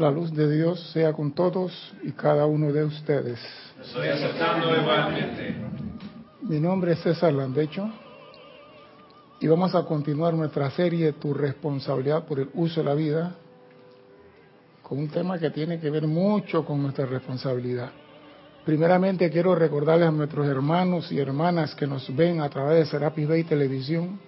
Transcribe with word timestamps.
La 0.00 0.10
luz 0.10 0.32
de 0.32 0.50
Dios 0.50 0.80
sea 0.94 1.12
con 1.12 1.32
todos 1.32 1.92
y 2.02 2.12
cada 2.12 2.46
uno 2.46 2.72
de 2.72 2.84
ustedes. 2.84 3.38
Estoy 3.84 4.08
aceptando 4.08 4.74
igualmente. 4.74 5.54
Mi 6.40 6.58
nombre 6.58 6.92
es 6.92 7.00
César 7.00 7.34
Landecho 7.34 7.86
y 9.40 9.46
vamos 9.46 9.74
a 9.74 9.84
continuar 9.84 10.32
nuestra 10.32 10.70
serie 10.70 11.12
Tu 11.12 11.34
responsabilidad 11.34 12.24
por 12.24 12.40
el 12.40 12.48
uso 12.54 12.80
de 12.80 12.86
la 12.86 12.94
vida 12.94 13.34
con 14.80 15.00
un 15.00 15.08
tema 15.08 15.38
que 15.38 15.50
tiene 15.50 15.78
que 15.78 15.90
ver 15.90 16.06
mucho 16.06 16.64
con 16.64 16.80
nuestra 16.80 17.04
responsabilidad. 17.04 17.90
Primeramente 18.64 19.28
quiero 19.28 19.54
recordarles 19.54 20.08
a 20.08 20.12
nuestros 20.12 20.46
hermanos 20.46 21.12
y 21.12 21.18
hermanas 21.18 21.74
que 21.74 21.86
nos 21.86 22.16
ven 22.16 22.40
a 22.40 22.48
través 22.48 22.78
de 22.78 22.86
Serapis 22.86 23.28
Bay 23.28 23.44
Televisión 23.44 24.18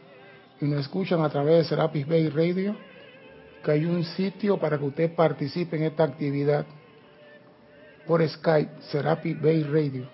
y 0.60 0.66
nos 0.66 0.80
escuchan 0.80 1.22
a 1.22 1.30
través 1.30 1.60
de 1.60 1.64
Serapis 1.64 2.06
Bay 2.06 2.28
Radio 2.28 2.76
que 3.62 3.70
hay 3.70 3.84
un 3.84 4.04
sitio 4.04 4.58
para 4.58 4.78
que 4.78 4.84
usted 4.84 5.14
participe 5.14 5.76
en 5.76 5.84
esta 5.84 6.04
actividad 6.04 6.66
por 8.06 8.26
Skype, 8.26 8.82
Serapi 8.90 9.34
Bay 9.34 9.62
Radio. 9.62 10.08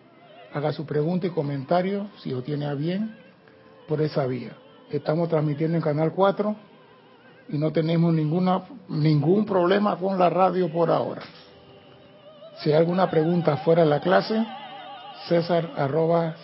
Haga 0.53 0.73
su 0.73 0.85
pregunta 0.87 1.27
y 1.27 1.31
comentario, 1.31 2.09
si 2.23 2.31
lo 2.31 2.43
tiene 2.43 2.67
a 2.67 2.75
bien, 2.75 3.17
por 3.87 4.01
esa 4.01 4.27
vía. 4.27 4.53
Estamos 4.91 5.29
transmitiendo 5.29 5.77
en 5.77 5.83
Canal 5.83 6.13
4 6.13 6.57
y 7.51 7.59
no 7.59 7.73
tenemos 7.73 8.13
ninguna, 8.13 8.65
ningún 8.89 9.45
problema 9.45 9.97
con 9.97 10.19
la 10.19 10.29
radio 10.31 10.71
por 10.71 10.91
ahora. 10.91 11.23
Si 12.63 12.71
hay 12.71 12.77
alguna 12.77 13.11
pregunta 13.11 13.57
fuera 13.59 13.83
de 13.83 13.89
la 13.89 14.01
clase, 14.01 14.45
césar 15.29 15.73
arroba 15.77 16.37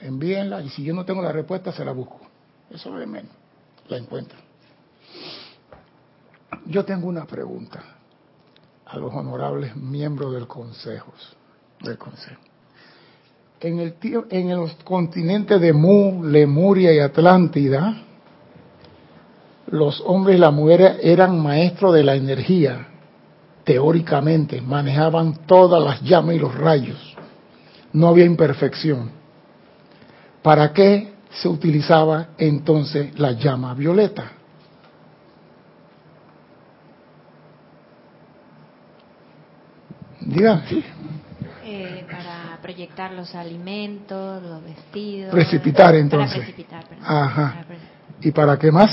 envíenla 0.00 0.62
y 0.62 0.68
si 0.68 0.84
yo 0.84 0.94
no 0.94 1.04
tengo 1.04 1.22
la 1.22 1.32
respuesta 1.32 1.72
se 1.72 1.84
la 1.84 1.92
busco. 1.92 2.20
Eso 2.70 2.92
es 2.94 3.00
de 3.00 3.06
menos 3.06 3.46
la 3.88 3.98
encuentro. 3.98 4.45
Yo 6.66 6.84
tengo 6.84 7.08
una 7.08 7.24
pregunta 7.26 7.82
a 8.86 8.96
los 8.98 9.12
honorables 9.12 9.76
miembros 9.76 10.32
del 10.32 10.46
Consejo. 10.46 11.12
Del 11.80 11.98
consejo. 11.98 12.40
En, 13.60 13.80
el, 13.80 13.94
en 14.30 14.56
los 14.56 14.74
continentes 14.84 15.60
de 15.60 15.72
Mu, 15.72 16.24
Lemuria 16.24 16.92
y 16.92 17.00
Atlántida, 17.00 18.02
los 19.68 20.02
hombres 20.06 20.36
y 20.36 20.40
las 20.40 20.52
mujeres 20.52 20.98
eran 21.02 21.38
maestros 21.40 21.94
de 21.94 22.04
la 22.04 22.14
energía, 22.14 22.86
teóricamente, 23.64 24.60
manejaban 24.60 25.46
todas 25.46 25.82
las 25.82 26.02
llamas 26.02 26.36
y 26.36 26.38
los 26.38 26.54
rayos. 26.54 27.16
No 27.92 28.08
había 28.08 28.24
imperfección. 28.24 29.10
¿Para 30.42 30.72
qué 30.72 31.16
se 31.30 31.48
utilizaba 31.48 32.28
entonces 32.38 33.18
la 33.18 33.32
llama 33.32 33.74
violeta. 33.74 34.32
Diga, 40.26 40.64
eh, 41.64 42.04
para 42.10 42.58
proyectar 42.60 43.12
los 43.12 43.34
alimentos, 43.34 44.42
los 44.42 44.62
vestidos. 44.64 45.32
Precipitar 45.32 45.94
entonces. 45.94 46.38
Para 46.38 46.44
precipitar, 46.46 46.84
Ajá. 47.00 47.64
¿Y 48.20 48.32
para 48.32 48.58
qué 48.58 48.72
más? 48.72 48.90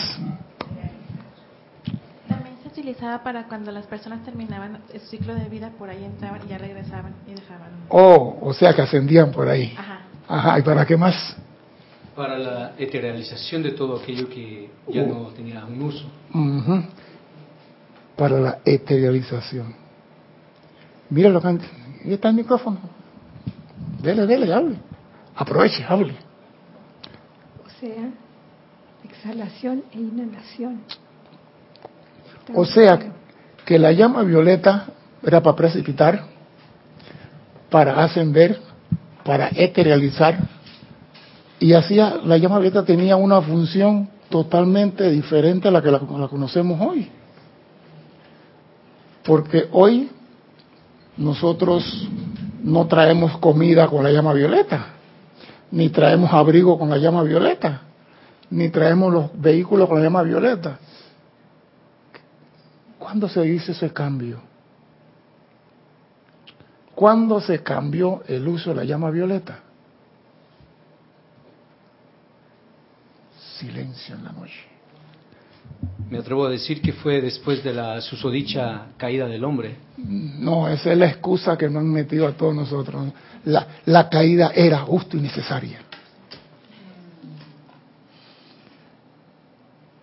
También 2.27 2.55
se 2.61 2.67
utilizaba 2.67 3.23
para 3.23 3.47
cuando 3.47 3.71
las 3.71 3.87
personas 3.87 4.23
terminaban 4.23 4.79
el 4.93 5.01
ciclo 5.01 5.33
de 5.33 5.49
vida, 5.49 5.71
por 5.77 5.89
ahí 5.89 6.03
entraban 6.03 6.41
y 6.45 6.49
ya 6.49 6.59
regresaban 6.59 7.15
y 7.27 7.33
dejaban. 7.33 7.71
Oh, 7.89 8.37
o 8.41 8.53
sea 8.53 8.75
que 8.75 8.83
ascendían 8.83 9.31
por 9.31 9.49
ahí. 9.49 9.73
Ajá. 9.75 10.01
Ajá. 10.27 10.59
¿Y 10.59 10.61
para 10.61 10.85
qué 10.85 10.95
más? 10.95 11.35
para 12.15 12.37
la 12.37 12.73
eteralización 12.77 13.63
de 13.63 13.71
todo 13.71 13.97
aquello 13.97 14.29
que 14.29 14.69
ya 14.87 15.01
uh. 15.01 15.07
no 15.07 15.29
tenía 15.29 15.65
un 15.65 15.81
uso. 15.81 16.05
Para 18.15 18.39
la 18.39 18.59
eterialización. 18.63 19.82
Mira 21.13 21.29
lo 21.29 21.39
que 21.41 21.47
ahí 21.47 21.59
está 22.05 22.29
el 22.29 22.35
micrófono. 22.35 22.79
Dele, 24.01 24.25
dele, 24.25 24.51
hable. 24.51 24.77
Aproveche, 25.35 25.85
hable. 25.87 26.15
O 27.63 27.69
sea, 27.79 28.09
exhalación 29.03 29.83
e 29.93 29.99
inhalación. 29.99 30.81
o 32.55 32.65
sea, 32.65 32.99
que 33.63 33.77
la 33.77 33.91
llama 33.91 34.23
violeta 34.23 34.87
era 35.21 35.39
para 35.43 35.55
precipitar, 35.55 36.25
para 37.69 38.03
ascender, 38.03 38.59
para 39.23 39.49
eterializar, 39.53 40.39
y 41.59 41.73
hacía, 41.73 42.17
la 42.25 42.37
llama 42.37 42.57
violeta 42.57 42.83
tenía 42.83 43.17
una 43.17 43.39
función 43.39 44.09
totalmente 44.29 45.11
diferente 45.11 45.67
a 45.67 45.71
la 45.71 45.83
que 45.83 45.91
la, 45.91 45.99
conocemos 45.99 46.81
hoy. 46.81 47.07
Porque 49.23 49.67
hoy 49.71 50.09
nosotros 51.17 52.07
no 52.63 52.87
traemos 52.87 53.37
comida 53.37 53.87
con 53.87 54.03
la 54.03 54.11
llama 54.11 54.33
violeta, 54.33 54.87
ni 55.71 55.89
traemos 55.89 56.31
abrigo 56.33 56.77
con 56.77 56.89
la 56.89 56.97
llama 56.97 57.23
violeta, 57.23 57.81
ni 58.49 58.69
traemos 58.69 59.13
los 59.13 59.41
vehículos 59.41 59.87
con 59.87 59.97
la 59.99 60.03
llama 60.03 60.23
violeta. 60.23 60.79
¿Cuándo 62.99 63.27
se 63.27 63.41
dice 63.41 63.73
ese 63.73 63.91
cambio? 63.91 64.39
¿Cuándo 66.95 67.41
se 67.41 67.61
cambió 67.61 68.23
el 68.27 68.47
uso 68.47 68.69
de 68.69 68.75
la 68.77 68.83
llama 68.83 69.09
violeta? 69.09 69.59
silencio 73.63 74.15
en 74.15 74.23
la 74.23 74.31
noche. 74.31 74.72
Me 76.09 76.19
atrevo 76.19 76.45
a 76.45 76.49
decir 76.49 76.79
que 76.79 76.93
fue 76.93 77.21
después 77.21 77.63
de 77.63 77.73
la 77.73 77.99
susodicha 77.99 78.87
caída 78.97 79.27
del 79.27 79.43
hombre. 79.43 79.77
No, 79.97 80.67
esa 80.67 80.91
es 80.91 80.97
la 80.97 81.07
excusa 81.07 81.57
que 81.57 81.67
nos 81.67 81.81
han 81.81 81.91
metido 81.91 82.27
a 82.27 82.33
todos 82.33 82.53
nosotros. 82.53 83.11
La, 83.45 84.09
caída 84.09 84.51
era 84.53 84.79
justo 84.79 85.17
y 85.17 85.21
necesaria. 85.21 85.79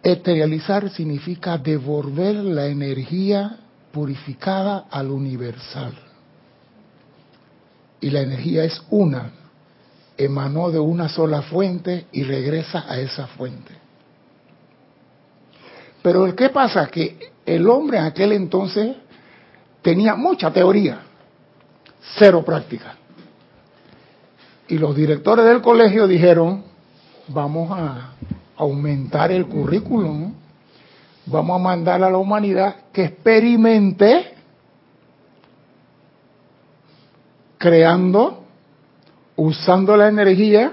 Eterializar 0.02 0.90
significa 0.90 1.56
devolver 1.56 2.34
la 2.36 2.66
energía 2.66 3.58
purificada 3.92 4.86
al 4.90 5.10
universal. 5.10 5.94
Y 8.00 8.10
la 8.10 8.22
energía 8.22 8.64
es 8.64 8.82
una, 8.90 9.30
emanó 10.16 10.70
de 10.70 10.80
una 10.80 11.08
sola 11.08 11.42
fuente 11.42 12.06
y 12.10 12.24
regresa 12.24 12.84
a 12.88 12.98
esa 12.98 13.26
fuente. 13.28 13.79
Pero 16.02 16.34
¿qué 16.34 16.48
pasa? 16.48 16.86
Que 16.86 17.32
el 17.44 17.68
hombre 17.68 17.98
en 17.98 18.04
aquel 18.04 18.32
entonces 18.32 18.96
tenía 19.82 20.14
mucha 20.14 20.50
teoría, 20.52 21.00
cero 22.18 22.42
práctica. 22.44 22.96
Y 24.68 24.78
los 24.78 24.94
directores 24.94 25.44
del 25.44 25.60
colegio 25.60 26.06
dijeron, 26.06 26.62
vamos 27.28 27.70
a 27.72 28.12
aumentar 28.56 29.32
el 29.32 29.46
currículum, 29.46 30.32
vamos 31.26 31.56
a 31.56 31.62
mandar 31.62 32.02
a 32.02 32.10
la 32.10 32.18
humanidad 32.18 32.76
que 32.92 33.04
experimente 33.04 34.34
creando 37.58 38.40
usando 39.36 39.96
la 39.96 40.08
energía 40.08 40.72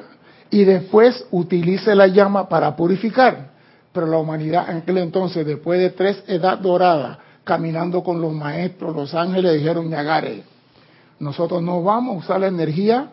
y 0.49 0.63
después 0.65 1.25
utilice 1.31 1.95
la 1.95 2.07
llama 2.07 2.49
para 2.49 2.75
purificar. 2.75 3.51
Pero 3.97 4.05
la 4.05 4.19
humanidad 4.19 4.69
en 4.69 4.77
aquel 4.77 4.99
entonces, 4.99 5.43
después 5.43 5.79
de 5.79 5.89
tres 5.89 6.23
edad 6.27 6.59
dorada, 6.59 7.17
caminando 7.43 8.03
con 8.03 8.21
los 8.21 8.31
maestros, 8.31 8.95
los 8.95 9.15
ángeles, 9.15 9.55
dijeron, 9.55 9.89
Ñagare, 9.89 10.43
nosotros 11.17 11.63
no 11.63 11.81
vamos 11.81 12.13
a 12.13 12.19
usar 12.19 12.41
la 12.41 12.45
energía 12.45 13.09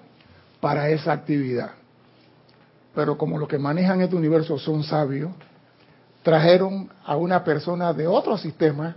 para 0.60 0.90
esa 0.90 1.12
actividad. 1.12 1.70
Pero 2.94 3.16
como 3.16 3.38
los 3.38 3.48
que 3.48 3.56
manejan 3.56 4.02
este 4.02 4.14
universo 4.14 4.58
son 4.58 4.84
sabios, 4.84 5.32
trajeron 6.22 6.90
a 7.02 7.16
una 7.16 7.42
persona 7.42 7.94
de 7.94 8.06
otro 8.06 8.36
sistema 8.36 8.94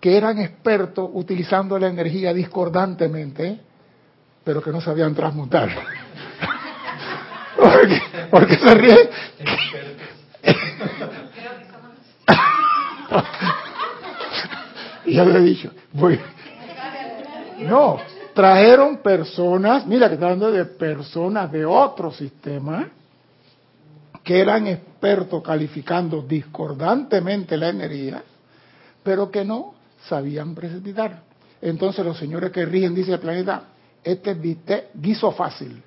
que 0.00 0.16
eran 0.16 0.38
expertos 0.38 1.10
utilizando 1.12 1.78
la 1.78 1.88
energía 1.88 2.32
discordantemente 2.32 3.60
pero 4.42 4.62
que 4.62 4.70
no 4.70 4.80
sabían 4.80 5.14
transmutar. 5.14 5.68
¿Por 8.30 8.46
qué, 8.46 8.56
se 8.56 8.74
ríe? 13.10 13.22
ya 15.14 15.24
lo 15.24 15.36
he 15.36 15.40
dicho. 15.40 15.70
Voy. 15.92 16.18
No, 17.60 17.98
trajeron 18.34 18.98
personas, 18.98 19.86
mira 19.86 20.08
que 20.08 20.14
está 20.14 20.26
hablando 20.26 20.50
de 20.50 20.64
personas 20.64 21.52
de 21.52 21.64
otro 21.64 22.10
sistema 22.10 22.88
que 24.22 24.40
eran 24.40 24.66
expertos 24.66 25.42
calificando 25.42 26.22
discordantemente 26.22 27.56
la 27.56 27.68
energía, 27.70 28.22
pero 29.02 29.30
que 29.30 29.44
no 29.44 29.74
sabían 30.08 30.54
precipitar. 30.54 31.22
Entonces 31.60 32.04
los 32.04 32.18
señores 32.18 32.50
que 32.50 32.64
rigen, 32.64 32.94
dice 32.94 33.12
el 33.12 33.18
planeta, 33.18 33.64
este 34.02 34.30
es 34.30 34.84
guiso 34.94 35.32
fácil. 35.32 35.82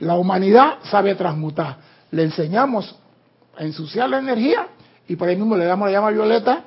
La 0.00 0.16
humanidad 0.16 0.78
sabe 0.84 1.14
transmutar. 1.14 1.76
Le 2.10 2.24
enseñamos 2.24 2.96
a 3.56 3.62
ensuciar 3.62 4.08
la 4.08 4.18
energía 4.18 4.66
y 5.08 5.16
por 5.16 5.28
ahí 5.28 5.36
mismo 5.36 5.56
le 5.56 5.64
damos 5.64 5.88
la 5.88 5.92
llama 5.92 6.10
violeta 6.10 6.64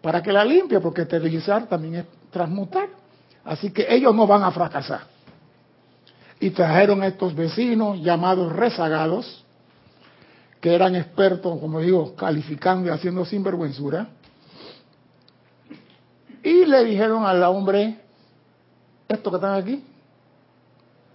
para 0.00 0.22
que 0.22 0.32
la 0.32 0.44
limpie, 0.44 0.80
porque 0.80 1.02
esterilizar 1.02 1.66
también 1.66 1.94
es 1.96 2.06
transmutar. 2.30 2.88
Así 3.44 3.70
que 3.70 3.86
ellos 3.88 4.14
no 4.14 4.26
van 4.26 4.42
a 4.42 4.50
fracasar. 4.50 5.02
Y 6.40 6.50
trajeron 6.50 7.02
a 7.02 7.06
estos 7.06 7.34
vecinos 7.34 8.00
llamados 8.00 8.52
rezagados, 8.52 9.44
que 10.60 10.74
eran 10.74 10.94
expertos, 10.94 11.58
como 11.60 11.80
digo, 11.80 12.14
calificando 12.14 12.88
y 12.88 12.90
haciendo 12.90 13.24
sinvergüenzura. 13.24 14.08
Y 16.42 16.64
le 16.64 16.84
dijeron 16.84 17.24
al 17.24 17.42
hombre, 17.44 17.98
estos 19.08 19.32
que 19.32 19.36
están 19.36 19.60
aquí, 19.60 19.84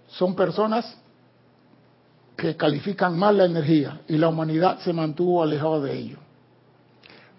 son 0.08 0.34
personas 0.34 0.96
que 2.36 2.56
califican 2.56 3.18
mal 3.18 3.36
la 3.36 3.44
energía 3.44 4.00
y 4.08 4.16
la 4.16 4.28
humanidad 4.28 4.78
se 4.80 4.92
mantuvo 4.92 5.42
alejada 5.42 5.80
de 5.80 5.98
ellos. 5.98 6.27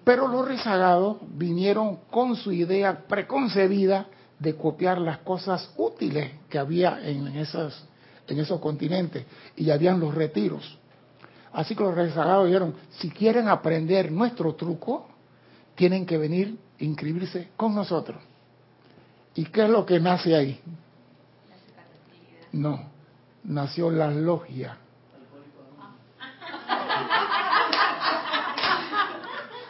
Pero 0.03 0.27
los 0.27 0.47
rezagados 0.47 1.17
vinieron 1.33 1.97
con 2.09 2.35
su 2.35 2.51
idea 2.51 3.05
preconcebida 3.07 4.07
de 4.39 4.55
copiar 4.55 4.99
las 4.99 5.19
cosas 5.19 5.71
útiles 5.77 6.31
que 6.49 6.57
había 6.57 6.99
en, 7.07 7.27
esas, 7.27 7.83
en 8.27 8.39
esos 8.39 8.59
continentes 8.59 9.25
y 9.55 9.69
habían 9.69 9.99
los 9.99 10.15
retiros. 10.15 10.77
Así 11.51 11.75
que 11.75 11.83
los 11.83 11.95
rezagados 11.95 12.47
dijeron, 12.47 12.75
si 12.91 13.09
quieren 13.09 13.47
aprender 13.47 14.11
nuestro 14.11 14.55
truco, 14.55 15.07
tienen 15.75 16.05
que 16.05 16.17
venir 16.17 16.57
a 16.79 16.83
inscribirse 16.83 17.49
con 17.57 17.75
nosotros. 17.75 18.21
¿Y 19.35 19.45
qué 19.45 19.63
es 19.63 19.69
lo 19.69 19.85
que 19.85 19.99
nace 19.99 20.35
ahí? 20.35 20.59
No, 22.51 22.81
nació 23.43 23.91
la 23.91 24.11
logia. 24.11 24.77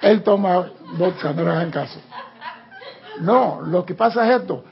Él 0.01 0.24
toma 0.24 0.72
vodka, 0.98 1.34
no 1.34 1.44
le 1.44 1.50
hagan 1.50 1.72
caso. 1.72 2.00
No, 3.22 3.62
lo 3.62 3.86
que 3.86 3.96
pasa 3.96 4.28
es 4.28 4.42
esto, 4.42 4.63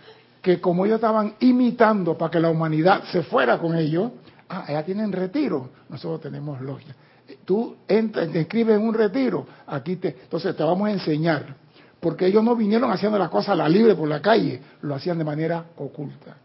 que 0.42 0.62
como 0.62 0.86
ellos 0.86 0.96
estaban 0.96 1.36
imitando 1.40 2.18
para 2.18 2.32
que 2.32 2.40
la 2.40 2.50
humanidad 2.50 3.04
se 3.12 3.24
fuera 3.24 3.58
con 3.58 3.76
ellos, 3.76 4.12
ah, 4.48 4.66
ya 4.70 4.84
tienen 4.84 5.12
retiro, 5.12 5.70
nosotros 5.90 6.22
tenemos 6.22 6.62
logia. 6.62 6.96
Tú 7.44 7.76
entras, 7.88 8.30
te 8.32 8.40
inscribes 8.40 8.78
en 8.78 8.88
un 8.88 8.94
retiro, 8.94 9.46
aquí 9.68 9.98
te, 9.98 10.10
entonces 10.24 10.56
te 10.56 10.64
vamos 10.64 10.88
a 10.88 10.92
enseñar, 10.92 11.56
porque 12.00 12.28
ellos 12.28 12.44
no 12.44 12.56
vinieron 12.56 12.90
haciendo 12.90 13.20
las 13.20 13.30
cosas 13.30 13.50
a 13.50 13.56
la 13.56 13.68
libre 13.68 13.96
por 13.96 14.08
la 14.08 14.22
calle, 14.22 14.62
lo 14.82 14.96
hacían 14.96 15.18
de 15.18 15.26
manera 15.26 15.66
oculta. 15.76 16.38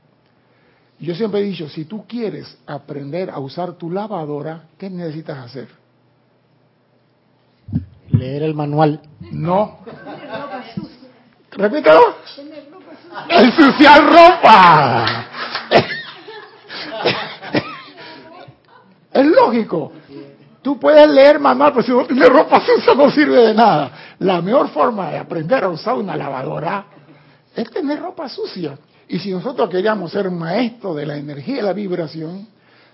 Yo 0.98 1.14
siempre 1.14 1.40
he 1.40 1.44
dicho, 1.44 1.68
si 1.68 1.84
tú 1.84 2.04
quieres 2.06 2.58
aprender 2.66 3.30
a 3.30 3.38
usar 3.38 3.72
tu 3.74 3.90
lavadora, 3.90 4.64
¿qué 4.78 4.90
necesitas 4.90 5.38
hacer? 5.38 5.81
Leer 8.12 8.42
el 8.44 8.54
manual. 8.54 9.00
No. 9.32 9.78
Repítelo. 11.50 12.16
Ensuciar 13.28 14.04
ropa. 14.04 15.26
Es 19.12 19.26
lógico. 19.26 19.92
Tú 20.62 20.78
puedes 20.78 21.08
leer 21.08 21.40
manual, 21.40 21.72
pero 21.72 21.84
si 21.84 21.90
no 21.90 22.06
tienes 22.06 22.28
ropa 22.28 22.60
sucia 22.64 22.94
no 22.94 23.10
sirve 23.10 23.48
de 23.48 23.54
nada. 23.54 24.14
La 24.20 24.40
mejor 24.40 24.68
forma 24.68 25.10
de 25.10 25.18
aprender 25.18 25.64
a 25.64 25.68
usar 25.68 25.94
una 25.94 26.16
lavadora 26.16 26.84
es 27.54 27.68
tener 27.70 28.00
ropa 28.00 28.28
sucia. 28.28 28.78
Y 29.08 29.18
si 29.18 29.30
nosotros 29.32 29.68
queríamos 29.68 30.12
ser 30.12 30.30
maestros 30.30 30.96
de 30.96 31.04
la 31.04 31.16
energía 31.16 31.58
y 31.58 31.62
la 31.62 31.72
vibración, 31.72 32.46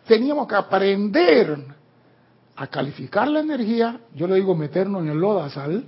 teníamos 0.06 0.48
que 0.48 0.56
aprender 0.56 1.58
a 2.58 2.66
calificar 2.66 3.28
la 3.28 3.38
energía, 3.38 4.00
yo 4.16 4.26
le 4.26 4.34
digo 4.34 4.54
meternos 4.56 5.02
en 5.02 5.10
el 5.10 5.18
lodazal, 5.18 5.84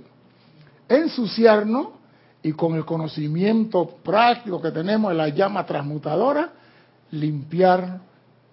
ensuciarnos 0.87 1.87
y 2.41 2.53
con 2.53 2.75
el 2.75 2.85
conocimiento 2.85 3.97
práctico 4.01 4.61
que 4.61 4.71
tenemos 4.71 5.11
de 5.11 5.17
la 5.17 5.27
llama 5.27 5.65
transmutadora, 5.65 6.49
limpiar 7.11 7.99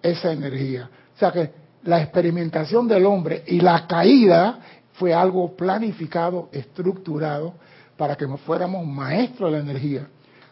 esa 0.01 0.33
energía. 0.33 0.89
O 1.15 1.17
sea 1.17 1.31
que 1.31 1.51
la 1.83 2.01
experimentación 2.01 2.89
del 2.89 3.05
hombre 3.05 3.45
y 3.47 3.61
la 3.61 3.87
caída 3.87 4.59
fue 4.93 5.13
algo 5.13 5.55
planificado, 5.55 6.49
estructurado, 6.51 7.53
para 7.95 8.17
que 8.17 8.27
fuéramos 8.27 8.85
maestros 8.85 9.49
de 9.49 9.57
la 9.57 9.63
energía. 9.63 10.07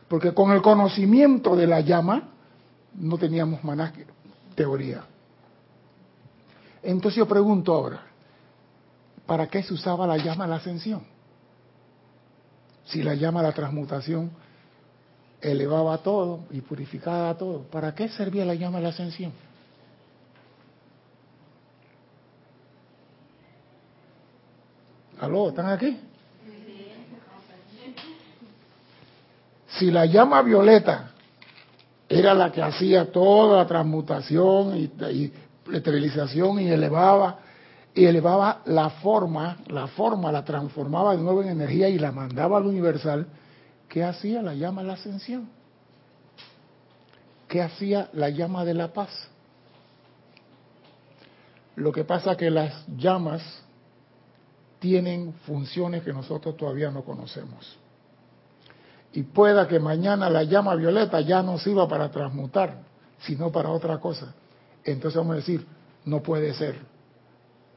Porque 0.08 0.34
con 0.34 0.52
el 0.52 0.62
conocimiento 0.62 1.54
de 1.58 1.68
la 1.68 1.82
llama 1.82 2.30
no 2.96 3.18
teníamos 3.18 3.62
más 3.66 3.92
teoría. 4.56 5.04
Entonces 6.84 7.18
yo 7.18 7.28
pregunto 7.28 7.74
ahora, 7.74 8.02
¿para 9.26 9.48
qué 9.48 9.64
se 9.64 9.74
usaba 9.74 10.08
la 10.08 10.18
llama 10.18 10.46
de 10.46 10.50
la 10.50 10.56
ascensión? 10.58 11.04
Si 12.86 13.04
la 13.04 13.16
llama 13.16 13.42
de 13.42 13.48
la 13.50 13.54
transmutación 13.54 14.32
elevaba 15.42 15.98
todo 16.00 16.46
y 16.52 16.62
purificaba 16.62 17.38
todo, 17.38 17.64
¿para 17.64 17.94
qué 17.94 18.08
servía 18.10 18.46
la 18.46 18.56
llama 18.56 18.78
de 18.78 18.84
la 18.84 18.90
ascensión? 18.90 19.34
¿Aló? 25.20 25.50
¿Están 25.50 25.68
aquí? 25.68 26.00
Si 29.68 29.92
la 29.92 30.06
llama 30.06 30.42
violeta 30.42 31.12
era 32.10 32.34
la 32.34 32.52
que 32.52 32.62
hacía 32.62 33.12
toda 33.12 33.58
la 33.58 33.68
transmutación 33.68 34.78
y, 34.78 34.84
y 35.12 35.34
y 35.72 36.68
elevaba 36.68 37.40
y 37.98 38.06
elevaba 38.06 38.62
la 38.66 38.92
forma, 38.92 39.58
la 39.68 39.88
forma 39.88 40.32
la 40.32 40.46
transformaba 40.46 41.16
de 41.16 41.24
nuevo 41.24 41.42
en 41.42 41.50
energía 41.50 41.90
y 41.90 41.98
la 41.98 42.12
mandaba 42.12 42.58
al 42.58 42.68
universal, 42.68 43.26
¿qué 43.90 44.04
hacía 44.04 44.44
la 44.44 44.54
llama 44.54 44.82
de 44.82 44.88
la 44.88 44.94
ascensión? 44.94 45.50
¿Qué 47.48 47.62
hacía 47.62 48.10
la 48.14 48.30
llama 48.30 48.66
de 48.66 48.76
la 48.76 48.94
paz? 48.94 49.10
Lo 51.76 51.92
que 51.92 52.04
pasa 52.04 52.38
que 52.38 52.52
las 52.52 52.86
llamas 52.98 53.42
tienen 54.80 55.34
funciones 55.46 56.04
que 56.04 56.14
nosotros 56.14 56.56
todavía 56.56 56.92
no 56.92 57.04
conocemos. 57.04 57.78
Y 59.14 59.24
pueda 59.24 59.68
que 59.68 59.80
mañana 59.80 60.30
la 60.30 60.44
llama 60.44 60.76
violeta 60.76 61.20
ya 61.22 61.42
no 61.42 61.58
sirva 61.58 61.88
para 61.88 62.12
transmutar, 62.12 62.78
sino 63.22 63.52
para 63.52 63.70
otra 63.72 64.00
cosa. 64.00 64.36
Entonces 64.88 65.18
vamos 65.18 65.34
a 65.34 65.38
decir, 65.38 65.66
no 66.06 66.24
puede 66.24 66.54
ser, 66.54 66.76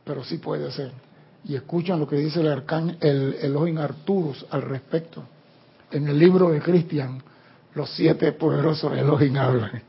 pero 0.04 0.22
sí 0.22 0.38
puede 0.38 0.70
ser. 0.70 0.92
Y 1.44 1.56
escuchan 1.56 1.98
lo 1.98 2.06
que 2.06 2.16
dice 2.16 2.40
el 2.40 2.48
arcán, 2.48 2.96
el 3.00 3.34
Elohim 3.42 3.78
Arturus 3.78 4.46
al 4.50 4.62
respecto. 4.62 5.24
En 5.90 6.06
el 6.06 6.16
libro 6.16 6.50
de 6.50 6.60
Cristian, 6.60 7.20
los 7.74 7.90
siete 7.90 8.30
poderosos 8.32 8.96
Elohim 8.96 9.36
hablan. 9.36 9.82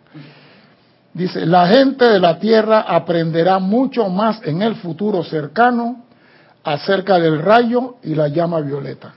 Dice, 1.13 1.45
la 1.45 1.67
gente 1.67 2.05
de 2.05 2.19
la 2.19 2.39
tierra 2.39 2.81
aprenderá 2.81 3.59
mucho 3.59 4.09
más 4.09 4.41
en 4.43 4.63
el 4.63 4.75
futuro 4.77 5.23
cercano 5.23 6.05
acerca 6.63 7.19
del 7.19 7.39
rayo 7.39 7.97
y 8.01 8.15
la 8.15 8.29
llama 8.29 8.61
violeta. 8.61 9.13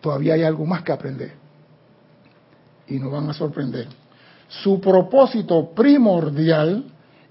Todavía 0.00 0.34
hay 0.34 0.44
algo 0.44 0.64
más 0.64 0.82
que 0.82 0.92
aprender. 0.92 1.32
Y 2.86 2.98
nos 2.98 3.12
van 3.12 3.28
a 3.28 3.34
sorprender. 3.34 4.01
Su 4.60 4.80
propósito 4.80 5.70
primordial 5.74 6.84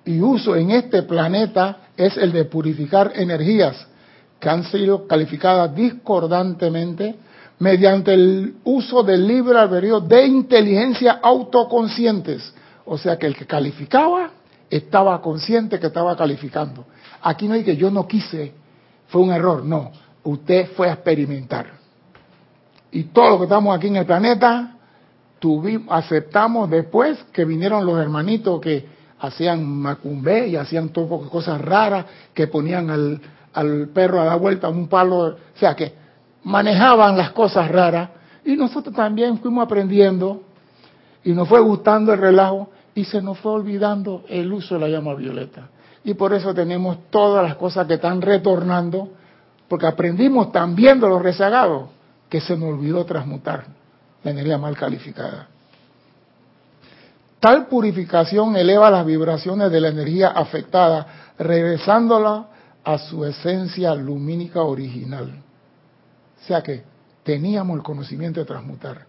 y 0.05 0.19
uso 0.19 0.55
en 0.55 0.71
este 0.71 1.03
planeta 1.03 1.77
es 1.95 2.17
el 2.17 2.31
de 2.31 2.45
purificar 2.45 3.11
energías 3.15 3.87
que 4.39 4.49
han 4.49 4.63
sido 4.63 5.07
calificadas 5.07 5.75
discordantemente 5.75 7.15
mediante 7.59 8.15
el 8.15 8.55
uso 8.63 9.03
del 9.03 9.27
libre 9.27 9.59
albedrío 9.59 9.99
de 9.99 10.25
inteligencia 10.25 11.19
autoconscientes. 11.21 12.53
O 12.85 12.97
sea 12.97 13.19
que 13.19 13.27
el 13.27 13.35
que 13.35 13.45
calificaba 13.45 14.31
estaba 14.67 15.21
consciente 15.21 15.79
que 15.79 15.87
estaba 15.87 16.17
calificando. 16.17 16.85
Aquí 17.21 17.47
no 17.47 17.53
hay 17.53 17.63
que 17.63 17.77
yo 17.77 17.91
no 17.91 18.07
quise, 18.07 18.51
fue 19.09 19.21
un 19.21 19.31
error, 19.31 19.63
no, 19.63 19.91
usted 20.23 20.71
fue 20.75 20.89
a 20.89 20.93
experimentar. 20.93 21.67
Y 22.91 23.03
todo 23.03 23.29
lo 23.29 23.37
que 23.37 23.43
estamos 23.43 23.77
aquí 23.77 23.87
en 23.87 23.97
el 23.97 24.05
planeta, 24.07 24.75
aceptamos 25.89 26.69
después 26.69 27.17
que 27.31 27.45
vinieron 27.45 27.85
los 27.85 27.99
hermanitos 27.99 28.61
que 28.61 28.85
hacían 29.19 29.65
macumbe 29.65 30.47
y 30.47 30.55
hacían 30.55 30.89
todo 30.89 31.29
cosas 31.29 31.61
raras, 31.61 32.05
que 32.33 32.47
ponían 32.47 32.89
al, 32.89 33.21
al 33.53 33.87
perro 33.89 34.21
a 34.21 34.25
dar 34.25 34.39
vuelta 34.39 34.69
un 34.69 34.87
palo, 34.87 35.17
o 35.17 35.35
sea 35.55 35.75
que 35.75 35.93
manejaban 36.43 37.17
las 37.17 37.31
cosas 37.31 37.69
raras 37.69 38.09
y 38.45 38.55
nosotros 38.55 38.95
también 38.95 39.37
fuimos 39.39 39.65
aprendiendo 39.65 40.43
y 41.23 41.33
nos 41.33 41.47
fue 41.47 41.59
gustando 41.59 42.13
el 42.13 42.19
relajo 42.19 42.69
y 42.95 43.05
se 43.05 43.21
nos 43.21 43.37
fue 43.39 43.51
olvidando 43.51 44.23
el 44.27 44.51
uso 44.51 44.75
de 44.75 44.81
la 44.81 44.89
llama 44.89 45.13
violeta. 45.15 45.69
Y 46.03 46.15
por 46.15 46.33
eso 46.33 46.53
tenemos 46.53 47.09
todas 47.11 47.43
las 47.43 47.55
cosas 47.55 47.85
que 47.85 47.93
están 47.95 48.21
retornando, 48.21 49.09
porque 49.67 49.85
aprendimos 49.85 50.51
también 50.51 50.99
de 50.99 51.07
los 51.07 51.21
rezagados 51.21 51.89
que 52.27 52.41
se 52.41 52.57
nos 52.57 52.69
olvidó 52.69 53.05
transmutar 53.05 53.80
la 54.23 54.31
energía 54.31 54.57
mal 54.57 54.77
calificada. 54.77 55.47
Tal 57.39 57.67
purificación 57.67 58.55
eleva 58.55 58.91
las 58.91 59.05
vibraciones 59.05 59.71
de 59.71 59.81
la 59.81 59.87
energía 59.89 60.29
afectada, 60.29 61.33
regresándola 61.39 62.47
a 62.83 62.97
su 62.99 63.25
esencia 63.25 63.95
lumínica 63.95 64.61
original. 64.61 65.31
O 66.39 66.47
sea 66.47 66.61
que 66.61 66.83
teníamos 67.23 67.77
el 67.77 67.83
conocimiento 67.83 68.39
de 68.39 68.45
transmutar. 68.45 69.05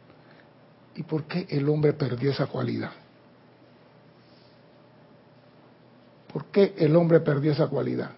¿Y 0.95 1.03
por 1.03 1.25
qué 1.25 1.47
el 1.51 1.69
hombre 1.69 1.93
perdió 1.93 2.31
esa 2.31 2.47
cualidad? 2.47 2.91
¿Por 6.33 6.47
qué 6.47 6.75
el 6.79 6.97
hombre 6.97 7.21
perdió 7.21 7.53
esa 7.53 7.67
cualidad? 7.67 8.11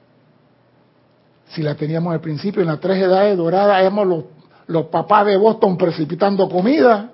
Si 1.49 1.63
la 1.63 1.75
teníamos 1.75 2.13
al 2.13 2.21
principio, 2.21 2.63
en 2.63 2.69
las 2.69 2.81
tres 2.81 3.03
edades 3.03 3.37
doradas, 3.37 3.81
éramos 3.81 4.07
los, 4.07 4.25
los 4.67 4.87
papás 4.87 5.27
de 5.27 5.37
Boston 5.37 5.77
precipitando 5.77 6.49
comida 6.49 7.11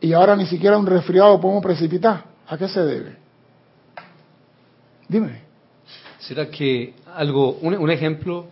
y 0.00 0.12
ahora 0.12 0.36
ni 0.36 0.46
siquiera 0.46 0.76
un 0.76 0.86
resfriado 0.86 1.40
podemos 1.40 1.62
precipitar. 1.62 2.24
¿A 2.48 2.56
qué 2.56 2.68
se 2.68 2.80
debe? 2.80 3.16
Dime. 5.08 5.42
¿Será 6.18 6.48
que 6.50 6.94
algo, 7.14 7.58
un, 7.62 7.74
un 7.74 7.90
ejemplo 7.90 8.46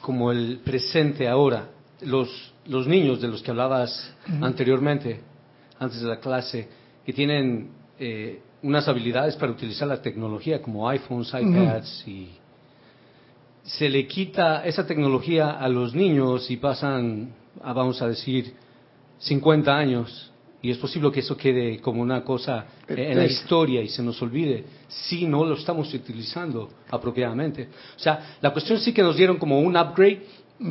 como 0.00 0.30
el 0.32 0.60
presente 0.62 1.28
ahora, 1.28 1.68
los, 2.02 2.52
los 2.66 2.86
niños 2.86 3.20
de 3.20 3.28
los 3.28 3.42
que 3.42 3.50
hablabas 3.50 4.12
anteriormente, 4.42 5.20
antes 5.78 6.00
de 6.00 6.08
la 6.08 6.20
clase, 6.20 6.68
que 7.06 7.12
tienen 7.12 7.70
eh, 7.98 8.40
unas 8.62 8.86
habilidades 8.86 9.36
para 9.36 9.52
utilizar 9.52 9.88
la 9.88 10.02
tecnología 10.02 10.60
como 10.60 10.88
iPhones, 10.88 11.32
iPads 11.32 12.06
y 12.06 12.30
se 13.64 13.88
le 13.88 14.06
quita 14.06 14.64
esa 14.64 14.86
tecnología 14.86 15.52
a 15.52 15.68
los 15.68 15.94
niños 15.94 16.50
y 16.50 16.56
pasan, 16.58 17.34
a, 17.62 17.72
vamos 17.72 18.00
a 18.02 18.08
decir, 18.08 18.54
50 19.18 19.74
años 19.74 20.30
y 20.60 20.70
es 20.70 20.78
posible 20.78 21.10
que 21.12 21.20
eso 21.20 21.36
quede 21.36 21.78
como 21.80 22.00
una 22.00 22.24
cosa 22.24 22.66
eh, 22.88 22.94
en 23.10 23.18
la 23.18 23.26
historia 23.26 23.82
y 23.82 23.88
se 23.88 24.02
nos 24.02 24.20
olvide 24.22 24.64
si 24.88 25.26
no 25.26 25.44
lo 25.44 25.56
estamos 25.56 25.92
utilizando 25.92 26.70
apropiadamente. 26.90 27.68
O 27.96 27.98
sea, 27.98 28.36
la 28.40 28.50
cuestión 28.50 28.78
sí 28.78 28.94
que 28.94 29.02
nos 29.02 29.16
dieron 29.16 29.36
como 29.36 29.60
un 29.60 29.76
upgrade, 29.76 30.22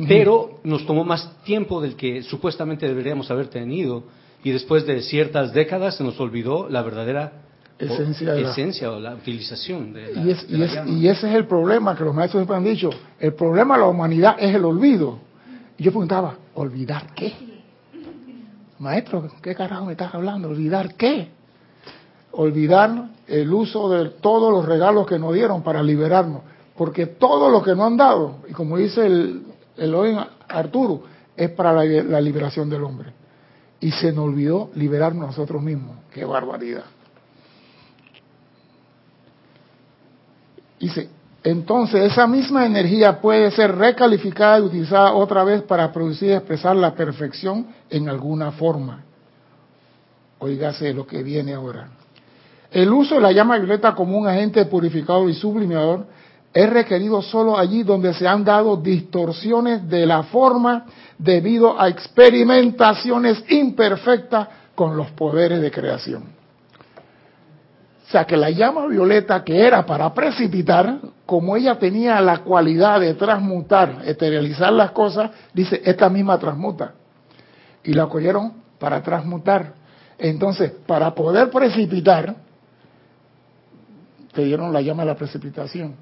pero 0.08 0.58
nos 0.64 0.84
tomó 0.84 1.04
más 1.04 1.42
tiempo 1.44 1.80
del 1.80 1.94
que 1.94 2.24
supuestamente 2.24 2.88
deberíamos 2.88 3.30
haber 3.30 3.48
tenido 3.48 4.04
y 4.42 4.50
después 4.50 4.84
de 4.84 5.00
ciertas 5.02 5.52
décadas 5.52 5.96
se 5.96 6.02
nos 6.02 6.18
olvidó 6.18 6.68
la 6.68 6.82
verdadera 6.82 7.44
Esencia 7.78 8.32
de 8.34 8.40
la- 8.42 8.50
esencia 8.52 8.90
o 8.92 9.00
la 9.00 9.14
utilización 9.14 9.92
de 9.92 10.12
la, 10.14 10.20
Y, 10.22 10.30
es- 10.30 10.48
de 10.48 10.54
y 10.54 10.58
la 10.58 10.64
es- 10.66 10.74
llama. 10.74 10.90
y 10.90 11.08
ese 11.08 11.28
es 11.28 11.34
el 11.34 11.46
problema 11.46 11.96
que 11.96 12.04
los 12.04 12.14
maestros 12.14 12.40
siempre 12.42 12.56
han 12.56 12.64
dicho. 12.64 12.90
El 13.18 13.34
problema 13.34 13.74
de 13.74 13.80
la 13.80 13.86
humanidad 13.88 14.36
es 14.38 14.54
el 14.54 14.64
olvido. 14.64 15.18
Y 15.76 15.82
yo 15.82 15.90
preguntaba, 15.90 16.36
¿olvidar 16.54 17.12
qué? 17.14 17.34
Maestro, 18.78 19.28
¿qué 19.42 19.54
carajo 19.54 19.86
me 19.86 19.92
estás 19.92 20.14
hablando? 20.14 20.48
¿Olvidar 20.48 20.94
qué? 20.94 21.28
Olvidar 22.32 23.08
el 23.26 23.52
uso 23.52 23.88
de 23.88 24.10
todos 24.10 24.52
los 24.52 24.64
regalos 24.66 25.06
que 25.06 25.18
nos 25.18 25.32
dieron 25.34 25.62
para 25.62 25.82
liberarnos. 25.82 26.42
Porque 26.76 27.06
todo 27.06 27.48
lo 27.50 27.62
que 27.62 27.70
nos 27.74 27.86
han 27.86 27.96
dado, 27.96 28.38
y 28.48 28.52
como 28.52 28.76
dice 28.76 29.06
el, 29.06 29.42
el 29.76 29.94
hoy 29.94 30.16
Arturo, 30.48 31.02
es 31.36 31.50
para 31.50 31.72
la, 31.72 31.84
la 31.84 32.20
liberación 32.20 32.68
del 32.68 32.82
hombre. 32.82 33.12
Y 33.80 33.90
se 33.92 34.12
nos 34.12 34.24
olvidó 34.26 34.70
liberarnos 34.74 35.26
nosotros 35.28 35.62
mismos. 35.62 35.96
¡Qué 36.12 36.24
barbaridad! 36.24 36.84
Dice, 40.84 41.08
entonces 41.42 42.12
esa 42.12 42.26
misma 42.26 42.66
energía 42.66 43.18
puede 43.18 43.50
ser 43.52 43.74
recalificada 43.74 44.58
y 44.58 44.62
utilizada 44.64 45.14
otra 45.14 45.42
vez 45.42 45.62
para 45.62 45.90
producir 45.90 46.28
y 46.28 46.32
expresar 46.32 46.76
la 46.76 46.94
perfección 46.94 47.68
en 47.88 48.06
alguna 48.10 48.52
forma. 48.52 49.02
Oígase 50.40 50.92
lo 50.92 51.06
que 51.06 51.22
viene 51.22 51.54
ahora. 51.54 51.88
El 52.70 52.92
uso 52.92 53.14
de 53.14 53.22
la 53.22 53.32
llama 53.32 53.56
violeta 53.56 53.94
como 53.94 54.18
un 54.18 54.26
agente 54.26 54.66
purificador 54.66 55.30
y 55.30 55.32
sublimador 55.32 56.04
es 56.52 56.68
requerido 56.68 57.22
solo 57.22 57.56
allí 57.56 57.82
donde 57.82 58.12
se 58.12 58.28
han 58.28 58.44
dado 58.44 58.76
distorsiones 58.76 59.88
de 59.88 60.04
la 60.04 60.24
forma 60.24 60.84
debido 61.16 61.80
a 61.80 61.88
experimentaciones 61.88 63.42
imperfectas 63.48 64.48
con 64.74 64.98
los 64.98 65.10
poderes 65.12 65.62
de 65.62 65.70
creación. 65.70 66.33
O 68.06 68.10
sea 68.10 68.26
que 68.26 68.36
la 68.36 68.50
llama 68.50 68.86
violeta 68.86 69.42
que 69.42 69.66
era 69.66 69.86
para 69.86 70.12
precipitar, 70.12 70.98
como 71.24 71.56
ella 71.56 71.78
tenía 71.78 72.20
la 72.20 72.38
cualidad 72.38 73.00
de 73.00 73.14
transmutar, 73.14 74.02
esterilizar 74.04 74.72
las 74.72 74.90
cosas, 74.90 75.30
dice, 75.54 75.80
esta 75.84 76.10
misma 76.10 76.38
transmuta. 76.38 76.92
Y 77.82 77.94
la 77.94 78.06
cogieron 78.06 78.52
para 78.78 79.02
transmutar. 79.02 79.72
Entonces, 80.18 80.70
para 80.86 81.14
poder 81.14 81.50
precipitar, 81.50 82.34
te 84.32 84.44
dieron 84.44 84.72
la 84.72 84.82
llama 84.82 85.04
de 85.04 85.08
la 85.08 85.16
precipitación. 85.16 85.94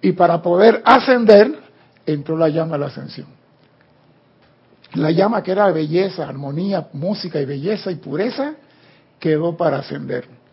Y 0.00 0.12
para 0.12 0.42
poder 0.42 0.82
ascender, 0.84 1.56
entró 2.04 2.36
la 2.36 2.48
llama 2.48 2.72
de 2.72 2.78
la 2.78 2.86
ascensión. 2.86 3.28
La 4.94 5.12
llama 5.12 5.42
que 5.42 5.52
era 5.52 5.70
belleza, 5.70 6.28
armonía, 6.28 6.88
música 6.92 7.40
y 7.40 7.44
belleza 7.44 7.92
y 7.92 7.96
pureza, 7.96 8.54
quedó 9.20 9.56
para 9.56 9.78
ascender. 9.78 10.43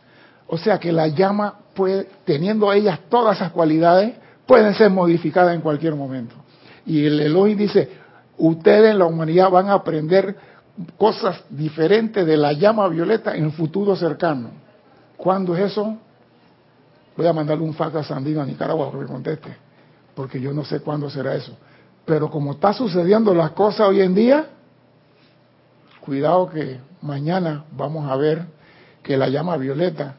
O 0.53 0.57
sea 0.57 0.79
que 0.79 0.91
la 0.91 1.07
llama, 1.07 1.59
puede, 1.73 2.09
teniendo 2.25 2.73
ellas 2.73 2.99
todas 3.07 3.37
esas 3.37 3.53
cualidades, 3.53 4.15
pueden 4.45 4.73
ser 4.73 4.89
modificadas 4.89 5.55
en 5.55 5.61
cualquier 5.61 5.95
momento. 5.95 6.35
Y 6.85 7.05
el 7.05 7.21
Elohim 7.21 7.57
dice, 7.57 7.89
ustedes 8.37 8.91
en 8.91 8.99
la 8.99 9.05
humanidad 9.05 9.49
van 9.49 9.69
a 9.69 9.75
aprender 9.75 10.35
cosas 10.97 11.41
diferentes 11.49 12.27
de 12.27 12.35
la 12.35 12.51
llama 12.51 12.89
violeta 12.89 13.33
en 13.33 13.45
el 13.45 13.53
futuro 13.53 13.95
cercano. 13.95 14.49
¿Cuándo 15.15 15.55
es 15.55 15.71
eso? 15.71 15.95
Voy 17.15 17.27
a 17.27 17.31
mandarle 17.31 17.63
un 17.63 17.73
fax 17.73 17.95
a 17.95 18.03
Sandino 18.03 18.41
a 18.41 18.45
Nicaragua 18.45 18.87
para 18.87 18.97
que 18.97 19.03
me 19.05 19.09
conteste, 19.09 19.55
porque 20.13 20.41
yo 20.41 20.51
no 20.51 20.65
sé 20.65 20.81
cuándo 20.81 21.09
será 21.09 21.33
eso. 21.33 21.55
Pero 22.03 22.29
como 22.29 22.51
está 22.51 22.73
sucediendo 22.73 23.33
las 23.33 23.51
cosas 23.51 23.87
hoy 23.87 24.01
en 24.01 24.13
día, 24.13 24.47
cuidado 26.01 26.49
que 26.49 26.77
mañana 27.01 27.63
vamos 27.71 28.11
a 28.11 28.17
ver 28.17 28.43
que 29.01 29.15
la 29.15 29.29
llama 29.29 29.55
violeta 29.55 30.17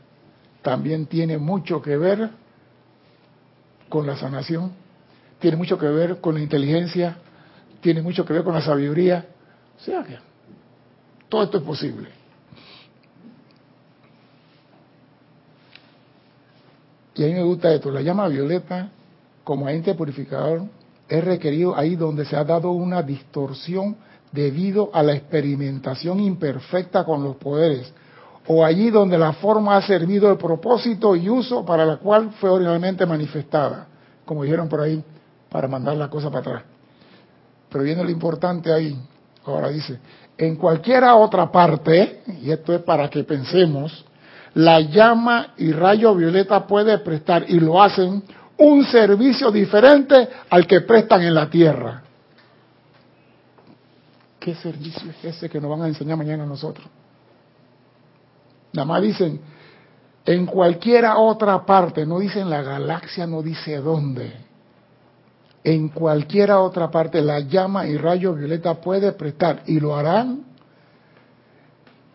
también 0.63 1.07
tiene 1.07 1.39
mucho 1.39 1.83
que 1.83 1.97
ver 1.97 2.31
con 3.89 4.07
la 4.07 4.17
sanación, 4.17 4.73
tiene 5.39 5.57
mucho 5.57 5.77
que 5.77 5.87
ver 5.87 6.21
con 6.21 6.35
la 6.35 6.41
inteligencia, 6.41 7.17
tiene 7.81 8.01
mucho 8.01 8.25
que 8.25 8.33
ver 8.33 8.45
con 8.45 8.55
la 8.55 8.63
sabiduría. 8.63 9.27
O 9.77 9.81
sea 9.83 10.03
que 10.05 10.17
todo 11.29 11.43
esto 11.43 11.59
es 11.59 11.65
posible. 11.65 12.09
Y 17.15 17.25
a 17.25 17.27
mí 17.27 17.35
me 17.35 17.43
gusta 17.43 17.73
esto, 17.75 17.91
la 17.91 18.01
llama 18.01 18.29
violeta 18.29 18.91
como 19.45 19.67
agente 19.67 19.95
purificador 19.95 20.63
es 21.09 21.25
requerido 21.25 21.77
ahí 21.77 21.97
donde 21.97 22.25
se 22.25 22.37
ha 22.37 22.45
dado 22.45 22.71
una 22.71 23.03
distorsión 23.03 23.97
debido 24.31 24.91
a 24.95 25.03
la 25.03 25.13
experimentación 25.15 26.21
imperfecta 26.21 27.05
con 27.05 27.23
los 27.23 27.37
poderes, 27.37 27.93
o 28.47 28.65
allí 28.65 28.91
donde 28.91 29.19
la 29.19 29.33
forma 29.35 29.77
ha 29.77 29.83
servido 29.83 30.31
el 30.31 30.37
propósito 30.37 31.15
y 31.15 31.29
uso 31.29 31.65
para 31.65 31.85
la 31.85 31.97
cual 31.97 32.31
fue 32.41 32.51
originalmente 32.51 33.07
manifestada, 33.07 33.87
como 34.25 34.43
dijeron 34.43 34.69
por 34.69 34.81
ahí, 34.81 35.03
para 35.49 35.69
mandar 35.69 35.97
la 35.97 36.09
cosa 36.09 36.29
para 36.29 36.41
atrás. 36.41 36.63
Pero 37.69 37.85
viene 37.85 38.03
lo 38.03 38.11
importante 38.11 38.73
ahí, 38.73 38.99
ahora 39.45 39.69
dice, 39.69 39.99
en 40.37 40.57
cualquiera 40.57 41.15
otra 41.15 41.51
parte, 41.51 42.23
y 42.43 42.51
esto 42.51 42.75
es 42.75 42.83
para 42.83 43.09
que 43.09 43.25
pensemos, 43.25 44.05
la 44.55 44.81
llama 44.81 45.55
y 45.57 45.73
rayo 45.73 46.15
violeta 46.15 46.67
puede 46.67 46.99
prestar, 46.99 47.45
y 47.49 47.61
lo 47.61 47.81
hacen, 47.83 48.23
un 48.59 48.85
servicio 48.85 49.51
diferente 49.51 50.29
al 50.51 50.67
que 50.67 50.83
prestan 50.83 51.23
en 51.23 51.35
la 51.35 51.49
tierra. 51.49 52.03
¿Qué 54.39 54.55
servicio 54.57 55.11
es 55.11 55.37
ese 55.37 55.49
que 55.49 55.61
nos 55.61 55.71
van 55.71 55.83
a 55.83 55.89
enseñar 55.89 56.17
mañana 56.17 56.43
a 56.43 56.47
nosotros? 56.47 56.87
Nada 58.73 58.87
más 58.87 59.03
dicen, 59.03 59.41
en 60.25 60.47
cualquiera 60.47 61.19
otra 61.19 61.65
parte, 61.67 62.07
no 62.07 62.19
dicen 62.19 62.49
la 62.49 62.63
galaxia, 62.63 63.27
no 63.27 63.43
dice 63.43 63.77
dónde. 63.79 64.33
En 65.65 65.89
cualquiera 65.89 66.61
otra 66.61 66.91
parte 66.91 67.21
la 67.21 67.41
llama 67.41 67.87
y 67.87 67.97
rayo 67.97 68.35
violeta 68.35 68.75
puede 68.75 69.13
prestar 69.13 69.63
y 69.67 69.79
lo 69.79 69.97
harán 69.97 70.45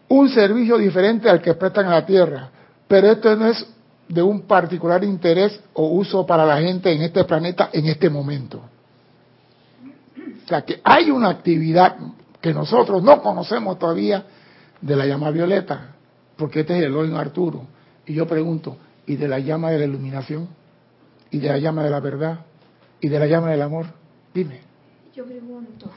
un 0.10 0.30
servicio 0.30 0.78
diferente 0.78 1.30
al 1.30 1.42
que 1.42 1.54
prestan 1.54 1.88
a 1.88 1.92
la 1.92 2.06
Tierra. 2.06 2.50
Pero 2.88 3.12
esto 3.12 3.36
no 3.36 3.48
es 3.48 3.66
de 4.08 4.22
un 4.22 4.42
particular 4.42 5.04
interés 5.04 5.60
o 5.74 5.88
uso 5.88 6.26
para 6.26 6.46
la 6.46 6.60
gente 6.60 6.92
en 6.92 7.02
este 7.02 7.24
planeta 7.26 7.70
en 7.74 7.88
este 7.88 8.10
momento. 8.10 8.62
O 10.46 10.48
sea 10.48 10.62
que 10.62 10.80
hay 10.84 11.12
una 11.12 11.30
actividad 11.30 11.98
que 12.40 12.54
nosotros 12.54 13.04
no 13.04 13.22
conocemos 13.22 13.78
todavía 13.78 14.24
de 14.80 14.96
la 14.96 15.06
llama 15.06 15.30
violeta, 15.32 15.97
porque 16.38 16.62
este 16.62 16.74
es 16.74 16.80
el 16.80 16.86
Elohim 16.92 17.16
Arturo. 17.16 17.66
Y 18.06 18.14
yo 18.14 18.28
pregunto, 18.28 18.78
¿y 19.06 19.16
de 19.16 19.28
la 19.28 19.40
llama 19.40 19.72
de 19.72 19.80
la 19.80 19.86
iluminación? 19.86 20.48
¿Y 21.32 21.40
de 21.40 21.50
la 21.50 21.58
llama 21.58 21.84
de 21.84 21.90
la 21.90 22.00
verdad? 22.00 22.46
¿Y 23.02 23.10
de 23.10 23.20
la 23.20 23.28
llama 23.28 23.50
del 23.52 23.62
amor? 23.62 23.88
Dime. 24.34 24.62
Yo 25.16 25.26
pregunto, 25.26 25.90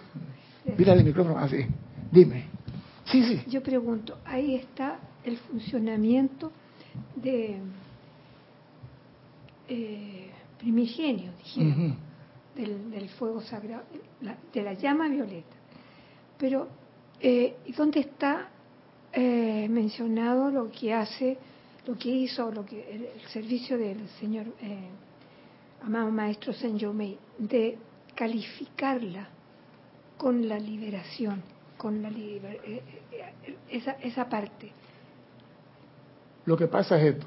Mírale 0.77 1.01
el 1.01 1.07
micrófono 1.07 1.39
así. 1.39 1.67
Dime. 2.11 2.47
Sí, 3.05 3.23
sí. 3.25 3.43
yo 3.49 3.63
pregunto, 3.63 4.19
ahí 4.25 4.55
está 4.57 4.99
el 5.25 5.37
funcionamiento 5.39 6.53
de 7.17 7.59
eh, 9.69 10.31
primigenio, 10.59 11.33
dijeron, 11.43 11.73
Ujú. 11.73 11.95
del, 12.61 12.91
del 12.91 13.09
fuego 13.11 13.41
sagrado, 13.41 13.83
la- 14.21 14.37
de 14.53 14.63
la 14.63 14.75
llama 14.75 15.09
violeta. 15.09 15.57
Pero, 16.39 16.69
eh, 17.21 17.57
¿y 17.67 17.73
dónde 17.73 18.01
está 18.01 18.49
eh, 19.13 19.67
mencionado 19.69 20.51
lo 20.51 20.71
que 20.71 20.95
hace, 20.95 21.39
lo 21.87 21.97
que 21.97 22.09
hizo, 22.09 22.51
lo 22.51 22.65
que 22.65 22.91
el, 22.93 23.31
servicio 23.31 23.77
del 23.79 24.09
señor 24.21 24.47
eh, 24.61 24.89
amado 25.83 26.11
maestro 26.11 26.53
Saint 26.53 26.79
Germain 26.79 27.17
de 27.39 27.79
calificarla 28.15 29.29
con 30.17 30.47
la 30.49 30.59
liberación, 30.59 31.43
con 31.79 32.03
la 32.03 32.11
eh, 32.11 32.61
eh, 32.63 33.57
esa, 33.71 33.93
esa 33.93 34.29
parte? 34.29 34.71
Lo 36.45 36.57
que 36.57 36.67
pasa 36.67 36.99
es 37.01 37.15
esto. 37.15 37.27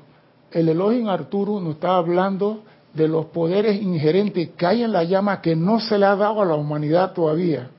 El 0.52 0.70
Elohim 0.70 1.08
Arturo 1.08 1.60
nos 1.60 1.76
está 1.76 1.96
hablando 1.96 2.64
de 2.94 3.08
los 3.08 3.26
poderes 3.28 3.82
inherentes 3.82 4.50
que 4.50 4.66
hay 4.66 4.84
en 4.84 4.92
la 4.92 5.04
llama 5.04 5.42
que 5.42 5.56
no 5.56 5.80
se 5.80 5.98
le 5.98 6.06
ha 6.06 6.16
dado 6.16 6.44
a 6.44 6.46
la 6.46 6.54
humanidad 6.54 7.14
todavía. 7.14 7.70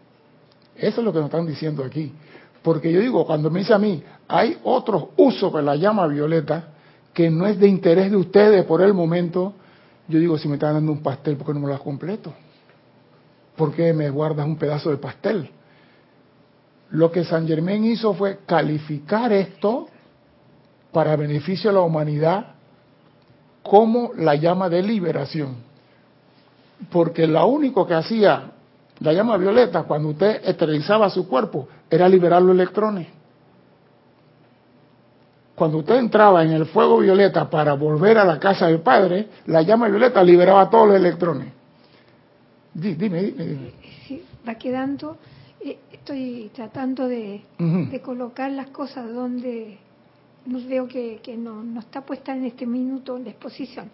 Eso 0.75 1.01
es 1.01 1.05
lo 1.05 1.13
que 1.13 1.21
nos 1.21 1.27
están 1.27 1.47
diciendo 1.47 1.85
aquí. 1.85 2.13
Porque 2.65 2.91
yo 2.91 3.01
digo, 3.01 3.27
cuando 3.27 3.51
me 3.51 3.59
dice 3.59 3.75
a 3.75 3.79
mí, 3.79 4.03
hay 4.27 4.57
otros 4.65 5.09
usos 5.19 5.53
de 5.53 5.61
la 5.61 5.77
llama 5.77 6.07
violeta 6.07 6.71
que 7.13 7.29
no 7.29 7.47
es 7.47 7.61
de 7.61 7.69
interés 7.69 8.11
de 8.11 8.17
ustedes 8.17 8.65
por 8.65 8.81
el 8.81 8.95
momento, 8.95 9.53
yo 10.09 10.19
digo, 10.19 10.39
si 10.39 10.49
me 10.49 10.55
están 10.55 10.73
dando 10.73 10.91
un 10.91 11.03
pastel, 11.03 11.37
¿por 11.37 11.49
qué 11.49 11.53
no 11.53 11.61
me 11.61 11.67
lo 11.67 11.73
das 11.73 11.83
completo? 11.83 12.33
¿Por 13.55 13.75
qué 13.75 13.93
me 13.93 14.09
guardas 14.09 14.47
un 14.47 14.57
pedazo 14.57 14.89
de 14.89 14.97
pastel? 14.97 15.51
Lo 16.89 17.13
que 17.13 17.25
San 17.25 17.47
Germán 17.47 17.85
hizo 17.85 18.15
fue 18.15 18.39
calificar 18.47 19.31
esto 19.35 19.89
para 20.91 21.17
beneficio 21.17 21.69
de 21.69 21.75
la 21.75 21.83
humanidad 21.83 22.55
como 23.63 24.13
la 24.17 24.37
llama 24.37 24.71
de 24.71 24.83
liberación. 24.83 25.57
Porque 26.91 27.27
lo 27.27 27.47
único 27.47 27.87
que 27.87 27.93
hacía 27.93 28.54
la 29.01 29.13
llama 29.13 29.37
violeta 29.37 29.83
cuando 29.85 30.11
usted 30.11 30.41
esterilizaba 30.45 31.11
su 31.11 31.27
cuerpo 31.29 31.69
era 31.91 32.09
liberar 32.09 32.43
los 32.43 32.55
electrones. 32.55 33.09
Cuando 35.55 35.79
usted 35.79 35.97
entraba 35.97 36.43
en 36.45 36.51
el 36.53 36.67
fuego 36.67 36.99
violeta 36.99 37.49
para 37.49 37.75
volver 37.75 38.19
a 38.19 38.25
la 38.25 38.41
casa 38.41 38.67
del 38.67 38.81
Padre, 38.81 39.29
la 39.47 39.63
llama 39.63 39.89
violeta 39.89 40.23
liberaba 40.23 40.69
todos 40.69 40.89
los 40.89 40.97
electrones. 40.97 41.49
Di- 42.73 42.95
Dime, 42.95 43.23
dime, 43.23 43.45
dime. 43.45 43.73
Sí, 44.07 44.23
va 44.47 44.57
quedando, 44.57 45.17
eh, 45.65 45.79
estoy 45.93 46.51
tratando 46.53 47.07
de, 47.07 47.43
colocar 48.05 48.51
las 48.51 48.69
cosas 48.71 49.13
donde 49.15 49.79
no 50.47 50.59
veo 50.67 50.89
que, 50.89 51.21
que 51.23 51.37
no, 51.37 51.63
no 51.63 51.81
está 51.81 52.01
puesta 52.01 52.35
en 52.35 52.45
este 52.47 52.67
minuto 52.67 53.17
la 53.19 53.31
exposición. 53.31 53.89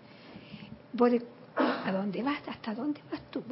Por 0.96 1.10
¿A 1.86 1.92
dónde 1.92 2.22
vas? 2.22 2.40
¿Hasta 2.48 2.74
dónde 2.74 3.00
vas 3.10 3.20
tú? 3.30 3.42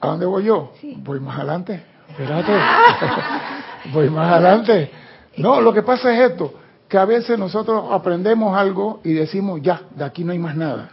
¿A 0.00 0.06
dónde 0.06 0.26
voy 0.26 0.44
yo? 0.44 0.72
Sí. 0.80 0.96
Voy 1.02 1.20
más 1.20 1.38
adelante. 1.38 1.82
Espérate. 2.08 2.52
voy 3.92 4.10
más 4.10 4.32
adelante. 4.32 4.90
No, 5.36 5.60
lo 5.60 5.72
que 5.72 5.82
pasa 5.82 6.12
es 6.12 6.32
esto, 6.32 6.54
que 6.88 6.98
a 6.98 7.04
veces 7.04 7.38
nosotros 7.38 7.84
aprendemos 7.90 8.56
algo 8.56 9.00
y 9.04 9.12
decimos, 9.12 9.60
ya, 9.62 9.82
de 9.94 10.04
aquí 10.04 10.24
no 10.24 10.32
hay 10.32 10.38
más 10.38 10.56
nada. 10.56 10.90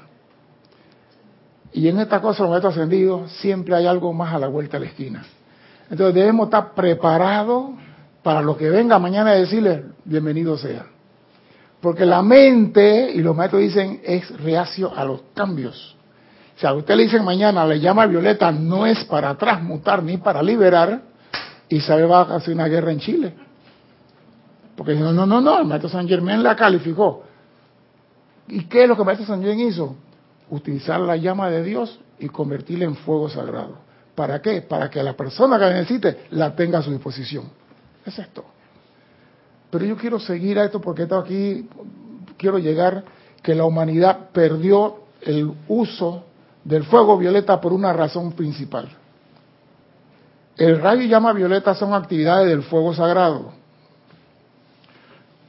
Y 1.74 1.88
en 1.90 2.00
esta 2.00 2.22
cosa, 2.22 2.44
los 2.44 2.52
maestros 2.52 2.74
ascendidos, 2.74 3.32
siempre 3.34 3.76
hay 3.76 3.86
algo 3.86 4.14
más 4.14 4.34
a 4.34 4.40
la 4.40 4.48
vuelta 4.48 4.78
de 4.78 4.86
la 4.86 4.92
esquina. 4.92 5.26
Entonces 5.90 6.16
debemos 6.16 6.46
estar 6.46 6.74
preparados 6.74 7.72
para 8.24 8.42
lo 8.42 8.58
que 8.58 8.70
venga 8.70 8.98
mañana 8.98 9.36
y 9.36 9.42
decirle, 9.42 9.84
bienvenido 10.04 10.58
sea. 10.58 10.86
Porque 11.82 12.06
la 12.06 12.22
mente, 12.22 13.12
y 13.14 13.20
los 13.20 13.36
maestros 13.36 13.62
dicen, 13.62 14.02
es 14.04 14.30
reacio 14.42 14.96
a 14.96 15.04
los 15.06 15.22
cambios. 15.34 15.95
Sea, 16.58 16.70
a 16.70 16.74
usted 16.74 16.96
le 16.96 17.04
dicen 17.04 17.24
mañana, 17.24 17.66
le 17.66 17.80
llama 17.80 18.06
violeta, 18.06 18.52
no 18.52 18.86
es 18.86 19.04
para 19.06 19.36
transmutar 19.36 20.02
ni 20.02 20.18
para 20.18 20.42
liberar, 20.42 21.02
y 21.68 21.82
sabe 21.82 22.06
va 22.06 22.22
a 22.22 22.36
hacer 22.36 22.54
una 22.54 22.68
guerra 22.68 22.92
en 22.92 23.00
Chile. 23.00 23.34
Porque 24.76 24.96
no, 24.96 25.12
no, 25.12 25.26
no, 25.26 25.42
no, 25.42 25.60
el 25.60 25.66
maestro 25.66 25.90
San 25.90 26.08
Germán 26.08 26.44
la 26.44 26.56
calificó. 26.56 27.24
¿Y 28.48 28.66
qué 28.66 28.84
es 28.84 28.90
lo 28.90 28.96
que 28.96 29.02
el 29.02 29.06
maestro 29.06 29.28
San 29.28 29.42
Germán 29.42 29.60
hizo? 29.60 29.96
Utilizar 30.50 31.00
la 31.00 31.16
llama 31.18 31.50
de 31.50 31.64
Dios 31.64 32.00
y 32.20 32.28
convertirla 32.28 32.86
en 32.86 32.96
fuego 32.96 33.30
sagrado. 33.30 33.78
¿Para 34.14 34.42
qué? 34.42 34.62
Para 34.62 34.90
que 34.90 35.04
la 35.04 35.14
persona 35.14 35.58
que 35.58 35.66
la 35.66 35.74
necesite 35.74 36.26
la 36.32 36.56
tenga 36.56 36.80
a 36.80 36.82
su 36.82 36.92
disposición. 36.92 37.46
Es 38.06 38.18
esto. 38.18 38.46
Pero 39.72 39.86
yo 39.86 39.98
quiero 39.98 40.20
seguir 40.20 40.60
a 40.60 40.66
esto 40.66 40.80
porque 40.80 41.04
esto 41.04 41.18
aquí, 41.18 41.68
quiero 42.38 42.60
llegar 42.60 43.04
que 43.42 43.56
la 43.56 43.66
humanidad 43.66 44.30
perdió 44.32 45.00
el 45.22 45.52
uso 45.68 46.24
del 46.66 46.84
fuego 46.84 47.18
violeta 47.18 47.62
por 47.62 47.72
una 47.72 47.94
razón 47.94 48.34
principal. 48.34 48.90
El 50.58 50.82
rayo 50.82 51.04
y 51.04 51.08
llama 51.08 51.32
violeta 51.32 51.76
son 51.76 51.94
actividades 51.94 52.48
del 52.50 52.64
fuego 52.64 52.94
sagrado. 52.94 53.54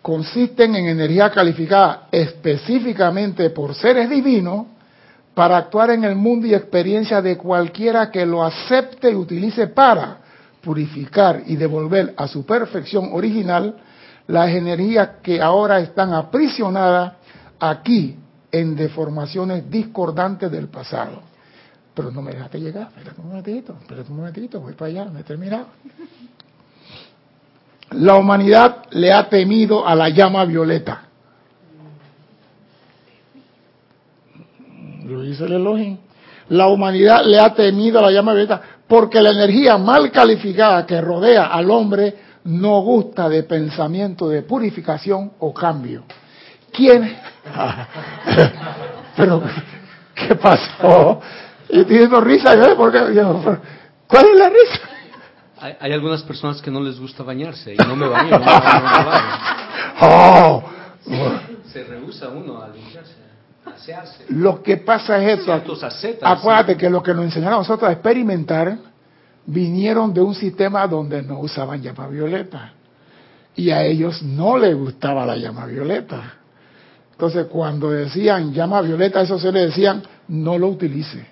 Consisten 0.02 0.76
en 0.76 0.88
energía 0.88 1.30
calificada 1.30 2.08
específicamente 2.12 3.50
por 3.50 3.74
seres 3.74 4.10
divinos 4.10 4.66
para 5.34 5.56
actuar 5.56 5.90
en 5.90 6.04
el 6.04 6.14
mundo 6.14 6.46
y 6.46 6.54
experiencia 6.54 7.22
de 7.22 7.36
cualquiera 7.36 8.10
que 8.10 8.24
lo 8.26 8.44
acepte 8.44 9.10
y 9.10 9.14
utilice 9.14 9.68
para 9.68 10.18
purificar 10.62 11.42
y 11.46 11.56
devolver 11.56 12.14
a 12.16 12.28
su 12.28 12.44
perfección 12.44 13.10
original 13.12 13.76
las 14.26 14.50
energías 14.50 15.10
que 15.22 15.40
ahora 15.40 15.78
están 15.80 16.12
aprisionadas 16.12 17.14
aquí 17.58 18.16
en 18.60 18.76
deformaciones 18.76 19.68
discordantes 19.70 20.50
del 20.50 20.68
pasado. 20.68 21.22
Pero 21.94 22.10
no 22.10 22.22
me 22.22 22.32
dejaste 22.32 22.60
llegar, 22.60 22.88
espérate 22.88 23.20
un 23.20 23.28
momentito, 23.28 23.76
espérate 23.80 24.10
un 24.10 24.16
momentito, 24.16 24.60
voy 24.60 24.74
para 24.74 24.90
allá, 24.90 25.04
no 25.06 25.18
he 25.18 25.22
terminado. 25.22 25.66
La 27.92 28.16
humanidad 28.16 28.84
le 28.90 29.12
ha 29.12 29.28
temido 29.28 29.86
a 29.86 29.94
la 29.94 30.08
llama 30.08 30.44
violeta. 30.44 31.02
Lo 35.04 35.22
dice 35.22 35.44
el 35.44 35.52
Elohim. 35.52 35.98
La 36.48 36.68
humanidad 36.68 37.24
le 37.24 37.38
ha 37.38 37.54
temido 37.54 37.98
a 37.98 38.02
la 38.02 38.10
llama 38.10 38.32
violeta 38.32 38.62
porque 38.86 39.20
la 39.20 39.30
energía 39.30 39.78
mal 39.78 40.10
calificada 40.10 40.84
que 40.86 41.00
rodea 41.00 41.46
al 41.46 41.70
hombre 41.70 42.14
no 42.44 42.80
gusta 42.80 43.28
de 43.28 43.42
pensamiento 43.42 44.28
de 44.28 44.42
purificación 44.42 45.32
o 45.40 45.52
cambio. 45.52 46.04
¿Quién? 46.72 47.16
Pero, 49.16 49.42
¿qué 50.14 50.34
pasó? 50.34 51.20
Y 51.68 51.84
teniendo 51.84 52.20
risa, 52.20 52.54
¿eh? 52.54 52.74
Porque, 52.76 52.98
¿cuál 54.06 54.26
es 54.26 54.38
la 54.38 54.48
risa? 54.48 54.80
Hay, 55.58 55.76
hay 55.80 55.92
algunas 55.92 56.22
personas 56.22 56.60
que 56.60 56.70
no 56.70 56.80
les 56.80 57.00
gusta 57.00 57.22
bañarse 57.22 57.74
y 57.74 57.76
no 57.76 57.96
me 57.96 58.06
baño. 58.08 58.30
no 58.30 58.38
no. 58.38 58.46
Oh, 59.98 60.62
Se 61.72 61.84
rehúsa 61.84 62.28
uno 62.28 62.60
a 62.60 62.68
limpiarse, 62.68 63.14
asearse. 63.64 64.24
lo 64.28 64.62
que 64.62 64.76
pasa 64.76 65.16
es 65.24 65.48
ascetas, 65.48 66.38
Acuérdate 66.38 66.76
que 66.76 66.90
lo 66.90 67.02
que 67.02 67.14
nos 67.14 67.24
enseñaron 67.24 67.54
a 67.54 67.58
nosotros 67.58 67.88
a 67.88 67.92
experimentar 67.92 68.76
vinieron 69.46 70.12
de 70.12 70.20
un 70.20 70.34
sistema 70.34 70.86
donde 70.86 71.22
no 71.22 71.38
usaban 71.38 71.80
llama 71.80 72.08
violeta. 72.08 72.72
Y 73.54 73.70
a 73.70 73.82
ellos 73.84 74.22
no 74.22 74.58
les 74.58 74.76
gustaba 74.76 75.24
la 75.24 75.36
llama 75.36 75.64
violeta. 75.64 76.34
Entonces, 77.16 77.46
cuando 77.46 77.90
decían 77.90 78.52
llama 78.52 78.82
violeta, 78.82 79.22
eso 79.22 79.38
se 79.38 79.50
le 79.50 79.66
decían, 79.66 80.02
no 80.28 80.58
lo 80.58 80.68
utilice. 80.68 81.26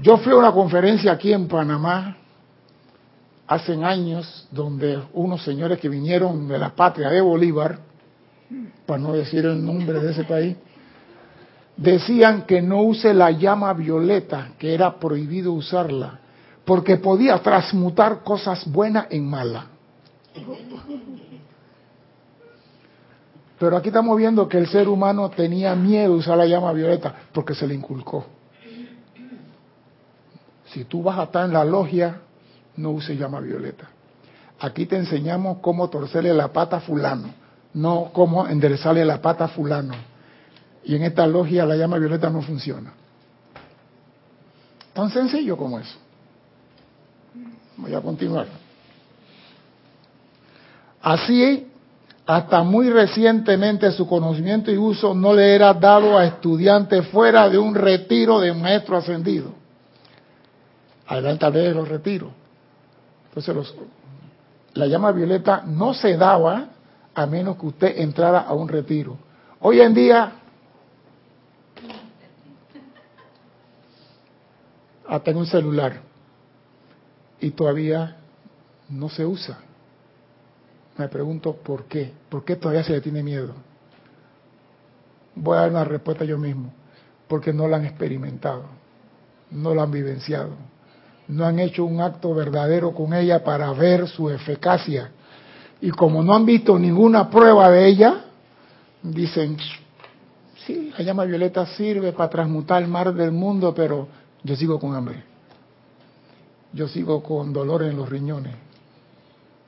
Yo 0.00 0.16
fui 0.16 0.32
a 0.32 0.36
una 0.36 0.50
conferencia 0.50 1.12
aquí 1.12 1.32
en 1.32 1.46
Panamá 1.46 2.16
hace 3.46 3.74
años, 3.84 4.48
donde 4.50 5.00
unos 5.12 5.44
señores 5.44 5.78
que 5.78 5.88
vinieron 5.88 6.48
de 6.48 6.58
la 6.58 6.74
patria 6.74 7.08
de 7.08 7.20
Bolívar, 7.20 7.78
para 8.84 8.98
no 9.00 9.12
decir 9.12 9.46
el 9.46 9.64
nombre 9.64 10.00
de 10.00 10.10
ese 10.10 10.24
país, 10.24 10.56
decían 11.76 12.42
que 12.42 12.60
no 12.60 12.82
use 12.82 13.14
la 13.14 13.30
llama 13.30 13.72
violeta, 13.74 14.54
que 14.58 14.74
era 14.74 14.98
prohibido 14.98 15.52
usarla, 15.52 16.18
porque 16.64 16.96
podía 16.96 17.38
transmutar 17.38 18.24
cosas 18.24 18.66
buenas 18.66 19.06
en 19.10 19.30
malas. 19.30 19.66
Pero 23.62 23.76
aquí 23.76 23.90
estamos 23.90 24.18
viendo 24.18 24.48
que 24.48 24.58
el 24.58 24.66
ser 24.66 24.88
humano 24.88 25.30
tenía 25.30 25.76
miedo 25.76 26.14
de 26.14 26.18
usar 26.18 26.36
la 26.36 26.46
llama 26.46 26.72
violeta 26.72 27.14
porque 27.32 27.54
se 27.54 27.64
le 27.64 27.74
inculcó. 27.74 28.26
Si 30.64 30.82
tú 30.82 31.00
vas 31.04 31.16
a 31.20 31.22
estar 31.22 31.44
en 31.44 31.52
la 31.52 31.64
logia, 31.64 32.22
no 32.76 32.90
use 32.90 33.16
llama 33.16 33.38
violeta. 33.38 33.88
Aquí 34.58 34.86
te 34.86 34.96
enseñamos 34.96 35.58
cómo 35.60 35.88
torcerle 35.88 36.34
la 36.34 36.52
pata 36.52 36.78
a 36.78 36.80
fulano, 36.80 37.32
no 37.74 38.10
cómo 38.12 38.48
enderezarle 38.48 39.04
la 39.04 39.22
pata 39.22 39.44
a 39.44 39.48
fulano. 39.48 39.94
Y 40.82 40.96
en 40.96 41.04
esta 41.04 41.24
logia 41.28 41.64
la 41.64 41.76
llama 41.76 41.98
violeta 41.98 42.28
no 42.30 42.42
funciona. 42.42 42.92
Tan 44.92 45.08
sencillo 45.08 45.56
como 45.56 45.78
eso. 45.78 45.98
Voy 47.76 47.94
a 47.94 48.00
continuar. 48.00 48.48
Así, 51.00 51.71
hasta 52.26 52.62
muy 52.62 52.88
recientemente 52.88 53.90
su 53.92 54.06
conocimiento 54.06 54.70
y 54.70 54.76
uso 54.76 55.14
no 55.14 55.34
le 55.34 55.54
era 55.54 55.74
dado 55.74 56.16
a 56.16 56.24
estudiantes 56.24 57.08
fuera 57.08 57.48
de 57.48 57.58
un 57.58 57.74
retiro 57.74 58.38
de 58.40 58.52
maestro 58.52 58.96
ascendido. 58.96 59.52
adelante 61.06 61.50
de 61.50 61.74
los 61.74 61.88
retiros. 61.88 62.30
Entonces 63.28 63.54
los, 63.54 63.74
la 64.74 64.86
llama 64.86 65.10
violeta 65.12 65.62
no 65.66 65.94
se 65.94 66.16
daba 66.16 66.68
a 67.14 67.26
menos 67.26 67.56
que 67.56 67.66
usted 67.66 67.98
entrara 67.98 68.40
a 68.40 68.54
un 68.54 68.68
retiro. 68.68 69.18
Hoy 69.60 69.80
en 69.80 69.92
día, 69.92 70.32
hasta 75.08 75.30
en 75.30 75.36
un 75.36 75.46
celular, 75.46 76.00
y 77.40 77.50
todavía 77.50 78.16
no 78.88 79.08
se 79.08 79.26
usa. 79.26 79.58
Me 80.98 81.08
pregunto 81.08 81.54
por 81.54 81.84
qué, 81.84 82.12
por 82.28 82.44
qué 82.44 82.56
todavía 82.56 82.84
se 82.84 82.92
le 82.92 83.00
tiene 83.00 83.22
miedo. 83.22 83.54
Voy 85.34 85.56
a 85.56 85.62
dar 85.62 85.70
una 85.70 85.84
respuesta 85.84 86.24
yo 86.24 86.36
mismo, 86.36 86.72
porque 87.28 87.52
no 87.52 87.66
la 87.66 87.78
han 87.78 87.86
experimentado, 87.86 88.64
no 89.50 89.74
la 89.74 89.84
han 89.84 89.90
vivenciado, 89.90 90.50
no 91.28 91.46
han 91.46 91.58
hecho 91.58 91.84
un 91.84 92.00
acto 92.00 92.34
verdadero 92.34 92.92
con 92.92 93.14
ella 93.14 93.42
para 93.42 93.72
ver 93.72 94.08
su 94.08 94.28
eficacia. 94.28 95.10
Y 95.80 95.90
como 95.90 96.22
no 96.22 96.34
han 96.34 96.44
visto 96.44 96.78
ninguna 96.78 97.30
prueba 97.30 97.70
de 97.70 97.86
ella, 97.86 98.24
dicen, 99.02 99.56
sí, 100.66 100.92
la 100.96 101.02
llama 101.02 101.24
violeta 101.24 101.66
sirve 101.66 102.12
para 102.12 102.28
transmutar 102.28 102.82
el 102.82 102.88
mar 102.88 103.14
del 103.14 103.32
mundo, 103.32 103.74
pero 103.74 104.08
yo 104.44 104.54
sigo 104.54 104.78
con 104.78 104.94
hambre. 104.94 105.24
Yo 106.72 106.88
sigo 106.88 107.22
con 107.22 107.52
dolor 107.52 107.82
en 107.82 107.96
los 107.96 108.08
riñones. 108.08 108.54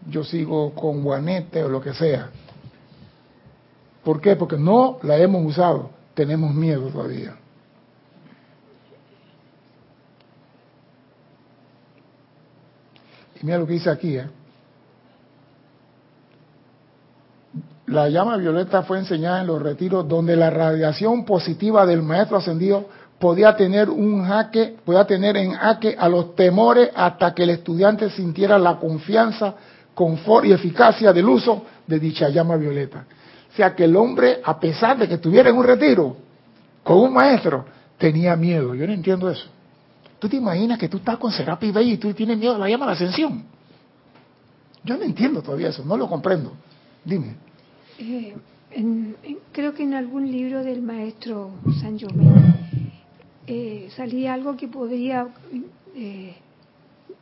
Yo 0.08 0.24
sigo 0.24 0.74
con 0.74 1.02
guanete 1.02 1.62
o 1.64 1.68
lo 1.68 1.80
que 1.80 1.94
sea. 1.94 2.30
¿Por 4.02 4.20
qué? 4.20 4.36
Porque 4.36 4.58
no 4.58 4.98
la 5.02 5.16
hemos 5.16 5.44
usado. 5.44 5.90
Tenemos 6.14 6.54
miedo 6.54 6.88
todavía. 6.88 7.36
Y 13.40 13.44
mira 13.44 13.58
lo 13.58 13.66
que 13.66 13.72
dice 13.72 13.90
aquí. 13.90 14.16
¿eh? 14.16 14.28
La 17.86 18.08
llama 18.08 18.36
violeta 18.36 18.82
fue 18.82 18.98
enseñada 18.98 19.40
en 19.40 19.46
los 19.46 19.60
retiros 19.60 20.08
donde 20.08 20.36
la 20.36 20.50
radiación 20.50 21.24
positiva 21.24 21.84
del 21.86 22.02
maestro 22.02 22.38
ascendido 22.38 22.86
podía 23.18 23.56
tener 23.56 23.90
un 23.90 24.24
jaque, 24.24 24.76
podía 24.84 25.06
tener 25.06 25.36
en 25.36 25.52
jaque 25.52 25.94
a 25.98 26.08
los 26.08 26.34
temores 26.34 26.90
hasta 26.94 27.34
que 27.34 27.44
el 27.44 27.50
estudiante 27.50 28.10
sintiera 28.10 28.58
la 28.58 28.76
confianza, 28.76 29.54
confort 29.94 30.46
y 30.46 30.52
eficacia 30.52 31.12
del 31.12 31.28
uso 31.28 31.64
de 31.86 31.98
dicha 31.98 32.28
llama 32.28 32.56
violeta. 32.56 33.06
O 33.52 33.56
sea 33.56 33.74
que 33.74 33.84
el 33.84 33.96
hombre, 33.96 34.40
a 34.44 34.58
pesar 34.58 34.98
de 34.98 35.06
que 35.06 35.14
estuviera 35.14 35.50
en 35.50 35.56
un 35.56 35.64
retiro 35.64 36.16
con 36.82 36.98
un 36.98 37.12
maestro, 37.12 37.64
tenía 37.98 38.36
miedo. 38.36 38.74
Yo 38.74 38.86
no 38.86 38.92
entiendo 38.92 39.30
eso. 39.30 39.46
¿Tú 40.18 40.28
te 40.28 40.36
imaginas 40.36 40.78
que 40.78 40.88
tú 40.88 40.96
estás 40.96 41.18
con 41.18 41.30
Serapi 41.30 41.72
y 41.82 41.96
tú 41.98 42.12
tienes 42.14 42.38
miedo 42.38 42.54
a 42.54 42.58
la 42.58 42.68
llama 42.68 42.86
de 42.86 42.92
ascensión? 42.92 43.44
Yo 44.82 44.96
no 44.96 45.04
entiendo 45.04 45.42
todavía 45.42 45.68
eso, 45.68 45.84
no 45.84 45.96
lo 45.96 46.08
comprendo. 46.08 46.52
Dime. 47.04 47.36
Eh, 47.98 48.34
creo 49.52 49.74
que 49.74 49.82
en 49.82 49.94
algún 49.94 50.30
libro 50.30 50.64
del 50.64 50.82
maestro 50.82 51.50
San 51.80 51.98
Germain 51.98 52.54
eh, 53.46 53.88
salía 53.94 54.34
algo 54.34 54.56
que 54.56 54.68
podría 54.68 55.28
eh, 55.94 56.34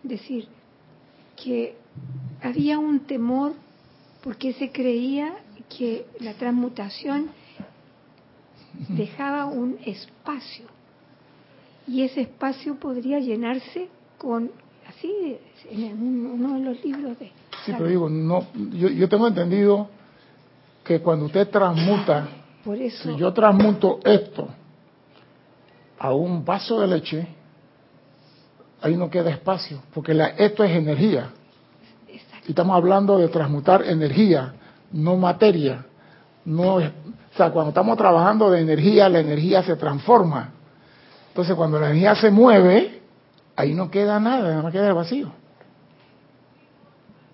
decir 0.02 0.48
que 1.36 1.76
había 2.42 2.78
un 2.78 3.00
temor 3.00 3.52
porque 4.22 4.52
se 4.54 4.70
creía 4.70 5.34
que 5.76 6.06
la 6.20 6.34
transmutación 6.34 7.30
dejaba 8.88 9.46
un 9.46 9.78
espacio. 9.84 10.66
Y 11.86 12.02
ese 12.02 12.22
espacio 12.22 12.76
podría 12.76 13.18
llenarse 13.18 13.88
con 14.18 14.50
así 14.88 15.36
en 15.70 16.26
uno 16.26 16.54
de 16.54 16.60
los 16.60 16.84
libros 16.84 17.18
de 17.18 17.26
sí 17.64 17.72
pero 17.72 17.86
digo 17.86 18.08
no 18.10 18.46
yo, 18.72 18.88
yo 18.88 19.08
tengo 19.08 19.28
entendido 19.28 19.88
que 20.84 21.00
cuando 21.00 21.26
usted 21.26 21.48
transmuta 21.48 22.28
por 22.64 22.76
eso. 22.76 23.10
si 23.10 23.16
yo 23.16 23.32
transmuto 23.32 24.00
esto 24.04 24.48
a 25.98 26.12
un 26.12 26.44
vaso 26.44 26.80
de 26.80 26.86
leche 26.88 27.26
ahí 28.80 28.96
no 28.96 29.08
queda 29.08 29.30
espacio 29.30 29.82
porque 29.94 30.14
la, 30.14 30.28
esto 30.30 30.64
es 30.64 30.72
energía 30.72 31.32
y 32.46 32.50
estamos 32.50 32.76
hablando 32.76 33.18
de 33.18 33.28
transmutar 33.28 33.82
energía 33.82 34.54
no 34.92 35.16
materia. 35.16 35.86
No, 36.44 36.76
o 36.76 36.82
sea, 37.36 37.50
cuando 37.50 37.70
estamos 37.70 37.96
trabajando 37.96 38.50
de 38.50 38.60
energía, 38.60 39.08
la 39.08 39.20
energía 39.20 39.62
se 39.62 39.76
transforma. 39.76 40.50
Entonces, 41.28 41.54
cuando 41.54 41.78
la 41.78 41.86
energía 41.86 42.14
se 42.14 42.30
mueve, 42.30 43.00
ahí 43.56 43.74
no 43.74 43.90
queda 43.90 44.20
nada, 44.20 44.50
nada 44.50 44.62
más 44.62 44.72
queda 44.72 44.88
el 44.88 44.94
vacío. 44.94 45.30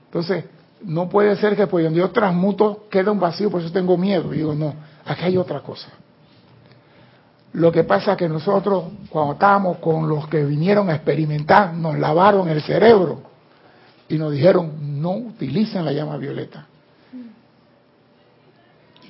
Entonces, 0.07 0.45
no 0.83 1.09
puede 1.09 1.37
ser 1.37 1.57
que 1.57 1.67
pues 1.67 1.85
donde 1.85 1.99
yo 1.99 2.11
transmuto 2.11 2.87
queda 2.89 3.11
un 3.11 3.19
vacío, 3.19 3.51
por 3.51 3.61
eso 3.61 3.73
tengo 3.73 3.97
miedo. 3.97 4.33
Y 4.33 4.39
digo, 4.39 4.55
no, 4.55 4.75
aquí 5.05 5.25
hay 5.25 5.37
otra 5.37 5.61
cosa. 5.61 5.89
Lo 7.55 7.73
que 7.73 7.83
pasa 7.83 8.13
es 8.13 8.19
que 8.19 8.29
nosotros, 8.29 8.85
cuando 9.09 9.33
estábamos 9.33 9.79
con 9.79 10.09
los 10.09 10.29
que 10.29 10.45
vinieron 10.45 10.91
a 10.91 10.95
experimentar, 10.95 11.75
nos 11.75 11.99
lavaron 11.99 12.49
el 12.49 12.63
cerebro 12.63 13.28
y 14.09 14.17
nos 14.17 14.33
dijeron, 14.33 15.01
no 15.01 15.13
utilicen 15.13 15.85
la 15.85 15.93
llama 15.93 16.17
violeta 16.17 16.67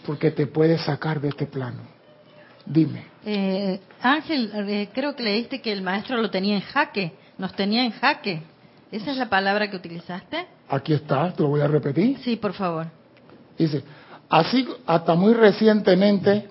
porque 0.09 0.31
te 0.31 0.47
puede 0.47 0.79
sacar 0.79 1.21
de 1.21 1.29
este 1.29 1.45
plano. 1.45 1.83
Dime. 2.65 3.05
Eh, 3.27 3.79
Ángel, 4.01 4.51
eh, 4.55 4.89
creo 4.95 5.15
que 5.15 5.23
leíste 5.23 5.61
que 5.61 5.71
el 5.71 5.83
maestro 5.83 6.17
lo 6.17 6.31
tenía 6.31 6.55
en 6.55 6.63
jaque, 6.63 7.13
nos 7.37 7.53
tenía 7.53 7.85
en 7.85 7.91
jaque. 7.91 8.43
¿Esa 8.91 9.11
es 9.11 9.19
la 9.19 9.29
palabra 9.29 9.69
que 9.71 9.77
utilizaste? 9.77 10.47
Aquí 10.71 10.95
está, 10.95 11.31
te 11.35 11.43
lo 11.43 11.51
voy 11.51 11.61
a 11.61 11.67
repetir. 11.67 12.17
Sí, 12.21 12.37
por 12.37 12.55
favor. 12.55 12.87
Dice, 13.59 13.83
así 14.31 14.67
hasta 14.87 15.15
muy 15.15 15.35
recientemente 15.35 16.49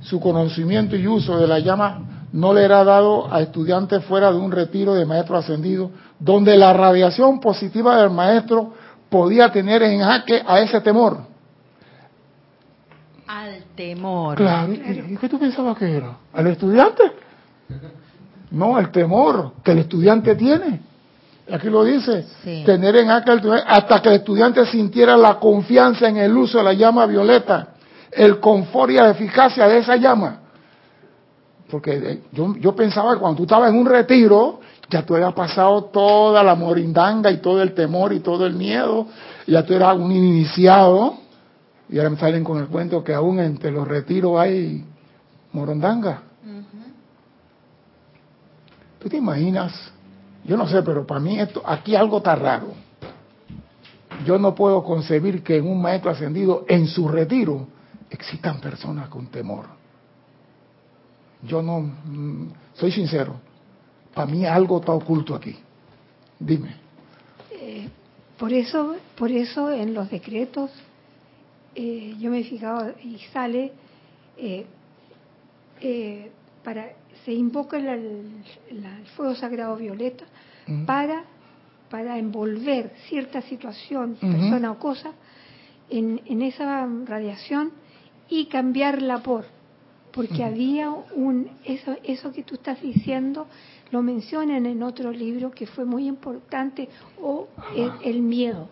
su 0.00 0.18
conocimiento 0.18 0.96
y 0.96 1.06
uso 1.06 1.38
de 1.38 1.46
la 1.46 1.60
llama 1.60 2.26
no 2.32 2.52
le 2.52 2.64
era 2.64 2.82
dado 2.82 3.32
a 3.32 3.40
estudiantes 3.42 4.04
fuera 4.06 4.32
de 4.32 4.38
un 4.38 4.50
retiro 4.50 4.94
de 4.94 5.06
maestro 5.06 5.36
ascendido, 5.36 5.92
donde 6.18 6.56
la 6.56 6.72
radiación 6.72 7.40
positiva 7.40 8.00
del 8.00 8.10
maestro 8.10 8.72
podía 9.08 9.50
tener 9.50 9.82
en 9.82 10.00
jaque 10.00 10.42
a 10.46 10.60
ese 10.60 10.80
temor. 10.80 11.18
Al 13.26 13.62
temor. 13.74 14.36
Claro, 14.36 14.72
¿y 14.72 15.16
qué 15.16 15.28
tú 15.28 15.38
pensabas 15.38 15.76
que 15.76 15.96
era? 15.96 16.16
¿Al 16.32 16.46
estudiante? 16.46 17.02
No, 18.50 18.78
el 18.78 18.90
temor 18.90 19.52
que 19.62 19.72
el 19.72 19.78
estudiante 19.78 20.34
tiene. 20.34 20.80
Aquí 21.50 21.70
lo 21.70 21.82
dice, 21.84 22.26
tener 22.66 22.96
en 22.96 23.10
aquel 23.10 23.40
hasta 23.66 24.02
que 24.02 24.10
el 24.10 24.14
estudiante 24.16 24.66
sintiera 24.66 25.16
la 25.16 25.38
confianza 25.38 26.08
en 26.08 26.18
el 26.18 26.36
uso 26.36 26.58
de 26.58 26.64
la 26.64 26.72
llama 26.74 27.06
violeta, 27.06 27.68
el 28.10 28.38
confort 28.38 28.90
y 28.90 28.94
la 28.94 29.10
eficacia 29.10 29.66
de 29.66 29.78
esa 29.78 29.96
llama. 29.96 30.40
Porque 31.70 31.96
eh, 31.96 32.22
yo, 32.32 32.54
yo 32.56 32.74
pensaba 32.74 33.14
que 33.14 33.20
cuando 33.20 33.38
tú 33.38 33.42
estabas 33.44 33.70
en 33.70 33.78
un 33.78 33.86
retiro, 33.86 34.60
ya 34.90 35.04
tú 35.04 35.14
habías 35.14 35.34
pasado 35.34 35.84
toda 35.84 36.42
la 36.42 36.54
morindanga 36.54 37.30
y 37.30 37.38
todo 37.38 37.62
el 37.62 37.74
temor 37.74 38.12
y 38.12 38.20
todo 38.20 38.46
el 38.46 38.54
miedo, 38.54 39.06
ya 39.46 39.64
tú 39.64 39.74
eras 39.74 39.96
un 39.96 40.10
iniciado, 40.12 41.18
y 41.88 41.98
ahora 41.98 42.10
me 42.10 42.16
salen 42.18 42.44
con 42.44 42.58
el 42.58 42.68
cuento 42.68 43.04
que 43.04 43.14
aún 43.14 43.38
entre 43.40 43.70
los 43.70 43.86
retiros 43.86 44.38
hay 44.38 44.84
morondanga. 45.52 46.22
¿Tú 48.98 49.08
te 49.08 49.16
imaginas? 49.16 49.72
Yo 50.44 50.56
no 50.56 50.66
sé, 50.66 50.82
pero 50.82 51.06
para 51.06 51.20
mí 51.20 51.38
esto, 51.38 51.62
aquí 51.64 51.94
algo 51.94 52.18
está 52.18 52.34
raro. 52.34 52.68
Yo 54.24 54.38
no 54.38 54.54
puedo 54.54 54.82
concebir 54.82 55.42
que 55.42 55.58
en 55.58 55.68
un 55.68 55.80
maestro 55.80 56.10
ascendido, 56.10 56.64
en 56.68 56.86
su 56.88 57.08
retiro, 57.08 57.68
existan 58.10 58.60
personas 58.60 59.08
con 59.08 59.26
temor. 59.26 59.66
Yo 61.42 61.62
no, 61.62 61.80
mm, 61.80 62.48
soy 62.74 62.90
sincero, 62.90 63.36
para 64.18 64.32
mí 64.32 64.44
algo 64.44 64.80
está 64.80 64.90
oculto 64.90 65.32
aquí. 65.32 65.54
Dime. 66.40 66.74
Eh, 67.52 67.88
por 68.36 68.52
eso, 68.52 68.96
por 69.16 69.30
eso 69.30 69.70
en 69.70 69.94
los 69.94 70.10
decretos 70.10 70.72
eh, 71.76 72.16
yo 72.18 72.28
me 72.28 72.40
he 72.40 72.44
fijado 72.44 72.94
y 73.04 73.18
sale, 73.32 73.70
eh, 74.36 74.66
para 76.64 76.94
se 77.24 77.32
invoca 77.32 77.76
el, 77.76 78.42
fuego 79.14 79.36
sagrado 79.36 79.76
violeta 79.76 80.24
para, 80.84 81.22
para 81.88 82.18
envolver 82.18 82.90
cierta 83.08 83.40
situación, 83.42 84.16
persona 84.16 84.72
o 84.72 84.80
cosa 84.80 85.12
en, 85.90 86.20
en, 86.26 86.42
esa 86.42 86.88
radiación 87.06 87.70
y 88.28 88.46
cambiarla 88.46 89.22
por, 89.22 89.44
porque 90.12 90.42
había 90.42 90.90
un, 90.90 91.48
eso, 91.64 91.94
eso 92.02 92.32
que 92.32 92.42
tú 92.42 92.56
estás 92.56 92.82
diciendo, 92.82 93.46
lo 93.90 94.02
mencionan 94.02 94.66
en 94.66 94.82
otro 94.82 95.10
libro 95.12 95.50
que 95.50 95.66
fue 95.66 95.84
muy 95.84 96.06
importante, 96.06 96.88
o 97.20 97.48
el, 98.02 98.20
miedo 98.20 98.68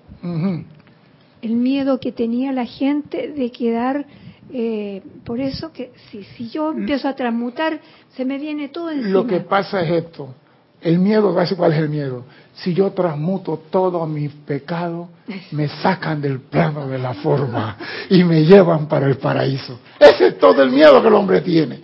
el 1.42 1.56
miedo 1.56 2.00
que 2.00 2.12
tenía 2.12 2.52
la 2.52 2.66
gente 2.66 3.28
de 3.28 3.50
quedar, 3.50 4.04
eh, 4.52 5.02
por 5.24 5.40
eso 5.40 5.72
que 5.72 5.92
si, 6.10 6.24
si 6.24 6.48
yo 6.48 6.70
empiezo 6.72 7.08
a 7.08 7.14
transmutar, 7.14 7.80
se 8.16 8.24
me 8.24 8.38
viene 8.38 8.68
todo 8.68 8.90
encima. 8.90 9.10
Lo 9.10 9.26
que 9.26 9.40
pasa 9.40 9.80
es 9.82 10.04
esto, 10.04 10.34
El 10.80 10.98
miedo, 10.98 11.32
¿sabes 11.34 11.54
cuál 11.54 11.72
es 11.72 11.78
el 11.78 11.88
miedo? 11.88 12.24
Si 12.54 12.74
yo 12.74 12.90
transmuto 12.92 13.62
todos 13.70 14.08
mis 14.08 14.30
pecados, 14.32 15.08
me 15.52 15.68
sacan 15.68 16.20
del 16.20 16.40
plano 16.40 16.86
de 16.88 16.98
la 16.98 17.14
forma 17.14 17.76
y 18.08 18.22
me 18.24 18.44
llevan 18.44 18.86
para 18.86 19.06
el 19.06 19.16
paraíso. 19.16 19.78
Ese 19.98 20.28
es 20.28 20.38
todo 20.38 20.62
el 20.62 20.70
miedo 20.70 21.00
que 21.02 21.08
el 21.08 21.14
hombre 21.14 21.40
tiene. 21.40 21.80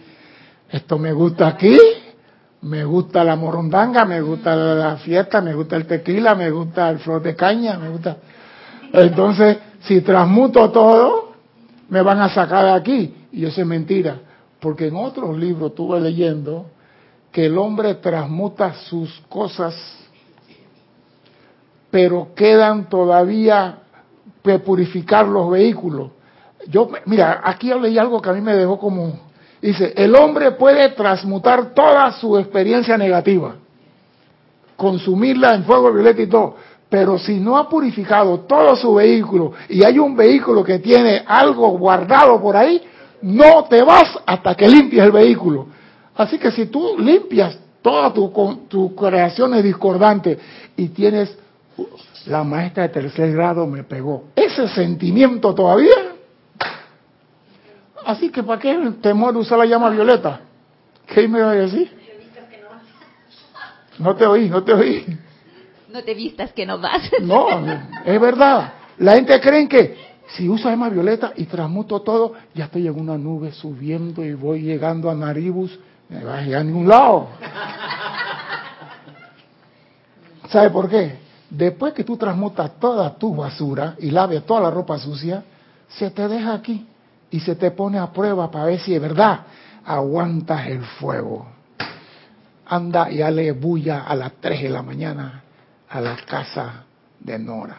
Esto 0.71 0.99
me 0.99 1.13
gusta 1.13 1.49
aquí, 1.49 1.77
me 2.63 2.85
gusta 2.85 3.25
la 3.25 3.35
morondanga, 3.37 4.05
me 4.05 4.21
gusta 4.21 4.55
la 4.55 4.97
fiesta, 4.97 5.41
me 5.41 5.55
gusta 5.55 5.77
el 5.77 5.87
tequila, 5.87 6.35
me 6.35 6.51
gusta 6.51 6.91
el 6.91 7.01
flor 7.01 7.23
de 7.23 7.35
caña, 7.35 7.77
me 7.77 7.89
gusta. 7.89 8.17
Entonces, 8.93 9.59
si 9.81 10.01
transmuto 10.03 10.71
todo, 10.71 11.33
me 11.89 12.03
van 12.03 12.21
a 12.21 12.29
sacar 12.29 12.67
de 12.67 12.73
aquí. 12.73 13.27
Y 13.33 13.45
eso 13.45 13.61
es 13.61 13.67
mentira, 13.67 14.21
porque 14.61 14.87
en 14.87 14.97
otros 14.97 15.37
libros 15.37 15.71
estuve 15.71 16.01
leyendo 16.01 16.67
que 17.33 17.47
el 17.47 17.59
hombre 17.59 17.95
transmuta 17.95 18.75
sus 18.75 19.11
cosas, 19.29 19.75
pero 21.91 22.29
quedan 22.35 22.89
todavía 22.89 23.79
que 24.45 24.59
purificar 24.59 25.27
los 25.27 25.51
vehículos. 25.51 26.11
Yo, 26.69 26.89
mira, 27.07 27.41
aquí 27.43 27.69
yo 27.69 27.81
leí 27.81 27.99
algo 27.99 28.21
que 28.23 28.31
a 28.31 28.35
mí 28.35 28.41
me 28.41 28.55
dejó 28.55 28.79
como, 28.79 29.32
dice, 29.63 29.95
el 29.97 30.15
hombre 30.17 30.53
puede 30.53 30.91
transmutar 30.91 31.73
toda 31.73 32.11
su 32.13 32.37
experiencia 32.37 32.99
negativa, 32.99 33.55
consumirla 34.77 35.55
en 35.55 35.65
fuego 35.65 35.93
violeta 35.93 36.21
y 36.21 36.27
todo, 36.27 36.57
pero 36.89 37.19
si 37.19 37.41
no 37.41 37.57
ha 37.57 37.69
purificado 37.69 38.41
todo 38.41 38.77
su 38.77 38.95
vehículo 38.95 39.53
y 39.69 39.83
hay 39.85 39.99
un 39.99 40.15
vehículo 40.15 40.63
que 40.63 40.81
tiene 40.81 41.23
algo 41.27 41.69
guardado 41.79 42.41
por 42.43 42.57
ahí, 42.57 42.83
no 43.23 43.65
te 43.65 43.83
vas 43.83 44.19
hasta 44.27 44.55
que 44.55 44.69
limpies 44.69 45.05
el 45.05 45.13
vehículo. 45.13 45.69
Así 46.17 46.39
que 46.39 46.51
si 46.51 46.67
tú 46.67 46.99
limpias 46.99 47.57
todas 47.81 48.13
tus 48.13 48.31
tu 48.69 48.95
creaciones 48.95 49.63
discordantes 49.65 50.39
y 50.77 50.89
tienes, 50.89 51.37
uh, 51.77 51.87
la 52.27 52.45
maestra 52.45 52.85
de 52.85 52.89
tercer 52.91 53.33
grado 53.33 53.67
me 53.67 53.85
pegó, 53.85 54.25
ese 54.37 54.69
sentimiento 54.69 55.55
todavía. 55.55 56.12
Así 58.07 58.31
que 58.31 58.43
¿para 58.43 58.61
qué 58.61 58.73
el 58.73 59.01
temor 59.01 59.33
de 59.33 59.41
usar 59.41 59.59
la 59.59 59.67
llama 59.67 59.91
violeta? 59.91 60.41
¿Qué 61.07 61.29
me 61.29 61.41
va 61.41 61.51
a 61.51 61.55
decir? 61.55 61.91
No 63.99 64.17
te 64.17 64.27
oí, 64.27 64.49
no 64.49 64.63
te 64.63 64.73
oí. 64.73 65.19
No 65.93 66.03
te 66.03 66.15
vistas 66.15 66.53
que 66.53 66.67
no 66.67 66.79
vas. 66.79 67.11
No, 67.21 67.49
es 68.05 68.21
verdad. 68.21 68.73
La 68.99 69.15
gente 69.15 69.41
cree 69.41 69.69
que 69.69 69.97
si 70.29 70.49
uso 70.49 70.69
llama 70.69 70.89
violeta 70.89 71.33
y 71.37 71.45
transmuto 71.45 72.01
todo, 72.01 72.35
ya 72.55 72.65
estoy 72.65 72.87
en 72.87 72.99
una 72.99 73.19
nube 73.19 73.53
subiendo 73.53 74.25
y 74.25 74.33
voy 74.35 74.63
llegando 74.63 75.11
a 75.11 75.15
Naribus 75.15 75.79
me 76.09 76.25
va 76.25 76.39
a 76.39 76.43
llegar 76.43 76.61
a 76.61 76.65
ningún 76.65 76.89
lado. 76.89 77.29
¿Sabe 80.49 80.71
por 80.71 80.89
qué? 80.89 81.19
Después 81.49 81.95
que 81.95 82.05
tú 82.05 82.17
transmutas 82.17 82.79
toda 82.79 83.15
tu 83.17 83.35
basura 83.35 83.95
y 83.99 84.11
laves 84.11 84.45
toda 84.45 84.61
la 84.61 84.71
ropa 84.71 84.99
sucia, 84.99 85.43
se 85.89 86.11
te 86.11 86.29
deja 86.29 86.55
aquí 86.55 86.87
y 87.33 87.41
se 87.41 87.57
te 87.57 87.73
pone 87.73 87.99
a 87.99 88.13
prueba 88.13 88.51
para 88.51 88.67
ver 88.67 88.79
si 88.79 88.95
es 88.95 89.01
verdad 89.01 89.41
aguantas 89.85 90.67
el 90.69 90.83
fuego. 90.83 91.47
Anda 92.67 93.11
y 93.11 93.19
dale 93.19 93.53
bulla 93.53 94.05
a 94.05 94.15
las 94.15 94.33
3 94.41 94.63
de 94.63 94.69
la 94.69 94.83
mañana 94.83 95.43
a 95.89 96.01
la 96.01 96.17
casa 96.25 96.85
de 97.19 97.39
Nora. 97.39 97.79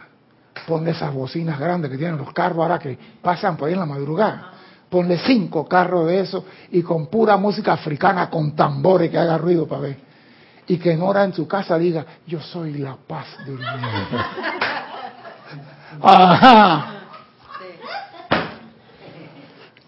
Ponle 0.68 0.92
esas 0.92 1.14
bocinas 1.14 1.58
grandes 1.60 1.90
que 1.90 1.98
tienen 1.98 2.18
los 2.18 2.34
carros 2.34 2.60
ahora 2.60 2.78
que 2.78 2.98
pasan 3.22 3.58
por 3.58 3.68
ahí 3.68 3.74
en 3.74 3.80
la 3.80 3.86
madrugada 3.86 4.54
ponle 4.94 5.18
cinco 5.18 5.68
carros 5.68 6.06
de 6.06 6.20
eso 6.20 6.46
y 6.70 6.84
con 6.84 7.08
pura 7.08 7.36
música 7.36 7.74
africana, 7.74 8.30
con 8.30 8.56
tambores 8.56 9.10
que 9.10 9.18
haga 9.18 9.40
ruido 9.40 9.68
para 9.68 9.82
ver. 9.82 9.98
Y 10.68 10.78
que 10.78 10.96
Nora 10.96 11.24
en 11.24 11.34
su 11.34 11.48
casa 11.48 11.80
diga, 11.80 12.06
yo 12.28 12.40
soy 12.40 12.74
la 12.74 12.96
paz 12.96 13.26
del 13.44 13.56
mundo. 13.56 14.20
Ajá. 16.04 17.03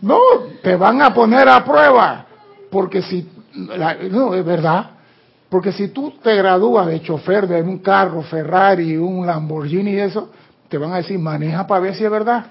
No, 0.02 0.20
te 0.62 0.76
van 0.76 1.02
a 1.02 1.14
poner 1.14 1.48
a 1.48 1.64
prueba, 1.64 2.26
porque 2.70 3.02
si, 3.02 3.28
no, 3.54 4.34
es 4.34 4.46
verdad, 4.46 4.92
porque 5.50 5.72
si 5.72 5.90
tú 5.90 6.12
te 6.22 6.36
gradúas 6.36 6.88
de 6.88 7.02
chofer 7.02 7.48
de 7.48 7.62
un 7.62 7.80
carro, 7.80 8.22
Ferrari, 8.24 8.98
un 8.98 9.26
Lamborghini 9.26 9.92
y 9.92 10.00
eso, 10.00 10.30
te 10.68 10.78
van 10.78 10.92
a 10.94 10.98
decir, 10.98 11.18
maneja 11.18 11.66
para 11.66 11.82
ver 11.82 11.96
si 11.96 12.04
es 12.04 12.12
verdad. 12.12 12.48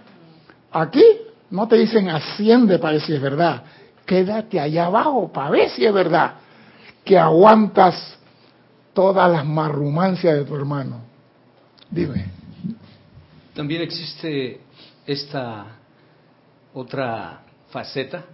Aquí 0.73 1.05
no 1.51 1.69
te 1.69 1.77
dicen 1.77 2.09
asciende 2.09 2.79
para 2.79 2.93
ver 2.93 3.03
si 3.03 3.15
es 3.15 3.21
verdad. 3.21 3.63
Quédate 4.07 4.59
allá 4.59 4.87
abajo 4.87 5.31
para 5.33 5.51
ver 5.51 5.71
si 5.71 5.85
es 5.85 5.93
verdad 5.93 6.35
que 7.05 7.19
aguantas 7.19 8.19
todas 8.93 9.31
las 9.31 9.45
marrumancias 9.45 10.35
de 10.35 10.45
tu 10.45 10.57
hermano. 10.57 11.01
Dime. 11.91 12.27
También 13.55 13.83
existe 13.83 14.61
esta 15.07 15.67
otra 16.75 17.43
faceta, 17.71 18.25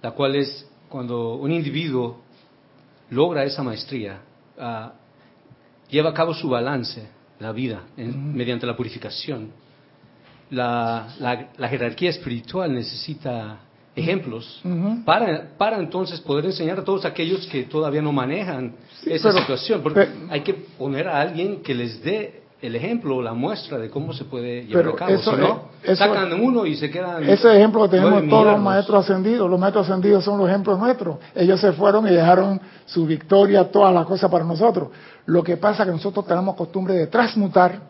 la 0.00 0.12
cual 0.12 0.36
es 0.36 0.68
cuando 0.88 1.34
un 1.34 1.52
individuo 1.52 2.20
logra 3.10 3.44
esa 3.44 3.62
maestría, 3.62 4.20
uh, 4.58 4.90
lleva 5.90 6.10
a 6.10 6.14
cabo 6.14 6.32
su 6.32 6.48
balance, 6.48 7.06
la 7.38 7.52
vida, 7.52 7.82
en, 7.96 8.34
mediante 8.34 8.66
la 8.66 8.76
purificación 8.76 9.50
la, 10.52 11.48
la, 11.56 11.68
jerarquía 11.68 12.10
espiritual 12.10 12.72
necesita 12.72 13.60
ejemplos 13.96 14.62
para, 15.04 15.56
para 15.56 15.78
entonces 15.78 16.20
poder 16.20 16.46
enseñar 16.46 16.78
a 16.78 16.84
todos 16.84 17.04
aquellos 17.04 17.46
que 17.46 17.64
todavía 17.64 18.02
no 18.02 18.12
manejan 18.12 18.74
esa 19.06 19.32
situación. 19.32 19.82
Porque 19.82 20.06
hay 20.30 20.40
que 20.42 20.54
poner 20.54 21.08
a 21.08 21.20
alguien 21.20 21.62
que 21.62 21.74
les 21.74 22.02
dé 22.02 22.41
el 22.62 22.76
ejemplo, 22.76 23.20
la 23.20 23.34
muestra 23.34 23.76
de 23.78 23.90
cómo 23.90 24.12
se 24.12 24.24
puede 24.24 24.64
llevar 24.64 24.88
a 24.88 24.94
cabo. 24.94 25.18
si 25.18 25.30
no, 25.32 25.96
sacan 25.96 26.32
uno 26.40 26.64
y 26.64 26.76
se 26.76 26.90
quedan. 26.90 27.28
Ese 27.28 27.54
ejemplo 27.56 27.88
tenemos 27.90 28.26
todos 28.28 28.46
los 28.46 28.60
maestros 28.60 29.04
ascendidos. 29.04 29.50
Los 29.50 29.60
maestros 29.60 29.88
ascendidos 29.88 30.24
son 30.24 30.38
los 30.38 30.48
ejemplos 30.48 30.78
nuestros. 30.78 31.18
Ellos 31.34 31.60
se 31.60 31.72
fueron 31.72 32.06
y 32.06 32.10
dejaron 32.10 32.60
su 32.86 33.04
victoria, 33.04 33.70
todas 33.70 33.92
las 33.92 34.06
cosas 34.06 34.30
para 34.30 34.44
nosotros. 34.44 34.88
Lo 35.26 35.42
que 35.42 35.56
pasa 35.56 35.82
es 35.82 35.88
que 35.88 35.92
nosotros 35.92 36.26
tenemos 36.26 36.54
costumbre 36.54 36.94
de 36.94 37.08
transmutar 37.08 37.80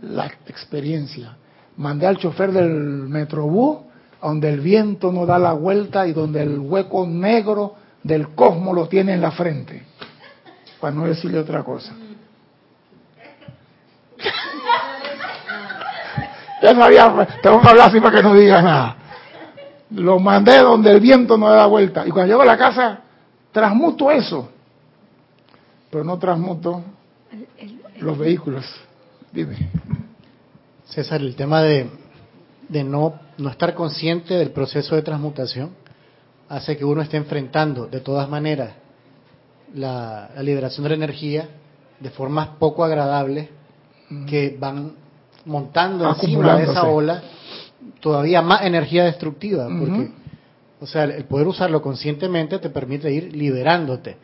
la 0.00 0.26
experiencia 0.46 1.36
mandé 1.76 2.06
al 2.06 2.18
chofer 2.18 2.52
del 2.52 2.70
Metrobús, 2.70 3.78
donde 4.20 4.50
el 4.50 4.60
viento 4.60 5.12
no 5.12 5.26
da 5.26 5.38
la 5.38 5.52
vuelta 5.52 6.06
y 6.06 6.12
donde 6.12 6.42
el 6.42 6.58
hueco 6.58 7.06
negro 7.06 7.74
del 8.02 8.28
cosmos 8.30 8.74
lo 8.74 8.88
tiene 8.88 9.14
en 9.14 9.20
la 9.20 9.32
frente, 9.32 9.82
para 10.80 10.94
no 10.94 11.06
decirle 11.06 11.38
otra 11.38 11.62
cosa. 11.62 11.92
Ya 16.62 16.74
sabía, 16.74 17.28
tengo 17.42 17.60
que 17.60 17.68
hablar 17.68 17.88
así 17.88 18.00
para 18.00 18.16
que 18.16 18.22
no 18.22 18.34
diga 18.34 18.62
nada. 18.62 18.96
Lo 19.90 20.18
mandé 20.18 20.58
donde 20.58 20.92
el 20.92 21.00
viento 21.00 21.36
no 21.36 21.50
da 21.50 21.56
la 21.56 21.66
vuelta. 21.66 22.06
Y 22.06 22.10
cuando 22.10 22.28
llego 22.28 22.42
a 22.42 22.46
la 22.46 22.56
casa, 22.56 23.00
transmuto 23.50 24.10
eso. 24.10 24.48
Pero 25.90 26.04
no 26.04 26.18
transmuto 26.18 26.82
los 28.00 28.18
vehículos. 28.18 28.64
Dime. 29.32 29.70
César, 30.86 31.20
el 31.20 31.34
tema 31.36 31.62
de, 31.62 31.88
no, 32.70 33.14
no 33.38 33.48
estar 33.50 33.74
consciente 33.74 34.34
del 34.34 34.50
proceso 34.50 34.94
de 34.94 35.02
transmutación 35.02 35.70
hace 36.48 36.76
que 36.76 36.84
uno 36.84 37.00
esté 37.02 37.16
enfrentando 37.16 37.86
de 37.86 38.00
todas 38.00 38.28
maneras 38.28 38.74
la, 39.74 40.30
liberación 40.42 40.84
de 40.84 40.90
la 40.90 40.96
energía 40.96 41.48
de 41.98 42.10
formas 42.10 42.48
poco 42.58 42.84
agradables 42.84 43.48
que 44.28 44.56
van 44.58 44.96
montando 45.44 46.08
encima 46.08 46.56
de 46.56 46.64
esa 46.64 46.84
ola 46.84 47.22
todavía 48.00 48.42
más 48.42 48.62
energía 48.62 49.04
destructiva, 49.04 49.66
porque, 49.66 50.12
o 50.80 50.86
sea, 50.86 51.04
el 51.04 51.24
poder 51.24 51.46
usarlo 51.46 51.82
conscientemente 51.82 52.58
te 52.58 52.70
permite 52.70 53.12
ir 53.12 53.34
liberándote, 53.34 54.16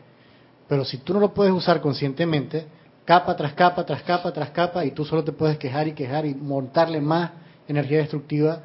pero 0.67 0.85
si 0.85 0.97
tú 0.97 1.13
no 1.13 1.19
lo 1.19 1.33
puedes 1.33 1.53
usar 1.53 1.81
conscientemente, 1.81 2.65
capa 3.05 3.35
tras 3.35 3.53
capa, 3.53 3.85
tras 3.85 4.03
capa, 4.03 4.31
tras 4.31 4.51
capa, 4.51 4.85
y 4.85 4.91
tú 4.91 5.03
solo 5.03 5.23
te 5.23 5.31
puedes 5.31 5.57
quejar 5.57 5.87
y 5.87 5.93
quejar 5.93 6.25
y 6.25 6.35
montarle 6.35 7.01
más 7.01 7.31
energía 7.67 7.99
destructiva 7.99 8.61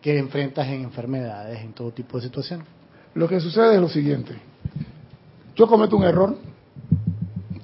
que 0.00 0.18
enfrentas 0.18 0.66
en 0.68 0.82
enfermedades, 0.82 1.60
en 1.60 1.72
todo 1.72 1.90
tipo 1.90 2.18
de 2.18 2.24
situaciones. 2.24 2.66
Lo 3.14 3.28
que 3.28 3.40
sucede 3.40 3.74
es 3.74 3.80
lo 3.80 3.88
siguiente. 3.88 4.34
Yo 5.56 5.66
cometo 5.66 5.96
un 5.96 6.04
error, 6.04 6.36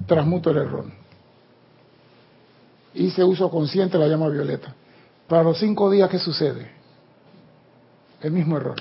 transmuto 0.06 0.50
el 0.50 0.56
error. 0.58 0.84
Hice 2.96 3.22
uso 3.22 3.50
consciente 3.50 3.98
de 3.98 4.04
la 4.04 4.09
llama 4.11 4.28
violeta. 4.28 4.74
Para 5.28 5.42
los 5.42 5.59
cinco 5.59 5.90
días, 5.90 6.09
¿qué 6.09 6.18
sucede? 6.18 6.70
El 8.22 8.32
mismo 8.32 8.56
error. 8.56 8.76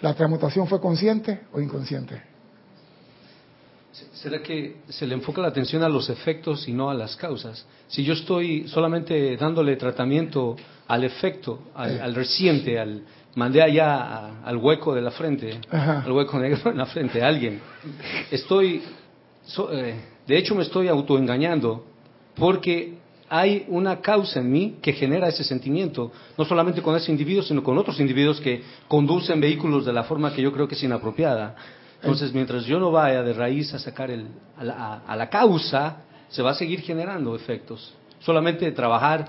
¿La 0.00 0.14
transmutación 0.14 0.66
fue 0.66 0.80
consciente 0.80 1.42
o 1.52 1.60
inconsciente? 1.60 2.20
¿Será 4.14 4.42
que 4.42 4.78
se 4.88 5.06
le 5.06 5.14
enfoca 5.14 5.42
la 5.42 5.48
atención 5.48 5.82
a 5.82 5.88
los 5.88 6.08
efectos 6.08 6.66
y 6.66 6.72
no 6.72 6.90
a 6.90 6.94
las 6.94 7.14
causas? 7.16 7.66
Si 7.88 8.02
yo 8.02 8.14
estoy 8.14 8.66
solamente 8.68 9.36
dándole 9.36 9.76
tratamiento 9.76 10.56
al 10.88 11.04
efecto, 11.04 11.60
al, 11.74 12.14
reciente, 12.14 12.78
al 12.78 13.02
mandé 13.34 13.62
allá 13.62 14.42
al 14.42 14.56
hueco 14.56 14.94
de 14.94 15.02
la 15.02 15.10
frente, 15.10 15.60
al 15.70 16.10
hueco 16.10 16.38
negro 16.38 16.70
en 16.70 16.78
la 16.78 16.86
frente 16.86 17.22
a 17.22 17.28
alguien, 17.28 17.60
estoy 18.30 18.82
So- 19.46 19.72
eh, 19.72 19.94
de 20.26 20.38
hecho, 20.38 20.54
me 20.54 20.62
estoy 20.62 20.88
autoengañando 20.88 21.84
porque 22.36 22.94
hay 23.28 23.64
una 23.68 24.00
causa 24.00 24.40
en 24.40 24.50
mí 24.52 24.76
que 24.82 24.92
genera 24.92 25.28
ese 25.28 25.42
sentimiento, 25.44 26.12
no 26.36 26.44
solamente 26.44 26.82
con 26.82 26.94
ese 26.96 27.10
individuo, 27.10 27.42
sino 27.42 27.62
con 27.62 27.78
otros 27.78 27.98
individuos 27.98 28.40
que 28.40 28.62
conducen 28.88 29.40
vehículos 29.40 29.86
de 29.86 29.92
la 29.92 30.04
forma 30.04 30.32
que 30.34 30.42
yo 30.42 30.52
creo 30.52 30.68
que 30.68 30.74
es 30.74 30.82
inapropiada. 30.82 31.54
Entonces, 32.02 32.32
mientras 32.34 32.64
yo 32.64 32.78
no 32.80 32.90
vaya 32.90 33.22
de 33.22 33.32
raíz 33.32 33.72
a 33.74 33.78
sacar 33.78 34.10
el, 34.10 34.26
a, 34.58 34.64
la, 34.64 34.74
a- 34.74 35.02
a 35.06 35.16
la 35.16 35.30
causa, 35.30 35.98
se 36.28 36.42
va 36.42 36.50
a 36.50 36.54
seguir 36.54 36.80
generando 36.80 37.34
efectos. 37.36 37.94
Solamente 38.20 38.70
trabajar 38.72 39.28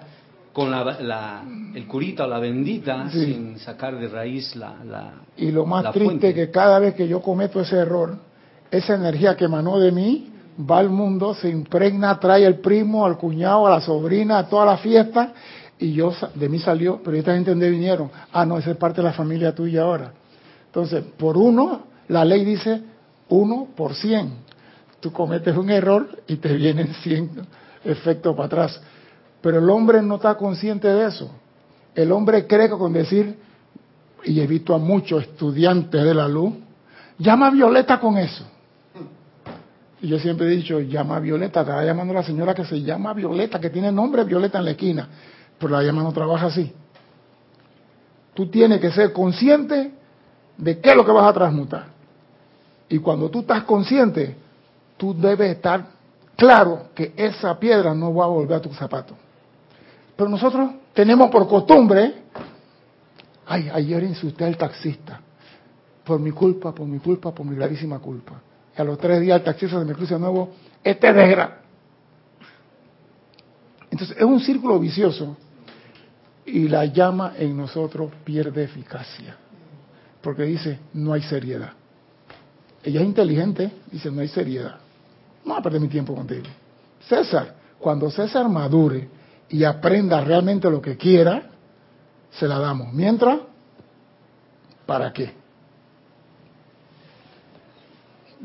con 0.51 0.69
la, 0.71 0.83
la- 1.01 1.43
el 1.75 1.85
curita 1.87 2.25
o 2.25 2.27
la 2.27 2.39
bendita 2.39 3.09
Sí. 3.11 3.25
sin 3.25 3.59
sacar 3.59 3.97
de 3.99 4.07
raíz 4.09 4.55
la, 4.55 4.75
la, 4.83 5.13
Y 5.37 5.51
lo 5.51 5.65
más 5.65 5.83
la 5.83 5.91
triste 5.91 6.05
fuente. 6.09 6.29
es 6.29 6.35
que 6.35 6.51
cada 6.51 6.79
vez 6.79 6.95
que 6.95 7.07
yo 7.07 7.21
cometo 7.21 7.61
ese 7.61 7.77
error, 7.77 8.17
esa 8.71 8.95
energía 8.95 9.37
que 9.37 9.45
emanó 9.45 9.79
de 9.79 9.91
mí 9.91 10.29
va 10.59 10.79
al 10.79 10.89
mundo, 10.89 11.33
se 11.33 11.49
impregna, 11.49 12.19
trae 12.19 12.45
al 12.45 12.59
primo, 12.59 13.05
al 13.05 13.17
cuñado, 13.17 13.67
a 13.67 13.71
la 13.71 13.81
sobrina, 13.81 14.39
a 14.39 14.47
toda 14.47 14.65
la 14.65 14.77
fiesta, 14.77 15.33
y 15.79 15.93
yo 15.93 16.13
de 16.35 16.49
mí 16.49 16.59
salió, 16.59 17.01
pero 17.03 17.17
esta 17.17 17.33
gente 17.33 17.49
donde 17.49 17.69
vinieron, 17.69 18.09
ah, 18.31 18.45
no, 18.45 18.57
esa 18.57 18.71
es 18.71 18.77
parte 18.77 19.01
de 19.01 19.07
la 19.07 19.13
familia 19.13 19.53
tuya 19.53 19.83
ahora. 19.83 20.13
Entonces, 20.67 21.03
por 21.17 21.37
uno, 21.37 21.83
la 22.07 22.23
ley 22.23 22.45
dice 22.45 22.81
uno 23.29 23.67
por 23.75 23.95
cien. 23.95 24.31
Tú 24.99 25.11
cometes 25.11 25.55
un 25.57 25.69
error 25.69 26.07
y 26.27 26.37
te 26.37 26.53
vienen 26.53 26.93
cien 27.03 27.29
efectos 27.83 28.35
para 28.35 28.45
atrás. 28.45 28.81
Pero 29.41 29.59
el 29.59 29.69
hombre 29.69 30.01
no 30.01 30.15
está 30.15 30.35
consciente 30.35 30.87
de 30.87 31.07
eso. 31.07 31.29
El 31.93 32.11
hombre 32.11 32.47
cree 32.47 32.69
que 32.69 32.77
con 32.77 32.93
decir, 32.93 33.37
y 34.23 34.39
he 34.39 34.47
visto 34.47 34.73
a 34.73 34.77
muchos 34.77 35.23
estudiantes 35.23 36.03
de 36.03 36.13
la 36.13 36.27
luz, 36.27 36.53
llama 37.17 37.47
a 37.47 37.51
Violeta 37.51 37.99
con 37.99 38.17
eso. 38.17 38.45
Y 40.03 40.09
yo 40.09 40.19
siempre 40.19 40.47
he 40.47 40.49
dicho, 40.49 40.81
llama 40.81 41.15
a 41.15 41.19
Violeta, 41.21 41.61
estaba 41.61 41.85
llamando 41.85 42.11
a 42.11 42.17
la 42.17 42.23
señora 42.23 42.53
que 42.53 42.65
se 42.65 42.81
llama 42.81 43.13
Violeta, 43.13 43.57
que 43.57 43.69
tiene 43.69 43.89
nombre 43.89 44.25
Violeta 44.25 44.59
en 44.59 44.65
la 44.65 44.71
esquina, 44.71 45.07
pero 45.57 45.71
la 45.71 45.81
llama 45.81 46.03
no 46.03 46.11
trabaja 46.11 46.47
así. 46.47 46.73
Tú 48.33 48.47
tienes 48.49 48.81
que 48.81 48.91
ser 48.91 49.13
consciente 49.13 49.93
de 50.57 50.79
qué 50.81 50.89
es 50.89 50.95
lo 50.97 51.05
que 51.05 51.11
vas 51.13 51.29
a 51.29 51.31
transmutar. 51.31 51.85
Y 52.89 52.97
cuando 52.97 53.29
tú 53.29 53.39
estás 53.39 53.63
consciente, 53.63 54.35
tú 54.97 55.13
debes 55.13 55.55
estar 55.55 55.85
claro 56.35 56.89
que 56.93 57.13
esa 57.15 57.57
piedra 57.57 57.95
no 57.95 58.13
va 58.13 58.25
a 58.25 58.27
volver 58.27 58.57
a 58.57 58.61
tu 58.61 58.73
zapato. 58.73 59.15
Pero 60.17 60.29
nosotros 60.29 60.69
tenemos 60.93 61.29
por 61.29 61.47
costumbre, 61.47 62.23
ay, 63.45 63.69
ayer 63.73 64.03
insulté 64.03 64.43
al 64.43 64.57
taxista, 64.57 65.21
por 66.03 66.19
mi 66.19 66.31
culpa, 66.31 66.73
por 66.73 66.87
mi 66.87 66.99
culpa, 66.99 67.33
por 67.33 67.45
mi 67.45 67.55
gravísima 67.55 67.99
culpa. 67.99 68.41
Y 68.77 68.81
a 68.81 68.83
los 68.83 68.97
tres 68.97 69.21
días 69.21 69.39
el 69.39 69.43
taxista 69.43 69.79
se 69.79 69.85
me 69.85 69.93
cruza 69.93 70.15
de 70.15 70.21
nuevo, 70.21 70.51
este 70.83 71.09
es 71.09 71.15
desgra. 71.15 71.61
Entonces 73.91 74.17
es 74.17 74.23
un 74.23 74.39
círculo 74.39 74.79
vicioso 74.79 75.37
y 76.45 76.67
la 76.67 76.85
llama 76.85 77.33
en 77.37 77.55
nosotros 77.55 78.11
pierde 78.23 78.63
eficacia. 78.63 79.37
Porque 80.21 80.43
dice, 80.43 80.79
no 80.93 81.13
hay 81.13 81.21
seriedad. 81.21 81.73
Ella 82.83 83.01
es 83.01 83.05
inteligente, 83.05 83.71
dice, 83.91 84.09
no 84.11 84.21
hay 84.21 84.27
seriedad. 84.27 84.77
No 85.45 85.53
voy 85.53 85.59
a 85.59 85.63
perder 85.63 85.81
mi 85.81 85.87
tiempo 85.87 86.15
contigo. 86.15 86.45
César, 87.07 87.55
cuando 87.79 88.09
César 88.09 88.47
madure 88.49 89.07
y 89.49 89.63
aprenda 89.63 90.21
realmente 90.21 90.69
lo 90.69 90.81
que 90.81 90.97
quiera, 90.97 91.49
se 92.31 92.47
la 92.47 92.57
damos. 92.59 92.91
Mientras, 92.93 93.39
¿para 94.85 95.13
qué? 95.13 95.42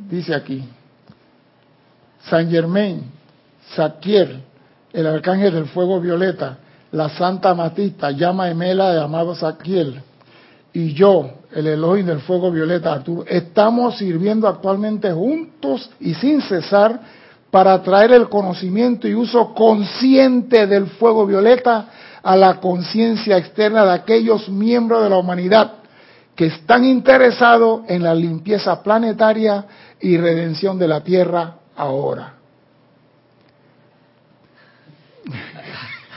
Dice 0.06 0.34
aquí, 0.34 0.62
San 2.30 2.48
Germain, 2.48 3.02
Saquiel, 3.74 4.42
el 4.92 5.06
arcángel 5.06 5.52
del 5.52 5.66
fuego 5.66 6.00
violeta, 6.00 6.58
la 6.92 7.08
Santa 7.08 7.54
Matista, 7.54 8.11
llama 8.12 8.46
gemela 8.46 8.92
de 8.92 9.00
amado 9.00 9.34
Saquiel, 9.34 10.00
y 10.72 10.94
yo, 10.94 11.30
el 11.52 11.66
Elohim 11.66 12.06
del 12.06 12.20
fuego 12.20 12.50
violeta, 12.50 12.92
Arturo, 12.92 13.24
estamos 13.26 13.98
sirviendo 13.98 14.46
actualmente 14.46 15.11
juntos 15.11 15.90
y 15.98 16.14
sin 16.14 16.42
cesar 16.42 17.00
para 17.50 17.82
traer 17.82 18.12
el 18.12 18.28
conocimiento 18.28 19.08
y 19.08 19.14
uso 19.14 19.52
consciente 19.52 20.66
del 20.66 20.87
fuego 20.87 21.26
violeta 21.26 21.88
a 22.22 22.37
la 22.37 22.61
conciencia 22.61 23.37
externa 23.37 23.84
de 23.84 23.92
aquellos 23.92 24.48
miembros 24.48 25.02
de 25.02 25.11
la 25.11 25.16
humanidad 25.16 25.72
que 26.38 26.46
están 26.46 26.84
interesados 26.84 27.80
en 27.88 28.04
la 28.04 28.14
limpieza 28.14 28.80
planetaria 28.80 29.64
y 30.00 30.16
redención 30.16 30.78
de 30.78 30.88
la 30.88 31.02
Tierra 31.02 31.54
ahora. 31.76 32.34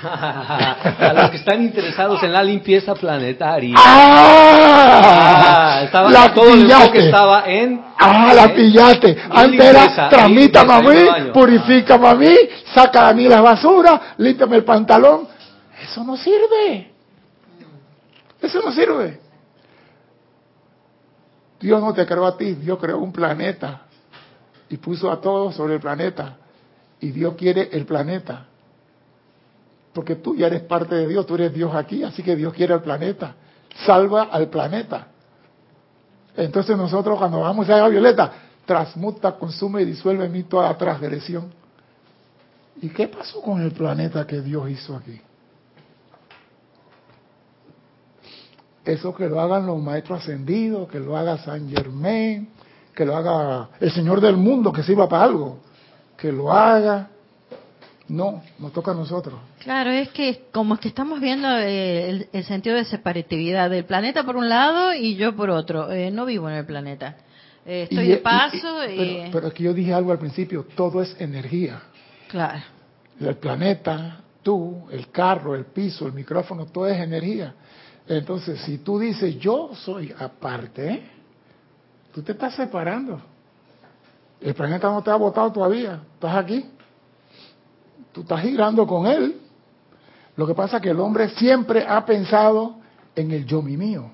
a 0.04 1.14
los 1.14 1.30
que 1.30 1.38
están 1.38 1.62
interesados 1.62 2.22
en 2.24 2.34
la 2.34 2.44
limpieza 2.44 2.96
planetaria. 2.96 3.76
¡Ah! 3.78 5.12
Ah, 5.44 5.82
estaba, 5.84 6.12
la 6.12 6.34
todo 6.34 6.54
el 6.54 6.62
pillaste. 6.64 7.06
estaba 7.06 7.44
en... 7.46 7.84
Ah, 8.00 8.34
la 8.34 8.54
pillaste. 8.54 9.18
Antes 9.30 9.66
era, 9.66 9.86
en 9.86 10.10
tramítame 10.10 10.74
a 10.74 10.80
limpieza, 10.80 11.00
en 11.00 11.04
mí, 11.04 11.10
baño. 11.10 11.34
purifícame 11.34 12.08
a 12.08 12.16
mí, 12.16 12.36
saca 12.74 13.08
a 13.10 13.14
mí 13.14 13.28
las 13.28 13.42
basuras, 13.42 14.02
límpiame 14.18 14.58
el 14.58 14.64
pantalón. 14.64 15.28
Eso 15.84 16.04
no 16.04 16.18
sirve. 16.18 16.92
Eso 18.42 18.62
no 18.64 18.72
sirve. 18.72 19.20
Dios 21.62 21.82
no 21.82 21.94
te 21.94 22.06
creó 22.06 22.26
a 22.26 22.38
ti, 22.38 22.56
Dios 22.56 22.80
creó 22.80 22.98
un 22.98 23.12
planeta 23.12 23.82
y 24.70 24.78
puso 24.78 25.12
a 25.12 25.22
todos 25.22 25.56
sobre 25.56 25.76
el 25.76 25.80
planeta. 25.80 26.38
Y 27.00 27.12
Dios 27.12 27.36
quiere 27.36 27.70
el 27.72 27.86
planeta. 27.86 28.46
Porque 29.94 30.16
tú 30.16 30.36
ya 30.36 30.48
eres 30.48 30.64
parte 30.64 30.96
de 30.96 31.08
Dios, 31.08 31.26
tú 31.26 31.36
eres 31.36 31.54
Dios 31.54 31.74
aquí, 31.76 32.04
así 32.04 32.24
que 32.24 32.36
Dios 32.36 32.54
quiere 32.54 32.74
el 32.74 32.82
planeta. 32.82 33.36
Salva 33.86 34.24
al 34.24 34.48
planeta. 34.48 35.08
Entonces 36.36 36.78
nosotros 36.78 37.18
cuando 37.18 37.42
vamos 37.42 37.70
a 37.70 37.78
la 37.78 37.90
violeta, 37.90 38.32
transmuta, 38.66 39.34
consume 39.34 39.82
y 39.82 39.86
disuelve 39.86 40.26
en 40.26 40.32
mí 40.32 40.44
toda 40.44 40.76
transgresión. 40.78 41.52
¿Y 42.82 42.90
qué 42.90 43.08
pasó 43.08 43.42
con 43.42 43.62
el 43.62 43.72
planeta 43.72 44.26
que 44.26 44.42
Dios 44.42 44.70
hizo 44.70 44.96
aquí? 44.96 45.20
Eso 48.86 49.14
que 49.14 49.28
lo 49.28 49.40
hagan 49.40 49.66
los 49.68 49.80
maestros 49.82 50.22
ascendidos, 50.22 50.90
que 50.90 51.00
lo 51.00 51.16
haga 51.16 51.38
San 51.40 51.70
Germain, 51.70 52.50
que 52.96 53.06
lo 53.06 53.16
haga 53.16 53.70
el 53.80 53.92
Señor 53.92 54.22
del 54.22 54.38
mundo, 54.38 54.72
que 54.72 54.84
sirva 54.84 55.08
para 55.08 55.24
algo, 55.26 55.60
que 56.18 56.32
lo 56.32 56.52
haga. 56.52 57.10
No, 58.08 58.42
nos 58.60 58.74
toca 58.74 58.92
a 58.92 58.94
nosotros. 58.94 59.36
Claro, 59.60 59.90
es 59.92 60.10
que 60.10 60.46
como 60.52 60.78
que 60.78 60.90
estamos 60.90 61.22
viendo 61.22 61.48
eh, 61.60 62.10
el, 62.10 62.30
el 62.34 62.44
sentido 62.44 62.76
de 62.76 62.84
separatividad 62.84 63.70
del 63.70 63.86
planeta 63.86 64.24
por 64.26 64.36
un 64.36 64.50
lado 64.50 64.94
y 64.94 65.16
yo 65.16 65.34
por 65.36 65.50
otro. 65.50 65.90
Eh, 65.92 66.12
no 66.12 66.26
vivo 66.26 66.50
en 66.50 66.56
el 66.56 66.66
planeta. 66.66 67.16
Eh, 67.66 67.84
estoy 67.84 68.06
Y- 68.06 68.08
de 68.10 68.18
paso 68.18 68.84
y- 68.86 68.92
y... 68.92 68.98
pero, 68.98 69.32
pero 69.32 69.48
es 69.48 69.54
que 69.54 69.64
yo 69.64 69.74
dije 69.74 69.94
algo 69.94 70.12
al 70.12 70.20
principio, 70.20 70.66
todo 70.76 71.02
es 71.02 71.16
energía. 71.22 71.82
Claro. 72.28 72.60
El 73.20 73.36
planeta, 73.38 74.18
tú, 74.42 74.88
el 74.92 75.10
carro, 75.12 75.56
el 75.56 75.66
piso, 75.66 76.08
el 76.08 76.14
micrófono, 76.14 76.66
todo 76.66 76.88
es 76.88 77.00
energía. 77.00 77.54
Entonces, 78.08 78.60
si 78.62 78.80
tú 78.80 79.00
dices, 79.00 79.38
yo 79.40 79.72
soy 79.76 80.14
aparte, 80.18 81.04
tú 82.14 82.22
te 82.22 82.34
estás 82.34 82.56
separando. 82.56 83.22
El 84.40 84.54
planeta 84.56 84.90
no 84.90 85.04
te 85.04 85.12
ha 85.12 85.16
votado 85.16 85.52
todavía, 85.52 86.02
estás 86.16 86.36
aquí. 86.36 86.66
Tú 88.12 88.22
estás 88.22 88.42
girando 88.42 88.88
con 88.88 89.06
él. 89.06 89.40
Lo 90.36 90.48
que 90.48 90.56
pasa 90.56 90.78
es 90.78 90.84
que 90.84 90.90
el 90.90 91.00
hombre 91.00 91.30
siempre 91.30 91.86
ha 91.88 92.04
pensado 92.06 92.78
en 93.16 93.32
el 93.32 93.46
yo 93.46 93.62
mi 93.62 93.78
mío. 93.78 94.10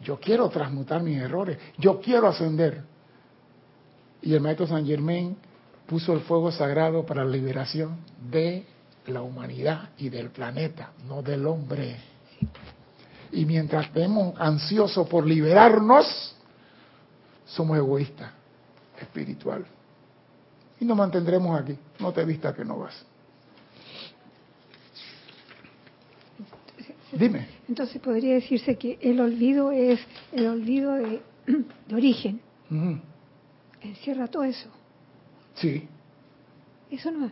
Yo 0.00 0.18
quiero 0.18 0.48
transmutar 0.48 1.02
mis 1.02 1.20
errores, 1.20 1.58
yo 1.76 2.00
quiero 2.00 2.28
ascender. 2.28 2.84
Y 4.22 4.34
el 4.34 4.40
maestro 4.40 4.66
San 4.66 4.86
Germain 4.86 5.36
puso 5.86 6.12
el 6.12 6.20
fuego 6.20 6.52
sagrado 6.52 7.04
para 7.04 7.24
la 7.24 7.30
liberación 7.30 7.98
de 8.30 8.64
la 9.06 9.22
humanidad 9.22 9.90
y 9.98 10.08
del 10.08 10.30
planeta, 10.30 10.92
no 11.06 11.22
del 11.22 11.46
hombre. 11.46 11.96
Y 13.32 13.44
mientras 13.44 13.86
estemos 13.86 14.34
ansiosos 14.40 15.06
por 15.08 15.26
liberarnos, 15.26 16.34
somos 17.46 17.76
egoístas, 17.76 18.30
espiritual. 19.00 19.64
Y 20.80 20.84
nos 20.84 20.96
mantendremos 20.96 21.60
aquí. 21.60 21.76
No 21.98 22.12
te 22.12 22.24
vistas 22.24 22.54
que 22.54 22.64
no 22.64 22.78
vas. 22.78 23.04
Dime. 27.12 27.46
Entonces 27.68 28.00
podría 28.00 28.34
decirse 28.34 28.76
que 28.76 28.98
el 29.00 29.20
olvido 29.20 29.72
es 29.72 30.00
el 30.32 30.46
olvido 30.46 30.94
de, 30.94 31.20
de 31.88 31.94
origen. 31.94 32.40
Encierra 33.80 34.28
todo 34.28 34.44
eso. 34.44 34.68
Sí. 35.54 35.88
Eso 36.90 37.10
no. 37.10 37.30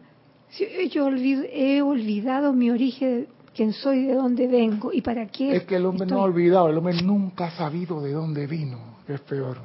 si 0.50 0.88
yo 0.88 1.06
olvido, 1.06 1.44
he 1.50 1.80
olvidado 1.82 2.52
mi 2.52 2.70
origen, 2.70 3.28
quién 3.54 3.72
soy, 3.72 4.06
de 4.06 4.14
dónde 4.14 4.46
vengo 4.46 4.92
y 4.92 5.00
para 5.00 5.26
qué. 5.26 5.56
Es 5.56 5.64
que 5.64 5.76
el 5.76 5.86
hombre 5.86 6.06
no 6.06 6.20
ha 6.20 6.24
olvidado, 6.24 6.68
el 6.68 6.78
hombre 6.78 7.02
nunca 7.02 7.46
ha 7.46 7.50
sabido 7.50 8.00
de 8.02 8.12
dónde 8.12 8.46
vino, 8.46 8.78
que 9.06 9.14
es 9.14 9.20
peor. 9.20 9.58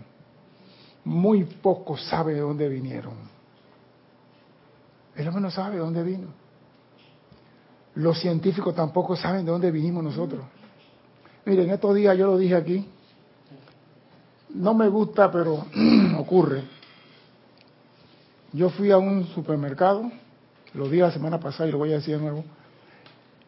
muy 1.06 1.44
poco 1.44 1.98
sabe 1.98 2.34
de 2.34 2.40
dónde 2.40 2.70
vinieron. 2.70 3.14
El 5.16 5.28
hombre 5.28 5.42
no 5.42 5.52
sabe 5.52 5.76
de 5.76 5.82
dónde 5.82 6.04
vino. 6.04 6.28
Los 7.96 8.20
científicos 8.20 8.74
tampoco 8.74 9.16
saben 9.16 9.46
de 9.46 9.52
dónde 9.52 9.70
vinimos 9.70 10.04
nosotros. 10.04 10.42
Miren, 11.46 11.70
estos 11.70 11.94
días 11.94 12.18
yo 12.18 12.28
lo 12.28 12.38
dije 12.38 12.56
aquí, 12.56 12.86
no 14.54 14.74
me 14.74 14.88
gusta, 14.88 15.32
pero 15.32 15.66
ocurre. 16.18 16.64
Yo 18.54 18.70
fui 18.70 18.92
a 18.92 18.98
un 18.98 19.26
supermercado, 19.28 20.12
lo 20.74 20.86
dije 20.88 21.02
la 21.02 21.12
semana 21.12 21.40
pasada 21.40 21.68
y 21.68 21.72
lo 21.72 21.80
voy 21.80 21.92
a 21.92 21.96
decir 21.96 22.16
de 22.16 22.22
nuevo, 22.22 22.44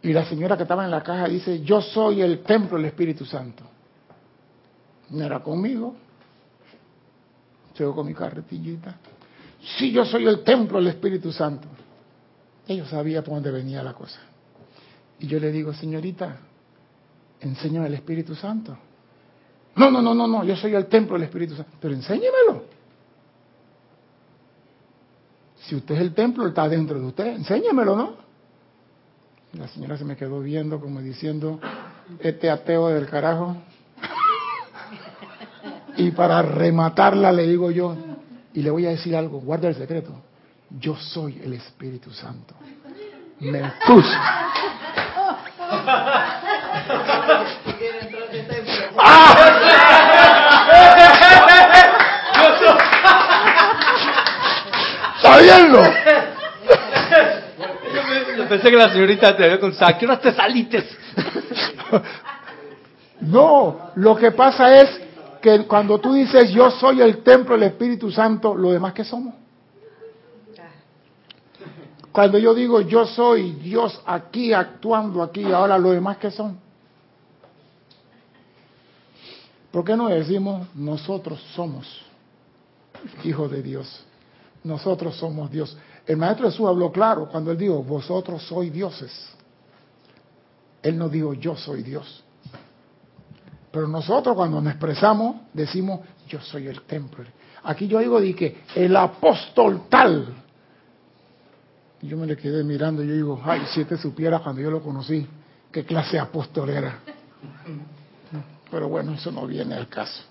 y 0.02 0.14
la 0.14 0.26
señora 0.26 0.56
que 0.56 0.64
estaba 0.64 0.86
en 0.86 0.92
la 0.92 1.02
caja 1.02 1.28
dice, 1.28 1.62
yo 1.62 1.82
soy 1.82 2.22
el 2.22 2.44
templo 2.44 2.78
del 2.78 2.86
Espíritu 2.86 3.26
Santo. 3.26 3.64
No 5.10 5.24
era 5.24 5.42
conmigo, 5.42 5.96
llego 7.78 7.96
con 7.96 8.06
mi 8.06 8.14
carretillita. 8.14 8.96
Sí, 9.78 9.92
yo 9.92 10.06
soy 10.06 10.28
el 10.28 10.44
templo 10.44 10.78
del 10.78 10.88
Espíritu 10.88 11.32
Santo. 11.32 11.68
Ellos 12.68 12.90
sabían 12.90 13.24
por 13.24 13.36
dónde 13.36 13.52
venía 13.52 13.82
la 13.84 13.94
cosa. 13.94 14.20
Y 15.20 15.28
yo 15.28 15.40
le 15.40 15.52
digo, 15.52 15.74
señorita, 15.74 16.38
enséñame 17.40 17.88
el 17.88 17.94
Espíritu 17.96 18.36
Santo. 18.36 18.78
No, 19.76 19.92
no, 19.92 20.02
no, 20.02 20.14
no, 20.14 20.28
no, 20.28 20.44
yo 20.44 20.56
soy 20.56 20.74
el 20.74 20.88
templo 20.88 21.16
del 21.16 21.24
Espíritu 21.24 21.56
Santo. 21.56 21.72
Pero 21.80 21.94
enséñemelo. 21.94 22.64
Si 25.58 25.76
usted 25.76 25.96
es 25.96 26.02
el 26.02 26.14
templo, 26.14 26.48
está 26.48 26.70
dentro 26.70 27.00
de 27.00 27.06
usted. 27.06 27.28
Enséñemelo, 27.28 27.96
¿no? 27.96 28.16
La 29.58 29.68
señora 29.70 29.98
se 29.98 30.04
me 30.04 30.18
quedó 30.18 30.42
viendo 30.42 30.80
como 30.80 31.02
diciendo, 31.02 31.60
este 32.20 32.50
ateo 32.50 32.90
del 32.90 33.08
carajo. 33.08 33.56
y 35.98 36.12
para 36.12 36.42
rematarla 36.42 37.32
le 37.32 37.48
digo 37.48 37.72
yo, 37.72 37.96
y 38.54 38.62
le 38.62 38.70
voy 38.70 38.86
a 38.86 38.90
decir 38.90 39.16
algo, 39.16 39.40
guarda 39.40 39.70
el 39.70 39.76
secreto. 39.76 40.12
Yo 40.70 40.96
soy 40.98 41.42
el 41.44 41.54
Espíritu 41.54 42.12
Santo. 42.12 42.54
Me 43.40 43.62
puso. 43.86 44.10
¿Está 55.18 55.38
viendo? 55.40 55.82
Pensé 58.50 58.70
que 58.70 58.78
la 58.78 58.90
señorita 58.90 59.36
te 59.36 59.44
había 59.44 59.60
contestado, 59.60 59.98
¿qué 60.00 60.06
hora 60.06 60.20
te 60.20 60.34
salites? 60.34 60.86
No, 63.22 63.92
lo 63.96 64.16
que 64.16 64.32
pasa 64.32 64.82
es 64.82 65.02
que 65.42 65.66
cuando 65.66 66.00
tú 66.00 66.14
dices 66.14 66.52
yo 66.52 66.70
soy 66.70 67.02
el 67.02 67.24
templo 67.24 67.56
del 67.56 67.64
Espíritu 67.70 68.12
Santo, 68.12 68.54
lo 68.56 68.72
demás 68.72 68.94
que 68.94 69.04
somos. 69.04 69.34
Cuando 72.12 72.38
yo 72.38 72.54
digo 72.54 72.82
yo 72.82 73.06
soy 73.06 73.52
Dios 73.54 74.02
aquí, 74.06 74.54
actuando 74.54 75.22
aquí, 75.22 75.44
ahora 75.52 75.78
lo 75.78 75.92
demás 75.92 76.18
que 76.18 76.32
son. 76.32 76.60
¿Por 79.72 79.84
qué 79.84 79.98
no 79.98 80.08
decimos 80.08 80.68
nosotros 80.74 81.42
somos 81.56 81.86
hijos 83.24 83.52
de 83.52 83.62
Dios? 83.62 84.06
Nosotros 84.64 85.18
somos 85.18 85.52
Dios. 85.52 85.78
El 86.06 86.18
Maestro 86.18 86.50
Jesús 86.50 86.68
habló 86.68 86.92
claro 86.92 87.28
cuando 87.28 87.52
él 87.52 87.58
dijo, 87.58 87.82
vosotros 87.82 88.44
sois 88.44 88.72
dioses. 88.72 89.12
Él 90.84 90.98
no 90.98 91.10
dijo, 91.10 91.34
yo 91.34 91.56
soy 91.56 91.82
Dios. 91.82 92.24
Pero 93.72 93.88
nosotros 93.88 94.36
cuando 94.36 94.62
nos 94.62 94.72
expresamos 94.72 95.38
decimos, 95.52 96.02
yo 96.28 96.40
soy 96.42 96.68
el 96.68 96.82
templo. 96.84 97.26
Aquí 97.64 97.88
yo 97.88 98.00
digo, 98.00 98.22
di 98.22 98.36
que 98.36 98.62
el 98.76 98.96
apóstol 98.96 99.88
tal. 99.90 100.34
yo 102.02 102.16
me 102.18 102.28
le 102.28 102.38
quedé 102.38 102.64
mirando 102.64 103.04
y 103.04 103.08
yo 103.08 103.14
digo, 103.16 103.42
ay, 103.44 103.64
si 103.74 103.84
te 103.86 103.98
supiera 103.98 104.40
cuando 104.40 104.62
yo 104.62 104.70
lo 104.70 104.82
conocí, 104.82 105.28
qué 105.72 105.84
clase 105.84 106.14
de 106.14 106.20
apóstol 106.20 106.70
era. 106.70 107.00
Pero 108.70 108.88
bueno, 108.88 109.14
eso 109.14 109.32
no 109.32 109.48
viene 109.48 109.74
al 109.74 109.88
caso. 109.88 110.24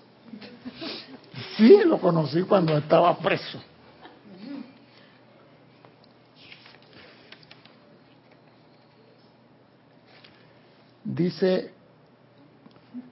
Sí, 1.57 1.79
lo 1.85 1.97
conocí 1.99 2.43
cuando 2.43 2.77
estaba 2.77 3.17
preso. 3.17 3.59
Dice 11.05 11.71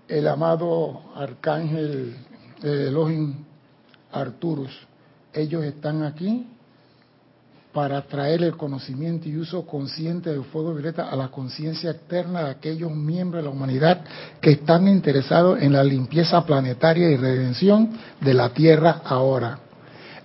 el 0.07 0.27
amado 0.27 1.01
arcángel 1.15 2.15
Elohim 2.63 3.35
Arturus, 4.11 4.71
ellos 5.31 5.63
están 5.63 6.01
aquí 6.01 6.47
para 7.71 8.01
traer 8.01 8.43
el 8.43 8.57
conocimiento 8.57 9.29
y 9.29 9.37
uso 9.37 9.65
consciente 9.65 10.31
del 10.31 10.43
fuego 10.45 10.73
violeta 10.73 11.09
a 11.09 11.15
la 11.15 11.29
conciencia 11.29 11.91
externa 11.91 12.45
de 12.45 12.51
aquellos 12.51 12.91
miembros 12.91 13.43
de 13.43 13.49
la 13.49 13.55
humanidad 13.55 14.03
que 14.41 14.51
están 14.51 14.87
interesados 14.87 15.61
en 15.61 15.73
la 15.73 15.83
limpieza 15.83 16.43
planetaria 16.45 17.09
y 17.09 17.17
redención 17.17 17.91
de 18.21 18.33
la 18.33 18.49
Tierra 18.49 19.01
ahora. 19.05 19.59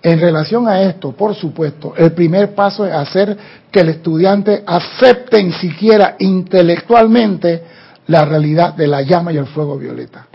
En 0.01 0.19
relación 0.19 0.67
a 0.67 0.81
esto, 0.81 1.11
por 1.11 1.35
supuesto, 1.35 1.93
el 1.95 2.13
primer 2.13 2.55
paso 2.55 2.85
es 2.85 2.93
hacer 2.93 3.37
que 3.69 3.81
el 3.81 3.89
estudiante 3.89 4.63
acepte 4.65 5.51
siquiera 5.53 6.15
intelectualmente 6.19 7.63
la 8.07 8.23
realidad 8.23 8.73
de 8.73 8.87
la 8.87 9.01
llama 9.01 9.33
y 9.33 9.37
el 9.37 9.47
fuego 9.47 9.77
violeta. 9.77 10.27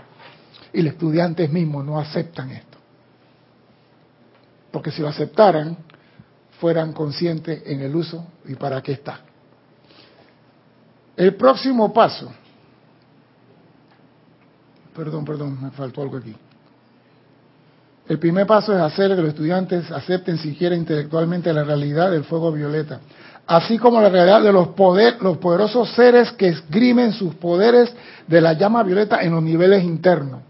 Y 0.71 0.81
los 0.83 0.93
estudiantes 0.93 1.51
mismos 1.51 1.83
no 1.83 1.99
aceptan 1.99 2.51
esto. 2.51 2.77
Porque 4.71 4.91
si 4.91 5.01
lo 5.01 5.07
aceptaran, 5.07 5.77
fueran 6.59 6.93
conscientes 6.93 7.63
en 7.65 7.81
el 7.81 7.95
uso 7.95 8.25
y 8.45 8.55
para 8.55 8.81
qué 8.81 8.91
está. 8.91 9.19
El 11.17 11.35
próximo 11.35 11.91
paso, 11.93 12.31
perdón, 14.95 15.25
perdón, 15.25 15.57
me 15.61 15.71
faltó 15.71 16.01
algo 16.01 16.17
aquí. 16.17 16.35
El 18.07 18.19
primer 18.19 18.45
paso 18.45 18.73
es 18.73 18.79
hacer 18.79 19.15
que 19.15 19.21
los 19.21 19.29
estudiantes 19.29 19.91
acepten 19.91 20.37
siquiera 20.37 20.75
intelectualmente 20.75 21.51
la 21.51 21.63
realidad 21.63 22.11
del 22.11 22.23
fuego 22.23 22.51
violeta, 22.51 22.99
así 23.47 23.79
como 23.79 23.99
la 23.99 24.09
realidad 24.09 24.43
de 24.43 24.51
los, 24.51 24.69
poder, 24.69 25.21
los 25.21 25.37
poderosos 25.37 25.89
seres 25.93 26.31
que 26.33 26.49
esgrimen 26.49 27.13
sus 27.13 27.33
poderes 27.35 27.91
de 28.27 28.41
la 28.41 28.53
llama 28.53 28.83
violeta 28.83 29.21
en 29.21 29.31
los 29.31 29.41
niveles 29.41 29.83
internos. 29.83 30.41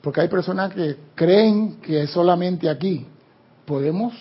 Porque 0.00 0.20
hay 0.20 0.28
personas 0.28 0.72
que 0.74 0.96
creen 1.14 1.80
que 1.80 2.06
solamente 2.06 2.68
aquí. 2.68 3.06
Podemos. 3.64 4.12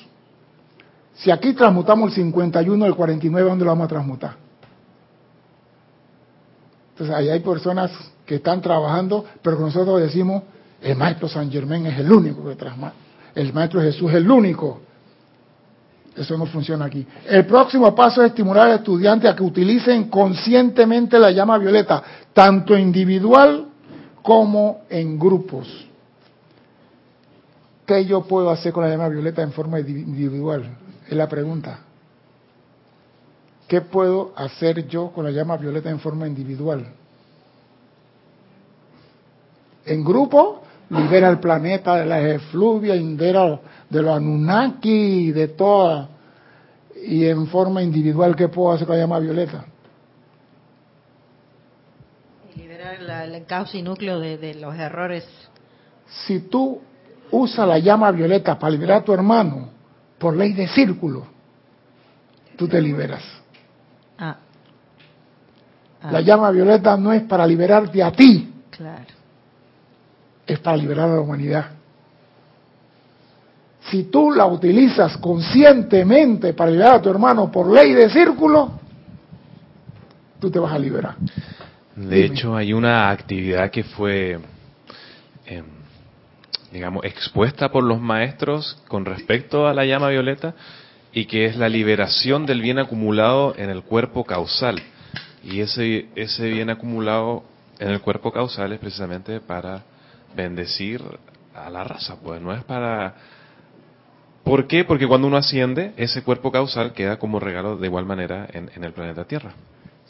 Si 1.16 1.32
aquí 1.32 1.54
transmutamos 1.54 2.10
el 2.10 2.16
51, 2.16 2.86
el 2.86 2.96
49, 2.96 3.50
¿dónde 3.50 3.66
lo 3.66 3.72
vamos 3.72 3.86
a 3.86 3.90
transmutar? 3.90 4.36
Entonces, 6.92 7.16
ahí 7.16 7.30
hay 7.30 7.40
personas 7.40 7.92
que 8.26 8.36
están 8.36 8.62
trabajando, 8.62 9.26
pero 9.42 9.58
que 9.58 9.64
nosotros 9.64 10.00
decimos, 10.00 10.44
el 10.82 10.96
maestro 10.96 11.28
San 11.28 11.52
Germán 11.52 11.86
es 11.86 12.00
el 12.00 12.12
único 12.12 12.48
que 12.48 12.56
transmute. 12.56 12.94
El 13.36 13.54
maestro 13.54 13.82
Jesús 13.82 14.10
es 14.10 14.18
el 14.18 14.30
único. 14.30 14.82
Eso 16.16 16.38
no 16.38 16.46
funciona 16.46 16.86
aquí. 16.86 17.06
El 17.26 17.46
próximo 17.46 17.94
paso 17.96 18.22
es 18.22 18.30
estimular 18.30 18.68
al 18.68 18.80
estudiante 18.80 19.28
a 19.28 19.36
que 19.36 19.44
utilicen 19.44 20.10
conscientemente 20.10 21.18
la 21.18 21.32
llama 21.32 21.58
violeta, 21.58 22.04
tanto 22.34 22.78
individual 22.78 23.68
como 24.22 24.82
en 24.90 25.18
grupos. 25.18 25.68
¿Qué 27.86 28.06
yo 28.06 28.24
puedo 28.24 28.50
hacer 28.50 28.74
con 28.74 28.84
la 28.84 28.90
llama 28.90 29.08
violeta 29.08 29.42
en 29.42 29.52
forma 29.52 29.80
individual? 29.80 30.66
Es 31.08 31.14
la 31.14 31.30
pregunta. 31.30 31.80
¿Qué 33.68 33.82
puedo 33.82 34.34
hacer 34.36 34.88
yo 34.88 35.12
con 35.12 35.24
la 35.24 35.32
llama 35.32 35.56
violeta 35.56 35.90
en 35.90 36.00
forma 36.00 36.28
individual? 36.28 36.86
En 39.86 40.04
grupo, 40.04 40.62
libera 40.92 41.30
el 41.30 41.40
planeta 41.40 41.96
de 41.96 42.06
las 42.06 42.24
efluvias, 42.24 42.98
libera 42.98 43.60
de 43.90 44.02
los 44.02 44.16
Anunnaki, 44.16 45.32
de 45.32 45.48
toda. 45.50 46.10
Y 47.04 47.26
en 47.26 47.48
forma 47.48 47.82
individual, 47.82 48.36
¿qué 48.36 48.50
puedo 48.50 48.74
hacer 48.74 48.86
con 48.86 48.98
la 48.98 49.04
llama 49.04 49.20
violeta? 49.20 49.66
Liberar 52.56 53.24
el 53.24 53.46
caos 53.46 53.74
y 53.74 53.82
núcleo 53.82 54.20
de, 54.20 54.38
de 54.38 54.56
los 54.56 54.76
errores. 54.76 55.26
Si 56.26 56.42
tú 56.42 56.82
usas 57.32 57.68
la 57.68 57.80
llama 57.80 58.12
violeta 58.12 58.60
para 58.60 58.72
liberar 58.72 59.02
a 59.02 59.06
tu 59.06 59.14
hermano, 59.14 59.70
por 60.20 60.36
ley 60.36 60.54
de 60.54 60.68
círculo, 60.68 61.26
tú 62.58 62.68
te 62.68 62.82
liberas. 62.82 63.24
Ah. 64.18 64.38
Ah. 66.02 66.12
La 66.12 66.22
llama 66.22 66.52
violeta 66.52 66.98
no 66.98 67.14
es 67.14 67.24
para 67.24 67.48
liberarte 67.48 68.04
a 68.04 68.12
ti, 68.12 68.54
Claro. 68.72 69.21
Es 70.54 70.60
para 70.60 70.78
liberar 70.78 71.10
a 71.10 71.16
la 71.16 71.22
humanidad. 71.22 71.66
Si 73.90 74.04
tú 74.04 74.32
la 74.32 74.46
utilizas 74.46 75.18
conscientemente 75.18 76.54
para 76.54 76.72
liberar 76.72 76.96
a 76.96 77.02
tu 77.02 77.10
hermano 77.10 77.52
por 77.52 77.72
ley 77.72 77.94
de 77.94 78.10
círculo, 78.10 78.80
tú 80.40 80.50
te 80.52 80.60
vas 80.60 80.74
a 80.74 80.80
liberar. 80.80 81.16
De 81.96 82.26
hecho, 82.26 82.56
hay 82.56 82.74
una 82.74 83.10
actividad 83.10 83.70
que 83.70 83.84
fue 83.84 84.40
em, 85.46 85.66
digamos, 86.72 87.04
expuesta 87.04 87.70
por 87.70 87.84
los 87.84 88.00
maestros 88.00 88.78
con 88.88 89.06
respecto 89.06 89.68
a 89.68 89.74
la 89.74 89.86
llama 89.86 90.10
violeta 90.10 90.54
y 91.14 91.26
que 91.26 91.46
es 91.46 91.58
la 91.58 91.68
liberación 91.68 92.46
del 92.46 92.62
bien 92.62 92.80
acumulado 92.80 93.54
en 93.58 93.70
el 93.70 93.84
cuerpo 93.84 94.24
causal. 94.24 94.82
Y 95.44 95.60
ese, 95.60 96.08
ese 96.16 96.48
bien 96.48 96.70
acumulado 96.70 97.44
en 97.80 97.90
el 97.90 98.00
cuerpo 98.00 98.32
causal 98.32 98.72
es 98.72 98.80
precisamente 98.80 99.42
para 99.42 99.84
bendecir 100.36 101.02
a 101.56 101.70
la 101.70 101.84
raza, 101.84 102.18
pues 102.22 102.42
no 102.42 102.54
es 102.54 102.64
para... 102.64 103.16
¿Por 104.44 104.68
qué? 104.68 104.84
Porque 104.84 105.08
cuando 105.08 105.28
uno 105.28 105.38
asciende, 105.38 105.94
ese 105.98 106.24
cuerpo 106.24 106.52
causal 106.52 106.94
queda 106.94 107.20
como 107.20 107.40
regalo 107.40 107.78
de 107.78 107.88
igual 107.88 108.06
manera 108.06 108.48
en, 108.52 108.72
en 108.76 108.84
el 108.84 108.92
planeta 108.92 109.26
Tierra. 109.26 109.54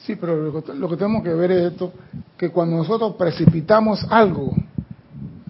Sí, 0.06 0.16
pero 0.16 0.36
lo 0.36 0.90
que, 0.90 0.96
tenemos 0.96 1.24
que 1.24 1.34
ver 1.34 1.52
es 1.52 1.72
esto, 1.74 1.94
que 2.38 2.50
cuando 2.50 2.78
nosotros 2.78 3.16
precipitamos 3.16 4.04
algo, 4.10 4.52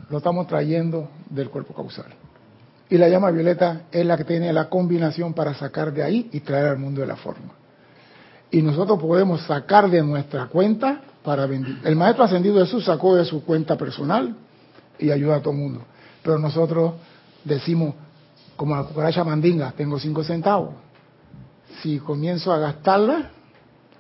lo 0.10 0.18
estamos 0.18 0.46
trayendo 0.48 1.10
del 1.30 1.50
cuerpo 1.50 1.74
causal. 1.74 2.08
Y 2.90 2.98
la 2.98 3.08
llama 3.08 3.32
violeta 3.32 3.84
es 3.92 4.06
la 4.06 4.18
que 4.18 4.26
tiene 4.26 4.52
la 4.52 4.68
combinación 4.68 5.34
para 5.34 5.54
sacar 5.54 5.94
de 5.94 6.04
ahí 6.04 6.30
y 6.34 6.42
traer 6.42 6.68
al 6.68 6.80
mundo 6.80 7.00
de 7.00 7.08
la 7.08 7.16
forma. 7.16 7.54
Y 8.50 8.62
nosotros 8.62 9.00
podemos 9.00 9.42
sacar 9.44 9.90
de 9.90 10.04
nuestra 10.04 10.48
cuenta 10.48 11.00
para 11.24 11.46
bendecir. 11.46 11.80
El 11.86 11.96
maestro 11.96 12.26
ascendido 12.26 12.60
Jesús 12.60 12.84
sacó 12.84 13.16
de 13.16 13.24
su 13.24 13.46
cuenta 13.46 13.78
personal 13.78 14.36
y 15.02 15.12
ayuda 15.12 15.38
a 15.38 15.40
todo 15.42 15.54
el 15.54 15.60
mundo. 15.60 15.82
Pero 16.24 16.38
nosotros 16.40 16.94
decimos, 17.44 17.96
como 18.56 18.76
la 18.76 18.84
cucaracha 18.84 19.24
mandinga, 19.24 19.72
tengo 19.72 20.00
cinco 20.00 20.24
centavos. 20.24 20.76
Si 21.82 22.00
comienzo 22.00 22.54
a 22.54 22.60
gastarla, 22.60 23.32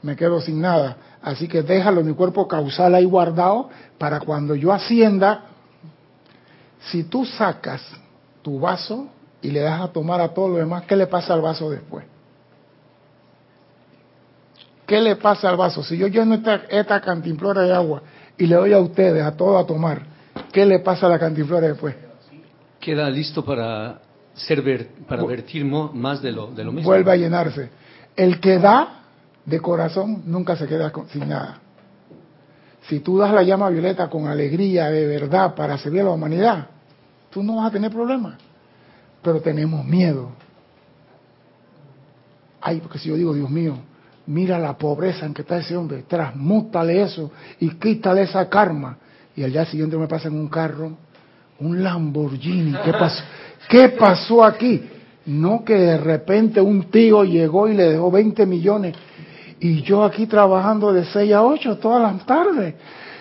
me 0.03 0.15
quedo 0.15 0.39
sin 0.39 0.61
nada. 0.61 0.97
Así 1.21 1.47
que 1.47 1.63
déjalo 1.63 2.01
en 2.01 2.07
mi 2.07 2.13
cuerpo 2.13 2.47
causal 2.47 2.95
ahí 2.95 3.05
guardado 3.05 3.69
para 3.97 4.19
cuando 4.19 4.55
yo 4.55 4.71
ascienda. 4.71 5.45
Si 6.91 7.03
tú 7.03 7.25
sacas 7.25 7.81
tu 8.41 8.59
vaso 8.59 9.07
y 9.41 9.49
le 9.49 9.61
das 9.61 9.81
a 9.81 9.87
tomar 9.87 10.21
a 10.21 10.29
todo 10.29 10.49
lo 10.49 10.55
demás, 10.57 10.83
¿qué 10.87 10.95
le 10.95 11.07
pasa 11.07 11.33
al 11.33 11.41
vaso 11.41 11.69
después? 11.69 12.05
¿Qué 14.85 14.99
le 14.99 15.15
pasa 15.15 15.49
al 15.49 15.57
vaso? 15.57 15.83
Si 15.83 15.97
yo 15.97 16.07
lleno 16.07 16.35
esta, 16.35 16.55
esta 16.69 16.99
cantimplora 17.01 17.61
de 17.61 17.73
agua 17.73 18.01
y 18.37 18.45
le 18.45 18.55
doy 18.55 18.73
a 18.73 18.79
ustedes, 18.79 19.23
a 19.23 19.31
todo 19.31 19.57
a 19.57 19.65
tomar, 19.65 20.10
¿qué 20.51 20.65
le 20.65 20.79
pasa 20.79 21.05
a 21.07 21.09
la 21.09 21.19
cantimplora 21.19 21.67
después? 21.67 21.95
Queda 22.79 23.09
listo 23.09 23.43
para 23.45 23.99
ser 24.33 24.61
ver- 24.61 24.87
para 25.07 25.23
vertir 25.23 25.65
más 25.65 26.21
de 26.21 26.31
lo, 26.31 26.47
de 26.47 26.63
lo 26.63 26.71
mismo. 26.71 26.89
Vuelve 26.89 27.11
a 27.11 27.15
llenarse. 27.15 27.69
El 28.15 28.39
que 28.39 28.57
da 28.59 29.01
de 29.45 29.59
corazón 29.59 30.23
nunca 30.25 30.55
se 30.55 30.67
queda 30.67 30.91
sin 31.11 31.27
nada. 31.29 31.59
Si 32.87 32.99
tú 32.99 33.17
das 33.17 33.31
la 33.33 33.43
llama 33.43 33.69
violeta 33.69 34.09
con 34.09 34.27
alegría, 34.27 34.89
de 34.89 35.05
verdad, 35.05 35.53
para 35.55 35.77
servir 35.77 36.01
a 36.01 36.05
la 36.05 36.09
humanidad, 36.11 36.67
tú 37.29 37.43
no 37.43 37.57
vas 37.57 37.67
a 37.67 37.71
tener 37.71 37.91
problemas. 37.91 38.35
Pero 39.21 39.39
tenemos 39.39 39.85
miedo. 39.85 40.31
Ay, 42.59 42.79
porque 42.79 42.99
si 42.99 43.09
yo 43.09 43.15
digo, 43.15 43.33
Dios 43.33 43.49
mío, 43.49 43.75
mira 44.27 44.57
la 44.59 44.77
pobreza 44.77 45.25
en 45.25 45.33
que 45.33 45.41
está 45.43 45.57
ese 45.57 45.75
hombre, 45.75 46.03
transmútale 46.07 47.01
eso 47.01 47.31
y 47.59 47.69
quítale 47.71 48.23
esa 48.23 48.47
karma. 48.49 48.97
Y 49.35 49.43
al 49.43 49.51
día 49.51 49.65
siguiente 49.65 49.97
me 49.97 50.07
pasa 50.07 50.27
en 50.27 50.35
un 50.35 50.47
carro, 50.47 50.91
un 51.59 51.83
Lamborghini. 51.83 52.73
¿Qué 52.83 52.91
pasó? 52.91 53.23
¿Qué 53.69 53.89
pasó 53.89 54.43
aquí? 54.43 54.83
No 55.25 55.63
que 55.63 55.75
de 55.75 55.97
repente 55.97 56.59
un 56.59 56.83
tío 56.91 57.23
llegó 57.23 57.67
y 57.67 57.75
le 57.75 57.91
dejó 57.91 58.09
20 58.11 58.45
millones 58.45 58.95
y 59.61 59.83
yo 59.83 60.03
aquí 60.03 60.25
trabajando 60.25 60.91
de 60.91 61.05
6 61.05 61.33
a 61.33 61.43
8 61.43 61.77
todas 61.77 62.01
las 62.01 62.25
tardes. 62.25 62.73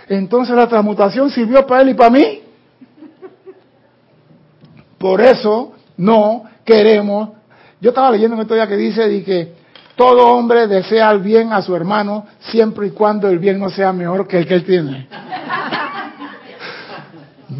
Entonces 0.08 0.56
la 0.56 0.66
transmutación 0.66 1.30
sirvió 1.30 1.66
para 1.66 1.82
él 1.82 1.90
y 1.90 1.94
para 1.94 2.10
mí. 2.10 2.40
Por 4.96 5.20
eso 5.20 5.74
no 5.98 6.44
queremos. 6.64 7.28
Yo 7.78 7.90
estaba 7.90 8.10
leyendo 8.10 8.36
en 8.36 8.42
estos 8.42 8.56
días 8.56 8.68
que 8.68 8.76
dice 8.76 9.22
que 9.22 9.52
todo 9.96 10.28
hombre 10.28 10.66
desea 10.66 11.10
el 11.10 11.20
bien 11.20 11.52
a 11.52 11.60
su 11.60 11.76
hermano 11.76 12.26
siempre 12.40 12.86
y 12.86 12.90
cuando 12.90 13.28
el 13.28 13.38
bien 13.38 13.58
no 13.58 13.68
sea 13.68 13.92
mejor 13.92 14.26
que 14.26 14.38
el 14.38 14.46
que 14.46 14.54
él 14.54 14.64
tiene. 14.64 15.08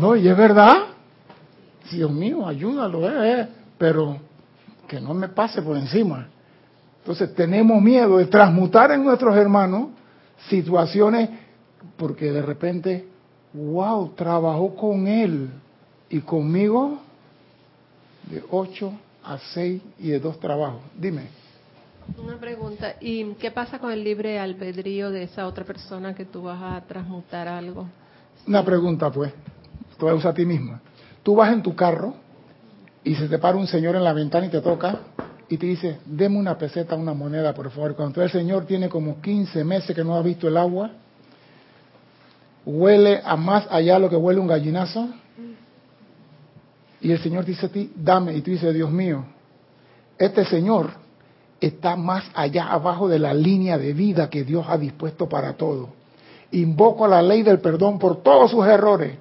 No, 0.01 0.17
y 0.17 0.27
es 0.27 0.37
verdad. 0.37 0.77
Dios 1.93 2.11
mío, 2.11 2.47
ayúdalo, 2.47 3.07
eh, 3.07 3.41
eh, 3.41 3.49
pero 3.77 4.17
que 4.89 4.99
no 4.99 5.13
me 5.13 5.29
pase 5.29 5.61
por 5.61 5.77
encima. 5.77 6.27
Entonces 7.01 7.35
tenemos 7.35 7.83
miedo 7.83 8.17
de 8.17 8.27
transmutar 8.27 8.93
en 8.93 9.05
nuestros 9.05 9.37
hermanos 9.37 9.89
situaciones 10.49 11.29
porque 11.99 12.33
de 12.33 12.41
repente, 12.41 13.09
wow, 13.53 14.11
trabajó 14.15 14.75
con 14.75 15.07
él 15.07 15.51
y 16.09 16.21
conmigo 16.21 16.99
de 18.31 18.43
8 18.51 18.93
a 19.25 19.39
6 19.53 19.83
y 19.99 20.09
de 20.09 20.21
dos 20.21 20.41
trabajos. 20.41 20.81
Dime. 20.99 21.29
Una 22.17 22.39
pregunta, 22.39 22.97
¿y 23.01 23.25
qué 23.35 23.51
pasa 23.51 23.79
con 23.79 23.93
el 23.93 24.03
libre 24.03 24.39
albedrío 24.39 25.11
de 25.11 25.25
esa 25.25 25.47
otra 25.47 25.65
persona 25.65 26.15
que 26.15 26.25
tú 26.25 26.43
vas 26.43 26.61
a 26.63 26.81
transmutar 26.87 27.49
algo? 27.49 27.87
Una 28.47 28.65
pregunta, 28.65 29.11
pues. 29.11 29.33
Vas 30.07 30.25
a 30.25 30.31
a 30.31 30.35
ti 30.35 30.47
misma. 30.47 30.81
Tú 31.23 31.37
vas 31.37 31.53
en 31.53 31.63
tu 31.63 31.75
carro 31.75 32.15
y 33.05 33.15
se 33.15 33.29
te 33.29 33.39
para 33.39 33.57
un 33.57 33.67
señor 33.67 33.97
en 33.97 34.05
la 34.05 34.13
ventana 34.13 34.47
y 34.47 34.51
te 34.51 34.61
toca 34.61 35.01
y 35.49 35.57
te 35.57 35.67
dice, 35.67 35.99
deme 36.07 36.39
una 36.39 36.57
peseta, 36.57 36.95
una 36.95 37.13
moneda, 37.13 37.53
por 37.53 37.71
favor. 37.71 37.97
Cuando 37.97 38.23
el 38.23 38.31
señor 38.31 38.67
tiene 38.67 38.89
como 38.89 39.21
15 39.21 39.65
meses 39.65 39.97
que 39.97 40.05
no 40.05 40.15
ha 40.15 40.23
visto 40.23 40.47
el 40.47 40.57
agua, 40.57 40.93
huele 42.65 43.21
a 43.25 43.37
más 43.37 43.67
allá 43.69 43.99
lo 43.99 44.09
que 44.09 44.17
huele 44.17 44.39
un 44.39 44.47
gallinazo, 44.47 45.09
y 47.01 47.11
el 47.11 47.19
señor 47.19 47.45
dice 47.45 47.67
a 47.67 47.69
ti, 47.69 47.93
dame, 47.97 48.37
y 48.37 48.43
tú 48.43 48.53
dices, 48.53 48.73
Dios 48.73 48.91
mío, 48.93 49.25
este 50.19 50.45
señor 50.45 50.91
está 51.61 51.97
más 51.97 52.25
allá 52.35 52.67
abajo 52.67 53.09
de 53.09 53.19
la 53.19 53.35
línea 53.35 53.77
de 53.77 53.93
vida 53.93 54.31
que 54.31 54.45
Dios 54.45 54.67
ha 54.69 54.79
dispuesto 54.79 55.29
para 55.29 55.55
todo. 55.55 55.89
Invoco 56.53 57.09
la 57.09 57.23
ley 57.23 57.43
del 57.43 57.59
perdón 57.59 57.99
por 57.99 58.23
todos 58.23 58.51
sus 58.51 58.67
errores 58.67 59.17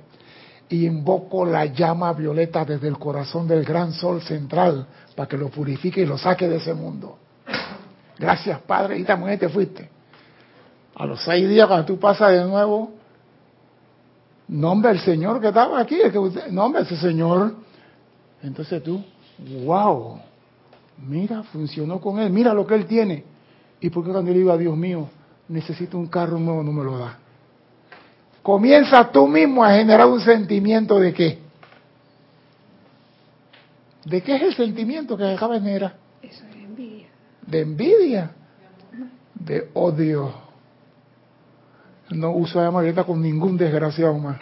y 0.70 0.86
invoco 0.86 1.46
la 1.46 1.66
llama 1.66 2.14
violeta 2.14 2.64
desde 2.64 2.88
el 2.88 2.98
corazón 2.98 3.48
del 3.48 3.66
gran 3.66 3.92
sol 3.92 4.22
central 4.22 4.86
para 5.16 5.28
que 5.28 5.38
lo 5.38 5.50
purifique 5.50 6.02
y 6.02 6.06
lo 6.06 6.18
saque 6.18 6.48
de 6.48 6.58
ese 6.58 6.74
mundo. 6.76 7.18
Gracias, 8.18 8.60
Padre. 8.62 9.00
Y 9.00 9.04
también 9.04 9.40
te 9.40 9.50
fuiste. 9.50 9.90
A 10.96 11.06
los 11.06 11.24
seis 11.24 11.48
días, 11.50 11.68
cuando 11.68 11.86
tú 11.86 12.00
pasas 12.00 12.32
de 12.34 12.44
nuevo, 12.44 12.92
nombre 14.48 14.92
el 14.92 15.00
Señor 15.00 15.42
que 15.42 15.48
estaba 15.48 15.80
aquí, 15.80 16.00
el 16.00 16.12
que 16.12 16.52
nombre 16.52 16.84
ese 16.84 16.98
Señor. 16.98 17.56
Entonces 18.44 18.84
tú, 18.84 19.04
wow, 19.66 20.20
mira, 20.98 21.44
funcionó 21.44 22.00
con 22.00 22.20
él, 22.20 22.30
mira 22.30 22.54
lo 22.54 22.68
que 22.68 22.76
él 22.76 22.86
tiene. 22.86 23.24
¿Y 23.82 23.90
por 23.90 24.04
qué 24.06 24.12
cuando 24.12 24.32
le 24.32 24.38
digo 24.38 24.52
a 24.52 24.58
Dios 24.58 24.76
mío, 24.76 25.10
necesito 25.48 25.98
un 25.98 26.08
carro 26.08 26.38
nuevo, 26.38 26.62
no 26.62 26.72
me 26.72 26.84
lo 26.84 26.98
da? 26.98 27.18
Comienza 28.50 29.12
tú 29.12 29.28
mismo 29.28 29.64
a 29.64 29.74
generar 29.74 30.08
un 30.08 30.20
sentimiento 30.22 31.00
de 31.00 31.14
qué. 31.14 31.38
¿De 34.06 34.24
qué 34.24 34.38
es 34.38 34.42
el 34.42 34.56
sentimiento 34.56 35.16
que 35.16 35.24
acaba 35.24 35.54
de 35.54 35.62
generar? 35.62 35.98
Eso 36.20 36.44
es 36.50 36.56
envidia. 36.56 37.10
De 37.46 37.62
envidia, 37.62 38.32
de 39.36 39.70
odio. 39.76 40.34
No 42.10 42.32
uso 42.32 42.60
llama 42.60 42.82
violeta 42.82 43.04
con 43.04 43.22
ningún 43.22 43.56
desgraciado 43.56 44.18
más. 44.18 44.40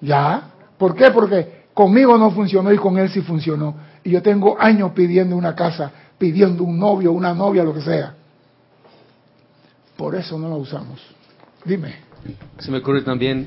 ¿Ya? 0.00 0.44
¿Por 0.78 0.94
qué? 0.94 1.10
Porque 1.10 1.66
conmigo 1.74 2.16
no 2.16 2.30
funcionó 2.30 2.72
y 2.72 2.78
con 2.78 2.96
él 2.96 3.10
sí 3.10 3.20
funcionó. 3.20 3.74
Y 4.04 4.12
yo 4.12 4.22
tengo 4.22 4.58
años 4.58 4.92
pidiendo 4.92 5.36
una 5.36 5.54
casa, 5.54 5.92
pidiendo 6.16 6.64
un 6.64 6.78
novio, 6.78 7.12
una 7.12 7.34
novia, 7.34 7.62
lo 7.62 7.74
que 7.74 7.82
sea. 7.82 8.14
Por 9.98 10.14
eso 10.14 10.38
no 10.38 10.48
la 10.48 10.56
usamos. 10.56 10.98
Dime. 11.62 12.05
Se 12.58 12.70
me 12.70 12.78
ocurre 12.78 13.02
también, 13.02 13.46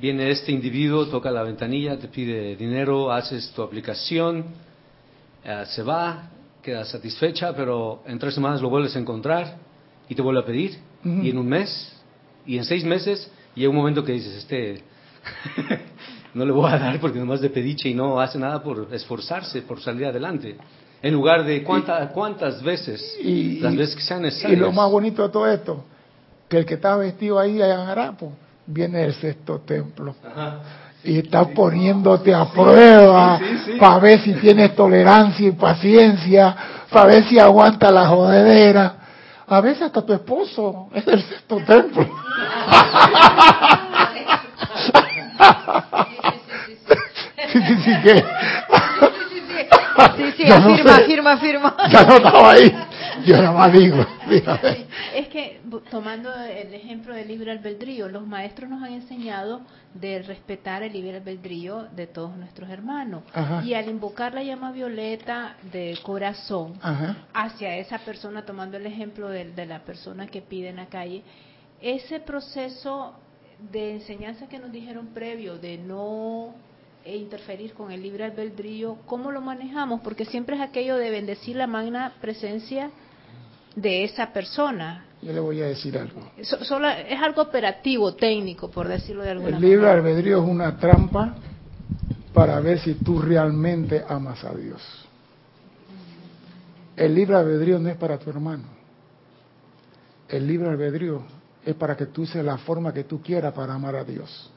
viene 0.00 0.30
este 0.30 0.52
individuo, 0.52 1.06
toca 1.06 1.30
la 1.30 1.42
ventanilla, 1.42 1.98
te 1.98 2.08
pide 2.08 2.56
dinero, 2.56 3.12
haces 3.12 3.50
tu 3.54 3.62
aplicación, 3.62 4.44
eh, 5.44 5.64
se 5.66 5.82
va, 5.82 6.30
queda 6.62 6.84
satisfecha, 6.84 7.54
pero 7.54 8.02
en 8.06 8.18
tres 8.18 8.34
semanas 8.34 8.60
lo 8.60 8.68
vuelves 8.70 8.96
a 8.96 8.98
encontrar 8.98 9.56
y 10.08 10.14
te 10.14 10.22
vuelve 10.22 10.40
a 10.40 10.44
pedir. 10.44 10.78
Y 11.04 11.30
en 11.30 11.38
un 11.38 11.46
mes, 11.48 11.92
y 12.46 12.58
en 12.58 12.64
seis 12.64 12.84
meses, 12.84 13.30
llega 13.54 13.70
un 13.70 13.76
momento 13.76 14.02
que 14.02 14.12
dices, 14.12 14.34
este, 14.38 14.82
no 16.34 16.44
le 16.44 16.52
voy 16.52 16.70
a 16.70 16.78
dar 16.78 16.98
porque 17.00 17.18
nomás 17.18 17.40
de 17.40 17.50
pediche 17.50 17.88
y 17.88 17.94
no 17.94 18.20
hace 18.20 18.38
nada 18.38 18.62
por 18.62 18.88
esforzarse, 18.92 19.62
por 19.62 19.80
salir 19.80 20.06
adelante. 20.06 20.56
En 21.02 21.14
lugar 21.14 21.44
de 21.44 21.62
cuánta- 21.62 22.08
cuántas 22.08 22.62
veces, 22.62 23.16
Y, 23.22 23.60
las 23.60 23.74
y- 23.74 23.76
veces 23.76 23.94
que 23.96 24.02
sean 24.02 24.20
y 24.20 24.24
necesarias. 24.24 24.58
lo 24.60 24.72
más 24.72 24.90
bonito 24.90 25.22
de 25.22 25.28
todo 25.28 25.46
esto, 25.46 25.84
que 26.48 26.58
el 26.58 26.66
que 26.66 26.74
está 26.74 26.96
vestido 26.96 27.38
ahí 27.38 27.60
en 27.60 27.70
Harapo 27.70 28.32
viene 28.66 29.00
del 29.00 29.14
sexto 29.14 29.60
templo. 29.60 30.14
Y 31.04 31.18
está 31.18 31.44
poniéndote 31.44 32.34
a 32.34 32.46
prueba 32.46 33.38
para 33.78 33.98
ver 33.98 34.20
si 34.20 34.34
tienes 34.34 34.74
tolerancia 34.74 35.46
y 35.48 35.52
paciencia, 35.52 36.56
para 36.90 37.06
ver 37.06 37.24
si 37.24 37.38
aguanta 37.38 37.90
la 37.90 38.08
jodedera. 38.08 38.94
A 39.48 39.60
veces 39.60 39.82
hasta 39.82 40.02
tu 40.02 40.12
esposo 40.12 40.88
es 40.92 41.06
del 41.06 41.22
sexto 41.22 41.56
templo. 41.66 42.08
sí, 47.52 47.60
sí, 47.66 47.76
sí, 47.84 47.92
¿qué? 48.02 48.24
Sí, 50.16 50.32
sí, 50.36 50.46
sé. 50.46 50.90
afirma, 50.90 51.32
afirma. 51.32 51.76
Ya 51.90 52.02
no 52.04 52.16
estaba 52.16 52.50
ahí. 52.50 52.85
Yo 53.26 53.36
nada 53.36 53.52
más 53.52 53.72
digo. 53.72 54.06
fíjate. 54.28 54.86
Es 55.14 55.28
que, 55.28 55.60
tomando 55.90 56.32
el 56.32 56.72
ejemplo 56.72 57.12
del 57.12 57.26
libre 57.26 57.50
albedrío, 57.50 58.08
los 58.08 58.24
maestros 58.24 58.70
nos 58.70 58.82
han 58.82 58.92
enseñado 58.92 59.62
de 59.94 60.22
respetar 60.22 60.84
el 60.84 60.92
libre 60.92 61.16
albedrío 61.16 61.88
de 61.94 62.06
todos 62.06 62.36
nuestros 62.36 62.70
hermanos. 62.70 63.24
Ajá. 63.32 63.64
Y 63.64 63.74
al 63.74 63.88
invocar 63.88 64.32
la 64.32 64.44
llama 64.44 64.70
violeta 64.70 65.56
de 65.72 65.98
corazón 66.02 66.74
Ajá. 66.80 67.16
hacia 67.34 67.76
esa 67.76 67.98
persona, 67.98 68.44
tomando 68.44 68.76
el 68.76 68.86
ejemplo 68.86 69.28
de, 69.28 69.50
de 69.50 69.66
la 69.66 69.80
persona 69.80 70.28
que 70.28 70.40
pide 70.40 70.68
en 70.68 70.76
la 70.76 70.86
calle, 70.86 71.24
ese 71.80 72.20
proceso 72.20 73.14
de 73.72 73.94
enseñanza 73.94 74.48
que 74.48 74.60
nos 74.60 74.70
dijeron 74.70 75.08
previo, 75.08 75.58
de 75.58 75.78
no 75.78 76.54
eh, 77.04 77.16
interferir 77.16 77.72
con 77.74 77.90
el 77.90 78.02
libre 78.02 78.24
albedrío, 78.24 78.98
¿cómo 79.06 79.32
lo 79.32 79.40
manejamos? 79.40 80.00
Porque 80.02 80.24
siempre 80.24 80.56
es 80.56 80.62
aquello 80.62 80.96
de 80.96 81.10
bendecir 81.10 81.56
la 81.56 81.66
magna 81.66 82.12
presencia 82.20 82.90
de 83.76 84.02
esa 84.04 84.32
persona. 84.32 85.04
Yo 85.22 85.32
le 85.32 85.38
voy 85.40 85.60
a 85.62 85.66
decir 85.66 85.96
algo. 85.96 86.32
So- 86.42 86.64
solo 86.64 86.88
es 86.88 87.20
algo 87.20 87.42
operativo, 87.42 88.14
técnico, 88.14 88.70
por 88.70 88.88
decirlo 88.88 89.22
de 89.22 89.30
alguna 89.30 89.56
El 89.56 89.62
libre 89.62 89.76
manera. 89.86 89.92
albedrío 90.00 90.42
es 90.42 90.48
una 90.48 90.76
trampa 90.76 91.34
para 92.32 92.58
ver 92.60 92.80
si 92.80 92.94
tú 92.94 93.20
realmente 93.22 94.02
amas 94.08 94.42
a 94.44 94.52
Dios. 94.54 94.82
El 96.96 97.14
libre 97.14 97.36
albedrío 97.36 97.78
no 97.78 97.88
es 97.88 97.96
para 97.96 98.18
tu 98.18 98.30
hermano. 98.30 98.64
El 100.28 100.46
libre 100.46 100.68
albedrío 100.68 101.22
es 101.64 101.74
para 101.74 101.96
que 101.96 102.06
tú 102.06 102.22
uses 102.22 102.44
la 102.44 102.58
forma 102.58 102.92
que 102.92 103.04
tú 103.04 103.20
quieras 103.22 103.52
para 103.52 103.74
amar 103.74 103.96
a 103.96 104.04
Dios. 104.04 104.50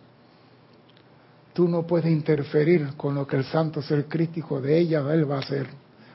Tú 1.54 1.68
no 1.68 1.84
puedes 1.86 2.10
interferir 2.12 2.94
con 2.96 3.16
lo 3.16 3.28
que 3.28 3.36
el 3.36 3.44
santo 3.46 3.82
ser 3.82 4.06
crístico 4.06 4.62
de 4.62 4.78
ella 4.78 5.00
él 5.14 5.30
va 5.30 5.38
a 5.38 5.40
hacer 5.40 5.68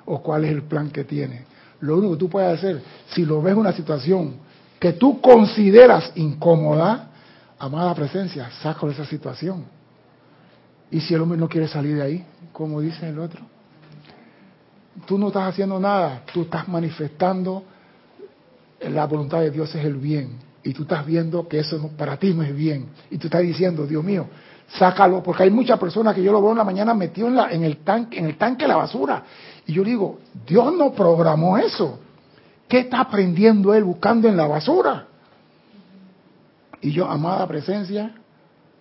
o 0.07 0.23
cuál 0.23 0.45
es 0.45 0.53
el 0.53 0.63
plan 0.63 0.91
que 0.91 1.05
tiene. 1.05 1.45
Lo 1.81 1.99
único 1.99 2.13
que 2.15 2.19
tú 2.19 2.29
puedes 2.29 2.59
hacer, 2.59 2.83
si 3.09 3.25
lo 3.25 3.43
ves 3.43 3.55
una 3.55 3.73
situación 3.73 4.37
que 4.79 4.93
tú 4.93 5.21
consideras 5.21 6.13
incómoda, 6.15 7.11
amada 7.59 7.95
presencia, 7.95 8.51
sácalo 8.63 8.89
de 8.89 8.95
esa 8.95 9.07
situación. 9.07 9.65
Y 10.91 11.01
si 11.01 11.15
el 11.15 11.21
hombre 11.23 11.39
no 11.39 11.49
quiere 11.49 11.67
salir 11.69 11.97
de 11.97 12.03
ahí, 12.03 12.25
como 12.53 12.81
dice 12.81 13.09
el 13.09 13.19
otro, 13.19 13.41
tú 15.07 15.19
no 15.19 15.29
estás 15.29 15.49
haciendo 15.49 15.79
nada, 15.81 16.23
tú 16.33 16.43
estás 16.43 16.69
manifestando 16.69 17.65
la 18.81 19.07
voluntad 19.07 19.41
de 19.41 19.51
Dios 19.51 19.75
es 19.75 19.85
el 19.85 19.97
bien. 19.97 20.39
Y 20.63 20.73
tú 20.73 20.83
estás 20.83 21.05
viendo 21.05 21.47
que 21.49 21.59
eso 21.59 21.79
no- 21.79 21.89
para 21.89 22.17
ti 22.17 22.33
no 22.33 22.43
es 22.43 22.55
bien. 22.55 22.87
Y 23.11 23.19
tú 23.19 23.27
estás 23.27 23.43
diciendo, 23.43 23.87
Dios 23.87 24.03
mío, 24.05 24.27
sácalo, 24.69 25.23
porque 25.23 25.43
hay 25.45 25.51
muchas 25.51 25.79
personas 25.79 26.15
que 26.15 26.23
yo 26.23 26.33
lo 26.33 26.41
veo 26.41 26.53
en 26.53 26.59
la 26.59 26.65
mañana 26.65 26.95
metido 26.95 27.29
en, 27.29 27.37
la, 27.37 27.51
en, 27.51 27.65
el 27.65 27.79
tanque, 27.79 28.19
en 28.19 28.27
el 28.27 28.37
tanque 28.37 28.65
de 28.65 28.69
la 28.69 28.77
basura. 28.77 29.23
Y 29.67 29.73
yo 29.73 29.85
digo, 29.85 30.19
Dios 30.47 30.73
no 30.75 30.93
programó 30.93 31.59
eso. 31.59 31.99
¿Qué 32.69 32.81
está 32.81 33.01
aprendiendo 33.01 33.75
él 33.75 33.85
buscando 33.85 34.29
en 34.29 34.37
la 34.37 34.47
basura? 34.47 35.07
Y 36.81 36.93
yo, 36.93 37.09
amada 37.09 37.47
presencia, 37.47 38.15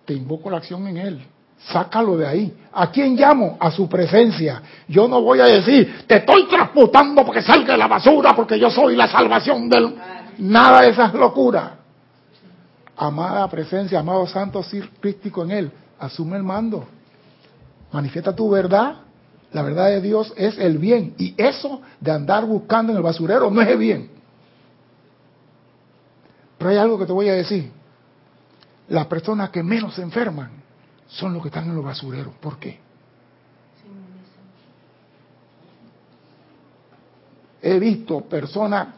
te 0.04 0.14
invoco 0.14 0.50
la 0.50 0.58
acción 0.58 0.86
en 0.88 0.96
él. 0.96 1.26
Sácalo 1.58 2.16
de 2.16 2.26
ahí. 2.26 2.56
¿A 2.72 2.90
quién 2.90 3.16
llamo? 3.16 3.56
A 3.58 3.70
su 3.70 3.88
presencia. 3.88 4.60
Yo 4.88 5.08
no 5.08 5.22
voy 5.22 5.40
a 5.40 5.46
decir, 5.46 6.04
te 6.06 6.16
estoy 6.16 6.46
transportando 6.46 7.24
porque 7.24 7.40
salga 7.40 7.72
de 7.72 7.78
la 7.78 7.86
basura, 7.86 8.34
porque 8.36 8.58
yo 8.58 8.70
soy 8.70 8.96
la 8.96 9.08
salvación 9.08 9.68
del... 9.68 9.94
Nada 10.38 10.82
de 10.82 10.90
esas 10.90 11.14
locuras. 11.14 11.70
Amada 12.96 13.48
presencia, 13.48 14.00
amado 14.00 14.26
santo 14.26 14.62
crístico 15.00 15.42
en 15.44 15.50
él. 15.52 15.72
Asume 15.98 16.36
el 16.36 16.42
mando. 16.42 16.86
Manifiesta 17.92 18.34
tu 18.34 18.50
verdad. 18.50 18.96
La 19.54 19.62
verdad 19.62 19.86
de 19.86 20.00
Dios 20.00 20.34
es 20.36 20.58
el 20.58 20.78
bien. 20.78 21.14
Y 21.16 21.32
eso 21.38 21.80
de 22.00 22.10
andar 22.10 22.44
buscando 22.44 22.90
en 22.90 22.96
el 22.96 23.04
basurero 23.04 23.52
no 23.52 23.62
es 23.62 23.78
bien. 23.78 24.10
Pero 26.58 26.70
hay 26.70 26.76
algo 26.76 26.98
que 26.98 27.06
te 27.06 27.12
voy 27.12 27.28
a 27.28 27.34
decir. 27.34 27.70
Las 28.88 29.06
personas 29.06 29.50
que 29.50 29.62
menos 29.62 29.94
se 29.94 30.02
enferman 30.02 30.50
son 31.06 31.34
los 31.34 31.40
que 31.40 31.48
están 31.48 31.68
en 31.68 31.76
los 31.76 31.84
basureros. 31.84 32.34
¿Por 32.40 32.58
qué? 32.58 32.80
He 37.62 37.78
visto 37.78 38.22
personas 38.22 38.88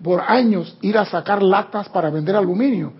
por 0.00 0.20
años 0.20 0.78
ir 0.80 0.96
a 0.96 1.04
sacar 1.04 1.42
latas 1.42 1.88
para 1.88 2.08
vender 2.08 2.36
aluminio 2.36 2.92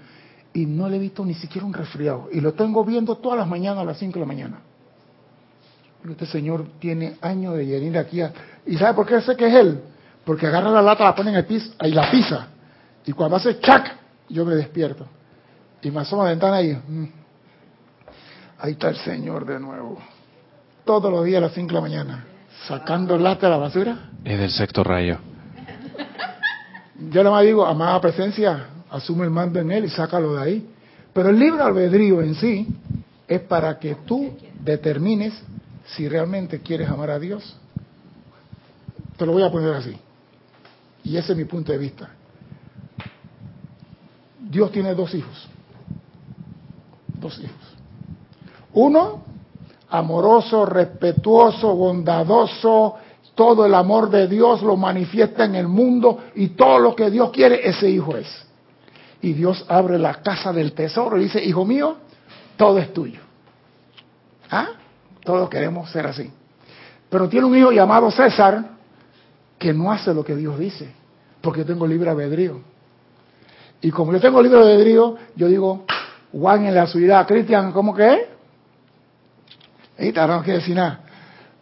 y 0.53 0.67
no 0.67 0.89
le 0.89 0.97
he 0.97 0.99
visto 0.99 1.25
ni 1.25 1.35
siquiera 1.35 1.65
un 1.65 1.73
resfriado. 1.73 2.29
Y 2.33 2.41
lo 2.41 2.55
tengo 2.55 2.85
viendo 2.85 3.17
todas 3.19 3.39
las 3.39 3.47
mañanas 3.47 3.83
a 3.83 3.85
las 3.85 3.99
5 3.99 4.15
de 4.15 4.21
la 4.21 4.27
mañana. 4.27 4.74
Este 6.09 6.27
señor 6.27 6.67
tiene 6.79 7.17
años 7.23 7.57
de 7.57 7.65
venir 7.65 7.97
aquí. 7.99 8.21
a- 8.21 8.33
¿Y 8.67 8.77
sabe 8.77 8.95
por 8.95 9.07
qué 9.07 9.21
sé 9.23 9.37
que 9.37 9.47
es 9.47 9.55
él? 9.55 9.81
Porque 10.25 10.47
agarra 10.47 10.71
la 10.71 10.83
lata, 10.83 11.05
la 11.05 11.15
pone 11.15 11.31
en 11.31 11.37
el 11.37 11.45
piso 11.47 11.73
y 11.83 11.89
la 11.91 12.11
pisa. 12.11 12.49
Y 13.07 13.13
cuando 13.13 13.37
hace 13.37 13.59
chac, 13.61 13.95
yo 14.29 14.45
me 14.45 14.55
despierto. 14.55 15.07
Y 15.83 15.91
me 15.91 16.01
asomo 16.01 16.23
a 16.23 16.27
la 16.27 16.31
ventana 16.31 16.63
y 16.63 16.73
mm, 16.75 17.09
ahí 18.59 18.73
está 18.73 18.89
el 18.89 18.97
señor 18.97 19.45
de 19.47 19.59
nuevo. 19.61 19.99
Todos 20.85 21.11
los 21.11 21.25
días 21.25 21.39
a 21.39 21.47
las 21.47 21.53
5 21.53 21.69
de 21.69 21.75
la 21.75 21.81
mañana, 21.81 22.25
sacando 22.67 23.19
lata 23.19 23.47
de 23.47 23.51
la 23.53 23.59
basura. 23.59 24.11
Es 24.25 24.39
del 24.39 24.51
sexto 24.51 24.83
rayo. 24.85 25.19
Yo 27.11 27.23
nada 27.23 27.37
más 27.37 27.45
digo, 27.45 27.67
amada 27.67 28.01
presencia, 28.01 28.67
asume 28.91 29.25
el 29.25 29.31
mando 29.31 29.59
en 29.59 29.71
él 29.71 29.85
y 29.87 29.89
sácalo 29.89 30.35
de 30.37 30.43
ahí. 30.43 30.71
Pero 31.13 31.31
el 31.31 31.39
libre 31.39 31.63
albedrío 31.63 32.23
en 32.23 32.35
sí 32.35 32.67
es 33.29 33.41
para 33.41 33.79
que 33.79 33.97
tú 34.07 34.37
determines 34.61 35.35
si 35.87 36.09
realmente 36.09 36.61
quieres 36.61 36.89
amar 36.89 37.11
a 37.11 37.19
Dios. 37.19 37.57
Te 39.17 39.27
lo 39.27 39.33
voy 39.33 39.43
a 39.43 39.51
poner 39.51 39.75
así. 39.75 39.97
Y 41.05 41.17
ese 41.17 41.33
es 41.33 41.39
mi 41.39 41.45
punto 41.45 41.73
de 41.73 41.79
vista. 41.79 42.09
Dios 44.41 44.73
tiene 44.73 44.95
dos 44.95 45.15
hijos. 45.15 45.49
Dos 47.21 47.39
hijos. 47.39 47.75
Uno, 48.73 49.23
amoroso, 49.91 50.67
respetuoso, 50.67 51.75
bondadoso, 51.77 52.97
todo 53.35 53.67
el 53.67 53.75
amor 53.75 54.11
de 54.11 54.29
Dios 54.29 54.63
lo 54.63 54.77
manifiesta 54.77 55.45
en 55.45 55.57
el 55.57 55.69
mundo 55.69 56.25
y 56.35 56.49
todo 56.49 56.79
lo 56.79 56.95
que 56.95 57.11
Dios 57.11 57.31
quiere, 57.31 57.69
ese 57.69 57.91
hijo 57.91 58.17
es. 58.17 58.29
Y 59.23 59.33
Dios 59.33 59.65
abre 59.69 59.99
la 59.99 60.23
casa 60.23 60.53
del 60.53 60.73
tesoro 60.73 61.19
y 61.19 61.25
dice, 61.25 61.43
hijo 61.43 61.65
mío, 61.65 61.97
todo 62.57 62.79
es 62.79 62.93
tuyo. 62.93 63.21
¿Ah? 64.51 64.69
Todos 65.25 65.49
queremos 65.49 65.91
ser 65.91 66.07
así. 66.07 66.31
Pero 67.09 67.29
tiene 67.29 67.47
un 67.47 67.57
hijo 67.57 67.73
llamado 67.73 68.11
César 68.11 68.65
que 69.59 69.73
no 69.73 69.91
hace 69.91 70.13
lo 70.13 70.25
que 70.25 70.37
Dios 70.37 70.59
dice, 70.59 70.89
porque 71.41 71.61
yo 71.61 71.67
tengo 71.67 71.87
libre 71.87 72.11
albedrío. 72.11 72.61
Y 73.81 73.91
como 73.91 74.13
yo 74.13 74.21
tengo 74.21 74.43
libre 74.43 74.59
albedrío, 74.59 75.17
yo 75.37 75.49
digo, 75.49 75.85
Juan 76.33 76.67
en 76.67 76.75
la 76.75 76.87
ciudad, 76.87 77.27
Cristian, 77.27 77.73
¿cómo 77.73 77.95
que 77.95 78.27
está, 79.97 80.27
no 80.27 80.43
quiere 80.43 80.59
decir 80.59 80.75
nada. 80.75 81.01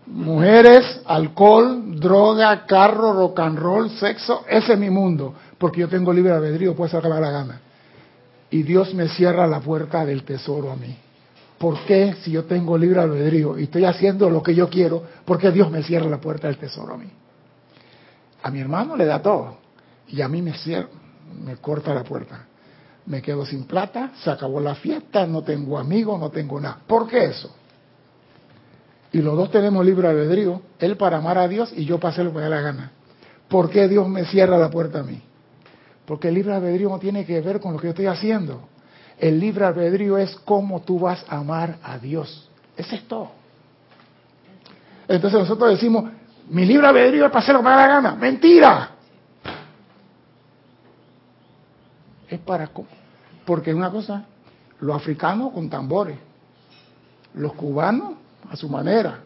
Mujeres, 0.06 1.00
alcohol, 1.04 1.98
droga, 1.98 2.66
carro, 2.66 3.12
rock 3.12 3.38
and 3.40 3.58
roll, 3.58 3.90
sexo, 3.90 4.44
ese 4.48 4.72
es 4.72 4.78
mi 4.78 4.90
mundo, 4.90 5.34
porque 5.58 5.80
yo 5.80 5.88
tengo 5.88 6.12
libre 6.12 6.32
albedrío, 6.32 6.74
puedo 6.74 7.00
da 7.00 7.20
la 7.20 7.30
gana. 7.30 7.60
Y 8.50 8.62
Dios 8.62 8.94
me 8.94 9.08
cierra 9.08 9.46
la 9.46 9.60
puerta 9.60 10.04
del 10.04 10.24
tesoro 10.24 10.72
a 10.72 10.76
mí. 10.76 10.96
¿Por 11.62 11.78
qué 11.84 12.16
si 12.24 12.32
yo 12.32 12.42
tengo 12.42 12.76
libre 12.76 12.98
albedrío 12.98 13.56
y 13.56 13.62
estoy 13.62 13.84
haciendo 13.84 14.28
lo 14.28 14.42
que 14.42 14.52
yo 14.52 14.68
quiero, 14.68 15.00
por 15.24 15.38
qué 15.38 15.52
Dios 15.52 15.70
me 15.70 15.84
cierra 15.84 16.10
la 16.10 16.20
puerta 16.20 16.48
del 16.48 16.56
tesoro 16.56 16.94
a 16.94 16.98
mí? 16.98 17.08
A 18.42 18.50
mi 18.50 18.58
hermano 18.58 18.96
le 18.96 19.04
da 19.04 19.22
todo 19.22 19.58
y 20.08 20.22
a 20.22 20.28
mí 20.28 20.42
me 20.42 20.54
cierra, 20.54 20.88
me 21.40 21.58
corta 21.58 21.94
la 21.94 22.02
puerta. 22.02 22.46
Me 23.06 23.22
quedo 23.22 23.46
sin 23.46 23.62
plata, 23.62 24.10
se 24.24 24.28
acabó 24.28 24.58
la 24.58 24.74
fiesta, 24.74 25.24
no 25.24 25.42
tengo 25.42 25.78
amigos, 25.78 26.18
no 26.18 26.30
tengo 26.30 26.60
nada. 26.60 26.80
¿Por 26.84 27.06
qué 27.06 27.26
eso? 27.26 27.54
Y 29.12 29.18
los 29.18 29.36
dos 29.36 29.52
tenemos 29.52 29.86
libre 29.86 30.08
albedrío, 30.08 30.62
él 30.80 30.96
para 30.96 31.18
amar 31.18 31.38
a 31.38 31.46
Dios 31.46 31.72
y 31.76 31.84
yo 31.84 32.00
para 32.00 32.12
hacer 32.12 32.24
lo 32.24 32.32
que 32.32 32.38
me 32.38 32.42
da 32.42 32.48
la 32.48 32.60
gana. 32.60 32.90
¿Por 33.48 33.70
qué 33.70 33.86
Dios 33.86 34.08
me 34.08 34.24
cierra 34.24 34.58
la 34.58 34.68
puerta 34.68 34.98
a 34.98 35.02
mí? 35.04 35.22
Porque 36.06 36.26
el 36.26 36.34
libre 36.34 36.54
albedrío 36.54 36.88
no 36.88 36.98
tiene 36.98 37.24
que 37.24 37.40
ver 37.40 37.60
con 37.60 37.72
lo 37.72 37.78
que 37.78 37.84
yo 37.84 37.90
estoy 37.90 38.06
haciendo. 38.06 38.72
El 39.22 39.38
libre 39.38 39.64
albedrío 39.64 40.18
es 40.18 40.34
cómo 40.44 40.82
tú 40.82 40.98
vas 40.98 41.24
a 41.28 41.36
amar 41.36 41.76
a 41.84 41.96
Dios. 41.96 42.50
Ese 42.76 42.96
es 42.96 43.06
todo. 43.06 43.30
Entonces 45.06 45.38
nosotros 45.38 45.70
decimos, 45.70 46.10
mi 46.48 46.64
libre 46.64 46.88
albedrío 46.88 47.26
es 47.26 47.30
para 47.30 47.40
hacer 47.40 47.54
lo 47.54 47.60
que 47.60 47.64
me 47.66 47.70
da 47.70 47.76
la 47.76 47.86
gana. 47.86 48.16
Mentira. 48.16 48.90
Es 52.28 52.40
para... 52.40 52.68
Porque 53.44 53.72
una 53.72 53.92
cosa, 53.92 54.24
los 54.80 54.96
africanos 54.96 55.52
con 55.52 55.70
tambores, 55.70 56.18
los 57.34 57.52
cubanos 57.52 58.14
a 58.50 58.56
su 58.56 58.68
manera, 58.68 59.20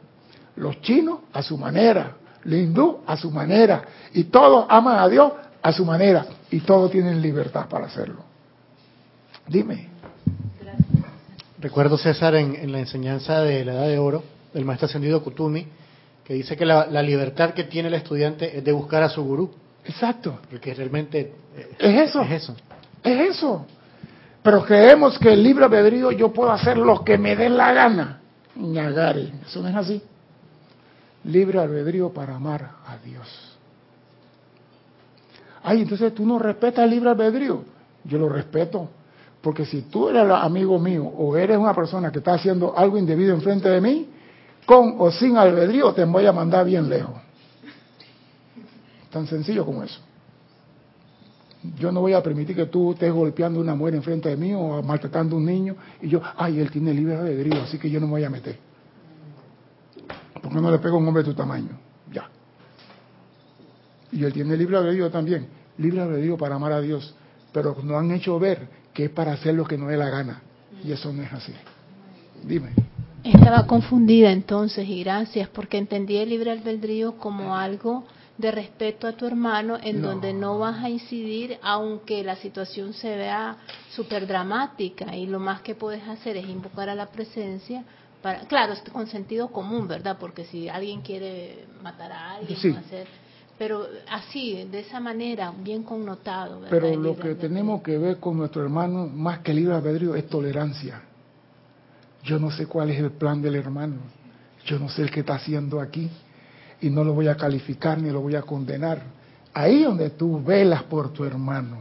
los 0.57 0.79
chinos 0.83 1.21
a 1.33 1.41
su 1.41 1.57
manera, 1.57 2.17
los 2.45 2.61
hindú 2.61 3.01
a 3.07 3.17
su 3.17 3.31
manera, 3.31 3.83
y 4.13 4.25
todos 4.25 4.67
aman 4.69 4.99
a 4.99 5.09
Dios 5.09 5.33
a 5.63 5.73
su 5.73 5.87
manera, 5.87 6.27
y 6.51 6.61
todos 6.61 6.91
tienen 6.91 7.23
libertad 7.23 7.67
para 7.67 7.87
hacerlo. 7.87 8.26
Dime. 9.49 9.89
Recuerdo, 11.59 11.97
César, 11.97 12.35
en, 12.35 12.55
en 12.57 12.73
la 12.73 12.81
enseñanza 12.81 13.41
de 13.41 13.65
la 13.65 13.73
Edad 13.75 13.89
de 13.89 13.99
Oro, 13.99 14.23
del 14.53 14.65
maestro 14.65 14.87
ascendido 14.87 15.23
Kutumi, 15.23 15.67
que 16.25 16.35
dice 16.35 16.57
que 16.57 16.67
la, 16.67 16.87
la 16.87 17.03
libertad 17.03 17.55
que 17.55 17.65
tiene 17.65 17.89
el 17.89 17.95
estudiante 17.95 18.59
es 18.59 18.65
de 18.65 18.73
buscar 18.73 19.03
a 19.03 19.09
su 19.09 19.23
gurú. 19.25 19.51
Exacto. 19.85 20.41
Porque 20.51 20.75
realmente 20.75 21.33
eh, 21.57 21.77
Es 21.79 22.09
eso. 22.11 22.23
es 22.23 22.31
eso. 22.33 22.57
Es 23.03 23.31
eso. 23.37 23.67
Pero 24.43 24.65
creemos 24.65 25.19
que 25.19 25.33
el 25.33 25.43
libre 25.43 25.65
albedrío 25.65 26.13
yo 26.13 26.33
puedo 26.33 26.51
hacer 26.53 26.77
lo 26.77 27.03
que 27.05 27.17
me 27.19 27.37
dé 27.37 27.49
la 27.49 27.73
gana. 27.73 28.21
Ñagare, 28.57 29.33
eso 29.47 29.61
no 29.63 29.69
es 29.69 29.77
así. 29.77 30.03
Libre 31.25 31.59
albedrío 31.59 32.11
para 32.13 32.37
amar 32.37 32.71
a 32.87 32.97
Dios. 32.99 33.57
Ay, 35.63 35.83
entonces 35.83 36.15
tú 36.15 36.25
no 36.25 36.39
respetas 36.39 36.85
el 36.85 36.91
libre 36.91 37.11
albedrío. 37.11 37.65
Yo 38.05 38.19
lo 38.19 38.29
respeto. 38.29 38.89
Porque 39.47 39.65
si 39.65 39.83
tú 39.83 40.09
eres 40.09 40.29
amigo 40.29 40.77
mío 40.77 41.05
o 41.05 41.37
eres 41.37 41.57
una 41.57 41.73
persona 41.73 42.11
que 42.11 42.19
está 42.19 42.35
haciendo 42.35 42.77
algo 42.77 42.99
indebido 42.99 43.33
enfrente 43.33 43.69
de 43.69 43.81
mí, 43.81 44.09
con 44.67 44.97
o 44.99 45.09
sin 45.13 45.37
albedrío 45.37 45.93
te 45.95 46.05
voy 46.05 46.27
a 46.27 46.33
mandar 46.33 46.67
bien 46.67 46.89
lejos. 46.89 47.15
Tan 49.09 49.25
sencillo 49.29 49.65
como 49.65 49.85
eso. 49.85 50.01
Yo 51.79 51.93
no 51.93 52.01
voy 52.01 52.15
a 52.15 52.25
permitir 52.25 52.57
que 52.57 52.67
tú 52.67 52.95
estés 52.95 53.13
golpeando 53.13 53.61
a 53.61 53.63
una 53.63 53.77
mujer 53.77 53.95
enfrente 53.95 54.31
de 54.31 54.37
mí 54.37 54.53
o 54.53 54.83
maltratando 54.83 55.37
a 55.37 55.39
un 55.39 55.47
niño 55.47 55.77
y 56.03 56.09
yo, 56.09 56.21
ay, 56.37 56.59
él 56.59 56.69
tiene 56.73 56.93
libre 56.93 57.15
albedrío, 57.15 57.63
así 57.63 57.79
que 57.79 57.89
yo 57.89 58.01
no 58.01 58.07
me 58.07 58.15
voy 58.15 58.25
a 58.25 58.31
meter. 58.31 58.59
¿Por 60.43 60.53
qué 60.53 60.61
no 60.61 60.73
le 60.73 60.79
pego 60.81 60.97
a 60.97 60.99
un 60.99 61.07
hombre 61.07 61.23
de 61.23 61.31
tu 61.31 61.37
tamaño? 61.37 61.79
Ya. 62.13 62.29
Y 64.11 64.25
él 64.25 64.33
tiene 64.33 64.57
libre 64.57 64.77
albedrío 64.77 65.09
también. 65.09 65.47
Libre 65.79 66.01
albedrío 66.01 66.37
para 66.37 66.57
amar 66.57 66.73
a 66.73 66.81
Dios. 66.81 67.15
Pero 67.53 67.77
nos 67.85 67.97
han 67.97 68.11
hecho 68.11 68.41
ver 68.41 68.86
que 68.97 69.05
es 69.05 69.11
para 69.11 69.33
hacer 69.35 69.55
lo 69.55 69.67
que 69.67 69.77
no 69.77 69.89
dé 69.89 69.97
la 69.99 70.09
gana. 70.09 70.43
Y 70.83 70.91
eso 70.91 71.13
no 71.13 71.23
es 71.23 71.33
así. 71.33 71.53
Dime. 72.43 72.71
Estaba 73.23 73.67
confundida 73.67 74.31
entonces 74.33 74.89
y 74.89 75.03
gracias 75.03 75.49
porque 75.49 75.79
entendí 75.79 76.17
el 76.17 76.31
libre 76.31 76.51
albedrío 76.53 77.19
como 77.19 77.57
algo 77.57 78.05
de 78.39 78.51
respeto 78.51 79.07
a 79.07 79.13
tu 79.13 79.27
hermano 79.27 79.79
en 79.83 80.01
No. 80.01 80.09
donde 80.09 80.33
no 80.33 80.59
vas 80.59 80.83
a 80.83 80.89
incidir 80.89 81.59
aunque 81.63 82.23
la 82.23 82.37
situación 82.37 82.93
se 82.93 83.17
vea 83.17 83.57
súper 83.91 84.27
dramática 84.27 85.17
y 85.17 85.27
lo 85.27 85.41
más 85.41 85.61
que 85.63 85.75
puedes 85.75 86.07
hacer 86.07 86.37
es 86.37 86.47
invocar 86.49 86.89
a 86.89 86.95
la 86.95 87.07
presencia 87.07 87.85
para, 88.23 88.41
claro, 88.41 88.75
con 88.93 89.07
sentido 89.09 89.49
común, 89.49 89.89
¿verdad? 89.89 90.17
Porque 90.19 90.45
si 90.45 90.69
alguien 90.69 91.01
quiere 91.03 91.67
matar 91.83 92.13
a 92.13 92.35
alguien 92.35 92.59
Sí. 92.59 92.69
hacer, 92.71 93.07
pero 93.59 93.87
así, 94.11 94.69
de 94.71 94.81
esa 94.81 95.01
manera, 95.01 95.53
bien 95.63 95.83
connotado, 95.83 96.61
¿verdad? 96.61 96.79
Pero 96.79 97.01
lo 97.01 97.17
que 97.17 97.35
tenemos 97.37 97.83
que 97.83 97.97
ver 97.97 98.19
con 98.19 98.37
nuestro 98.37 98.63
hermano, 98.63 99.07
más 99.07 99.39
que 99.39 99.55
libre 99.55 99.75
albedrío, 99.75 100.15
es 100.15 100.27
tolerancia. 100.29 101.01
Yo 102.23 102.39
no 102.39 102.51
sé 102.51 102.67
cuál 102.67 102.91
es 102.91 102.99
el 102.99 103.13
plan 103.13 103.41
del 103.41 103.55
hermano. 103.55 103.97
Yo 104.67 104.79
no 104.79 104.89
sé 104.89 105.03
el 105.03 105.11
que 105.11 105.21
está 105.21 105.37
haciendo 105.37 105.81
aquí. 105.81 106.11
Y 106.83 106.91
no 106.91 107.03
lo 107.03 107.15
voy 107.15 107.29
a 107.29 107.37
calificar 107.37 107.99
ni 107.99 108.11
lo 108.11 108.21
voy 108.21 108.35
a 108.35 108.43
condenar. 108.43 109.01
Ahí 109.55 109.85
donde 109.85 110.11
tú 110.11 110.43
velas 110.43 110.83
por 110.83 111.13
tu 111.13 111.25
hermano. 111.25 111.79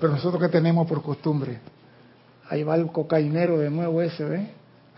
Pero 0.00 0.14
nosotros 0.14 0.42
que 0.42 0.48
tenemos 0.48 0.88
por 0.88 1.02
costumbre, 1.02 1.60
ahí 2.48 2.64
va 2.64 2.74
el 2.74 2.86
cocainero 2.86 3.58
de 3.58 3.70
nuevo 3.70 4.02
ese, 4.02 4.24
¿ves? 4.24 4.48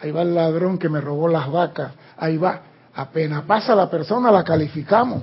Ahí 0.00 0.10
va 0.10 0.22
el 0.22 0.34
ladrón 0.34 0.78
que 0.78 0.88
me 0.88 1.02
robó 1.02 1.28
las 1.28 1.50
vacas. 1.50 1.92
Ahí 2.16 2.38
va. 2.38 2.62
Apenas 2.94 3.42
pasa 3.44 3.74
la 3.74 3.90
persona, 3.90 4.30
la 4.30 4.42
calificamos. 4.42 5.22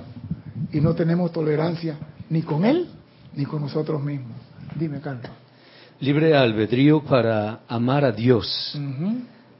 Y 0.72 0.80
no 0.80 0.94
tenemos 0.94 1.32
tolerancia 1.32 1.96
ni 2.28 2.42
con 2.42 2.64
él 2.64 2.88
ni 3.34 3.44
con 3.44 3.62
nosotros 3.62 4.02
mismos. 4.02 4.36
Dime, 4.74 5.00
Carlos. 5.00 5.30
Libre 6.00 6.34
albedrío 6.36 7.02
para 7.02 7.60
amar 7.68 8.04
a 8.04 8.12
Dios. 8.12 8.78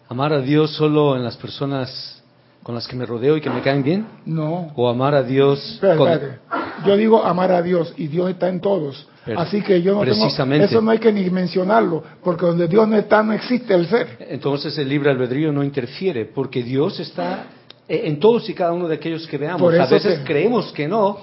Amar 0.09 0.33
a 0.33 0.41
Dios 0.41 0.71
solo 0.75 1.17
en 1.17 1.23
las 1.23 1.37
personas 1.37 2.23
con 2.63 2.75
las 2.75 2.87
que 2.89 2.97
me 2.97 3.07
rodeo 3.07 3.37
y 3.37 3.41
que 3.41 3.51
me 3.51 3.61
caen 3.63 3.83
bien. 3.83 4.07
No. 4.27 4.73
O 4.77 4.89
amar 4.89 5.15
a 5.15 5.23
Dios 5.23 5.79
con- 5.81 6.09
espérate. 6.09 6.39
Yo 6.87 6.97
digo 6.97 7.23
amar 7.25 7.53
a 7.53 7.61
Dios 7.63 7.93
y 7.97 8.07
Dios 8.07 8.31
está 8.31 8.49
en 8.49 8.61
todos. 8.61 9.07
Pero- 9.25 9.39
Así 9.39 9.61
que 9.61 9.83
yo 9.83 9.95
no 9.95 10.01
tengo, 10.01 10.15
precisamente. 10.15 10.65
eso 10.65 10.81
no 10.81 10.91
hay 10.91 10.99
que 10.99 11.13
ni 11.13 11.29
mencionarlo, 11.29 12.03
porque 12.25 12.47
donde 12.47 12.67
Dios 12.69 12.89
no 12.89 12.97
está 12.97 13.23
no 13.23 13.35
existe 13.35 13.75
el 13.75 13.87
ser. 13.87 14.17
Entonces 14.31 14.77
el 14.79 14.89
libre 14.89 15.11
albedrío 15.11 15.53
no 15.53 15.63
interfiere, 15.63 16.25
porque 16.25 16.63
Dios 16.63 16.99
está 17.01 17.45
en 17.91 18.21
todos 18.21 18.49
y 18.49 18.55
cada 18.55 18.73
uno 18.73 18.87
de 18.87 18.95
aquellos 18.95 19.27
que 19.27 19.37
veamos. 19.37 19.75
A 19.75 19.87
veces 19.87 20.19
te- 20.21 20.25
creemos 20.25 20.73
que 20.73 20.87
no, 20.87 21.19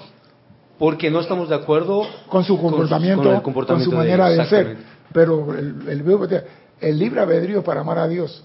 porque 0.78 1.10
no 1.10 1.20
estamos 1.20 1.48
de 1.48 1.54
acuerdo 1.54 2.06
con 2.28 2.44
su 2.44 2.60
comportamiento, 2.60 3.22
con 3.22 3.28
el 3.28 3.34
con, 3.36 3.42
comportamiento 3.44 3.90
su 3.90 3.96
manera 3.96 4.28
de, 4.28 4.44
ser. 4.46 4.76
Pero 5.12 5.54
el, 5.54 5.88
el, 5.88 6.44
el 6.80 6.98
libre 6.98 7.20
albedrío 7.20 7.64
para 7.64 7.80
amar 7.80 7.98
a 7.98 8.06
Dios. 8.06 8.44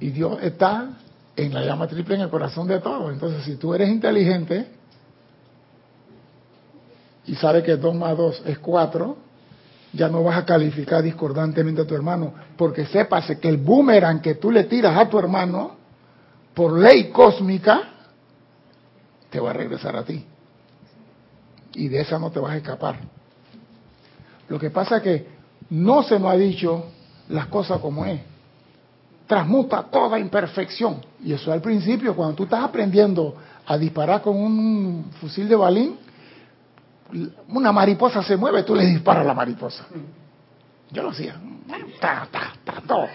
Y 0.00 0.10
Dios 0.10 0.38
está 0.42 0.90
en 1.36 1.54
la 1.54 1.64
llama 1.64 1.86
triple 1.86 2.16
en 2.16 2.22
el 2.22 2.28
corazón 2.28 2.66
de 2.66 2.80
todos. 2.80 3.12
Entonces, 3.12 3.44
si 3.44 3.56
tú 3.56 3.72
eres 3.74 3.88
inteligente 3.88 4.66
y 7.26 7.34
sabes 7.36 7.62
que 7.62 7.76
2 7.76 7.94
más 7.94 8.16
2 8.16 8.42
es 8.46 8.58
4, 8.58 9.16
ya 9.92 10.08
no 10.08 10.22
vas 10.22 10.38
a 10.38 10.44
calificar 10.44 11.02
discordantemente 11.02 11.82
a 11.82 11.86
tu 11.86 11.94
hermano, 11.94 12.34
porque 12.56 12.86
sépase 12.86 13.38
que 13.38 13.48
el 13.48 13.56
boomerang 13.56 14.20
que 14.20 14.34
tú 14.34 14.50
le 14.50 14.64
tiras 14.64 14.96
a 14.96 15.08
tu 15.08 15.18
hermano, 15.18 15.75
por 16.56 16.72
ley 16.78 17.10
cósmica, 17.10 17.82
te 19.28 19.38
va 19.38 19.50
a 19.50 19.52
regresar 19.52 19.94
a 19.94 20.04
ti. 20.04 20.24
Y 21.74 21.88
de 21.88 22.00
esa 22.00 22.18
no 22.18 22.30
te 22.30 22.40
vas 22.40 22.52
a 22.52 22.56
escapar. 22.56 22.96
Lo 24.48 24.58
que 24.58 24.70
pasa 24.70 24.96
es 24.96 25.02
que 25.02 25.28
no 25.68 26.02
se 26.02 26.18
nos 26.18 26.32
ha 26.32 26.36
dicho 26.36 26.86
las 27.28 27.48
cosas 27.48 27.78
como 27.78 28.06
es. 28.06 28.22
Transmuta 29.26 29.82
toda 29.82 30.18
imperfección. 30.18 31.02
Y 31.22 31.34
eso 31.34 31.52
al 31.52 31.60
principio, 31.60 32.16
cuando 32.16 32.36
tú 32.36 32.44
estás 32.44 32.64
aprendiendo 32.64 33.36
a 33.66 33.76
disparar 33.76 34.22
con 34.22 34.34
un 34.34 35.10
fusil 35.20 35.46
de 35.50 35.56
balín, 35.56 35.98
una 37.48 37.70
mariposa 37.70 38.22
se 38.22 38.34
mueve, 38.34 38.62
tú 38.62 38.74
le 38.74 38.86
disparas 38.86 39.24
a 39.24 39.26
la 39.26 39.34
mariposa. 39.34 39.86
Yo 40.90 41.02
lo 41.02 41.10
hacía. 41.10 41.38
Ta, 42.00 42.26
ta, 42.32 42.54
ta, 42.64 42.80
todo. 42.86 43.06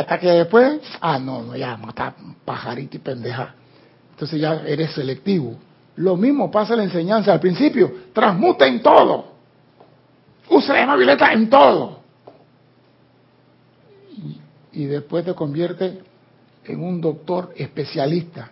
Hasta 0.00 0.18
que 0.18 0.28
después, 0.28 0.80
ah, 1.02 1.18
no, 1.18 1.42
no, 1.42 1.54
ya, 1.54 1.76
mata 1.76 2.14
pajarito 2.42 2.96
y 2.96 3.00
pendeja. 3.00 3.54
Entonces 4.12 4.40
ya 4.40 4.62
eres 4.66 4.94
selectivo. 4.94 5.56
Lo 5.96 6.16
mismo 6.16 6.50
pasa 6.50 6.72
en 6.72 6.78
la 6.78 6.84
enseñanza. 6.84 7.34
Al 7.34 7.40
principio, 7.40 7.92
transmuta 8.14 8.66
en 8.66 8.80
todo. 8.80 9.26
Usa 10.48 10.72
la 10.72 10.80
llama 10.80 10.96
violeta 10.96 11.30
en 11.34 11.50
todo. 11.50 12.00
Y, 14.16 14.40
y 14.72 14.84
después 14.86 15.22
te 15.22 15.34
convierte 15.34 16.00
en 16.64 16.82
un 16.82 16.98
doctor 16.98 17.52
especialista 17.54 18.50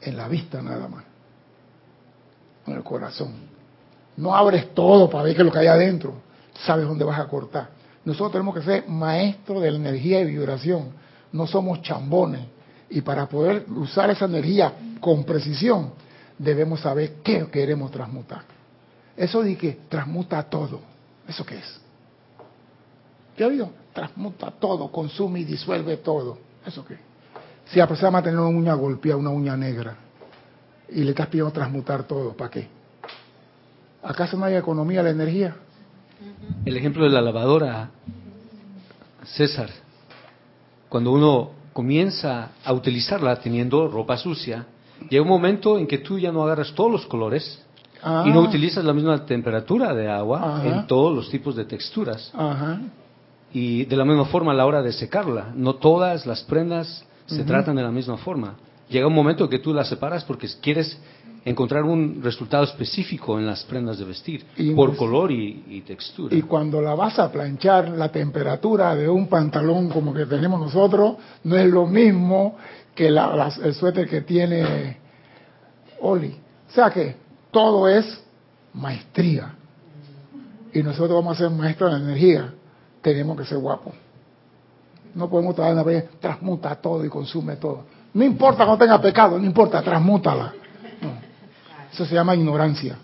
en 0.00 0.16
la 0.16 0.26
vista 0.26 0.62
nada 0.62 0.88
más, 0.88 1.04
en 2.66 2.76
el 2.76 2.82
corazón. 2.82 3.34
No 4.16 4.34
abres 4.34 4.72
todo 4.72 5.10
para 5.10 5.24
ver 5.24 5.34
qué 5.34 5.42
es 5.42 5.46
lo 5.46 5.52
que 5.52 5.58
hay 5.58 5.66
adentro, 5.66 6.14
sabes 6.54 6.86
dónde 6.86 7.04
vas 7.04 7.20
a 7.20 7.28
cortar. 7.28 7.81
Nosotros 8.04 8.32
tenemos 8.32 8.54
que 8.54 8.62
ser 8.62 8.88
maestros 8.88 9.62
de 9.62 9.70
la 9.70 9.76
energía 9.76 10.20
y 10.20 10.26
vibración, 10.26 10.90
no 11.32 11.46
somos 11.46 11.82
chambones. 11.82 12.42
Y 12.90 13.00
para 13.00 13.26
poder 13.26 13.64
usar 13.70 14.10
esa 14.10 14.24
energía 14.24 14.72
con 15.00 15.24
precisión, 15.24 15.92
debemos 16.36 16.80
saber 16.80 17.14
qué 17.22 17.46
queremos 17.50 17.90
transmutar. 17.90 18.42
Eso 19.16 19.42
de 19.42 19.78
transmuta 19.88 20.42
todo, 20.42 20.80
¿eso 21.28 21.44
qué 21.44 21.58
es? 21.58 21.80
¿Qué 23.36 23.44
ha 23.44 23.46
oído? 23.46 23.70
Transmuta 23.92 24.50
todo, 24.50 24.90
consume 24.90 25.40
y 25.40 25.44
disuelve 25.44 25.98
todo. 25.98 26.38
¿Eso 26.66 26.84
qué? 26.84 26.96
Si 27.66 27.78
la 27.78 27.86
persona 27.86 28.10
va 28.10 28.18
a 28.18 28.22
tener 28.22 28.38
una 28.38 28.48
uña 28.48 28.74
golpeada, 28.74 29.18
una 29.18 29.30
uña 29.30 29.56
negra, 29.56 29.96
y 30.88 31.04
le 31.04 31.10
estás 31.10 31.28
pidiendo 31.28 31.52
transmutar 31.52 32.04
todo, 32.04 32.34
¿para 32.34 32.50
qué? 32.50 32.68
¿Acaso 34.02 34.36
no 34.36 34.44
hay 34.44 34.56
economía 34.56 35.02
de 35.02 35.04
la 35.04 35.22
energía? 35.22 35.56
El 36.64 36.76
ejemplo 36.76 37.04
de 37.04 37.10
la 37.10 37.20
lavadora, 37.20 37.90
César, 39.24 39.70
cuando 40.88 41.12
uno 41.12 41.50
comienza 41.72 42.50
a 42.64 42.72
utilizarla 42.72 43.36
teniendo 43.36 43.88
ropa 43.88 44.16
sucia, 44.16 44.66
llega 45.08 45.22
un 45.22 45.28
momento 45.28 45.78
en 45.78 45.86
que 45.86 45.98
tú 45.98 46.18
ya 46.18 46.32
no 46.32 46.42
agarras 46.44 46.72
todos 46.74 46.90
los 46.90 47.06
colores 47.06 47.60
Ah. 48.04 48.24
y 48.26 48.30
no 48.32 48.40
utilizas 48.40 48.84
la 48.84 48.92
misma 48.92 49.24
temperatura 49.24 49.94
de 49.94 50.08
agua 50.10 50.56
Ajá. 50.56 50.66
en 50.66 50.86
todos 50.88 51.14
los 51.14 51.30
tipos 51.30 51.54
de 51.54 51.64
texturas. 51.64 52.32
Ajá. 52.34 52.80
Y 53.52 53.84
de 53.84 53.96
la 53.96 54.04
misma 54.04 54.24
forma 54.24 54.50
a 54.50 54.54
la 54.56 54.66
hora 54.66 54.82
de 54.82 54.92
secarla, 54.92 55.52
no 55.54 55.74
todas 55.76 56.26
las 56.26 56.42
prendas 56.42 57.04
se 57.26 57.44
tratan 57.44 57.76
de 57.76 57.82
la 57.82 57.92
misma 57.92 58.16
forma. 58.16 58.54
Llega 58.88 59.06
un 59.06 59.14
momento 59.14 59.48
que 59.48 59.60
tú 59.60 59.72
las 59.72 59.88
separas 59.88 60.24
porque 60.24 60.48
quieres 60.60 60.98
encontrar 61.44 61.82
un 61.84 62.20
resultado 62.22 62.64
específico 62.64 63.38
en 63.38 63.46
las 63.46 63.64
prendas 63.64 63.98
de 63.98 64.04
vestir, 64.04 64.44
por 64.76 64.90
pues- 64.90 64.98
color 64.98 65.32
y, 65.32 65.64
y 65.68 65.80
textura. 65.82 66.34
Y 66.34 66.42
cuando 66.42 66.80
la 66.80 66.94
vas 66.94 67.18
a 67.18 67.30
planchar, 67.32 67.88
la 67.90 68.10
temperatura 68.10 68.94
de 68.94 69.08
un 69.08 69.26
pantalón 69.26 69.88
como 69.90 70.14
que 70.14 70.26
tenemos 70.26 70.60
nosotros 70.60 71.16
no 71.44 71.56
es 71.56 71.68
lo 71.68 71.86
mismo 71.86 72.56
que 72.94 73.10
la- 73.10 73.52
el 73.62 73.74
suéter 73.74 74.08
que 74.08 74.20
tiene 74.22 74.98
Oli. 76.00 76.36
O 76.70 76.72
sea 76.74 76.90
que 76.90 77.16
todo 77.50 77.88
es 77.88 78.20
maestría. 78.74 79.54
Y 80.72 80.82
nosotros 80.82 81.10
vamos 81.10 81.36
a 81.36 81.42
ser 81.48 81.50
maestros 81.50 81.92
de 81.92 81.98
la 81.98 82.04
energía. 82.04 82.54
Tenemos 83.02 83.36
que 83.36 83.44
ser 83.44 83.58
guapos. 83.58 83.94
no 85.14 85.28
podemos 85.28 85.54
traer 85.54 85.74
una 85.74 86.02
transmuta 86.20 86.74
todo 86.76 87.04
y 87.04 87.08
consume 87.10 87.56
todo. 87.56 87.84
No 88.14 88.24
importa 88.24 88.64
que 88.64 88.70
no 88.70 88.78
tenga 88.78 88.98
pecado, 89.00 89.38
no 89.38 89.44
importa, 89.44 89.82
transmútala. 89.82 90.54
Eso 91.92 92.06
se 92.06 92.14
llama 92.14 92.34
ignorancia. 92.34 92.96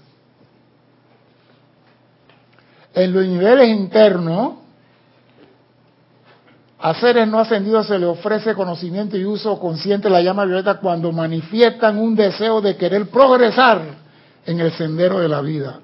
En 2.94 3.12
los 3.12 3.24
niveles 3.26 3.68
internos, 3.68 4.54
a 6.80 6.94
seres 6.94 7.28
no 7.28 7.40
ascendidos 7.40 7.86
se 7.86 7.98
les 7.98 8.08
ofrece 8.08 8.54
conocimiento 8.54 9.16
y 9.16 9.24
uso 9.24 9.58
consciente 9.58 10.08
de 10.08 10.14
la 10.14 10.22
llama 10.22 10.44
violeta 10.44 10.78
cuando 10.78 11.12
manifiestan 11.12 11.98
un 11.98 12.14
deseo 12.14 12.60
de 12.60 12.76
querer 12.76 13.08
progresar 13.08 13.82
en 14.46 14.60
el 14.60 14.72
sendero 14.72 15.18
de 15.18 15.28
la 15.28 15.40
vida. 15.40 15.80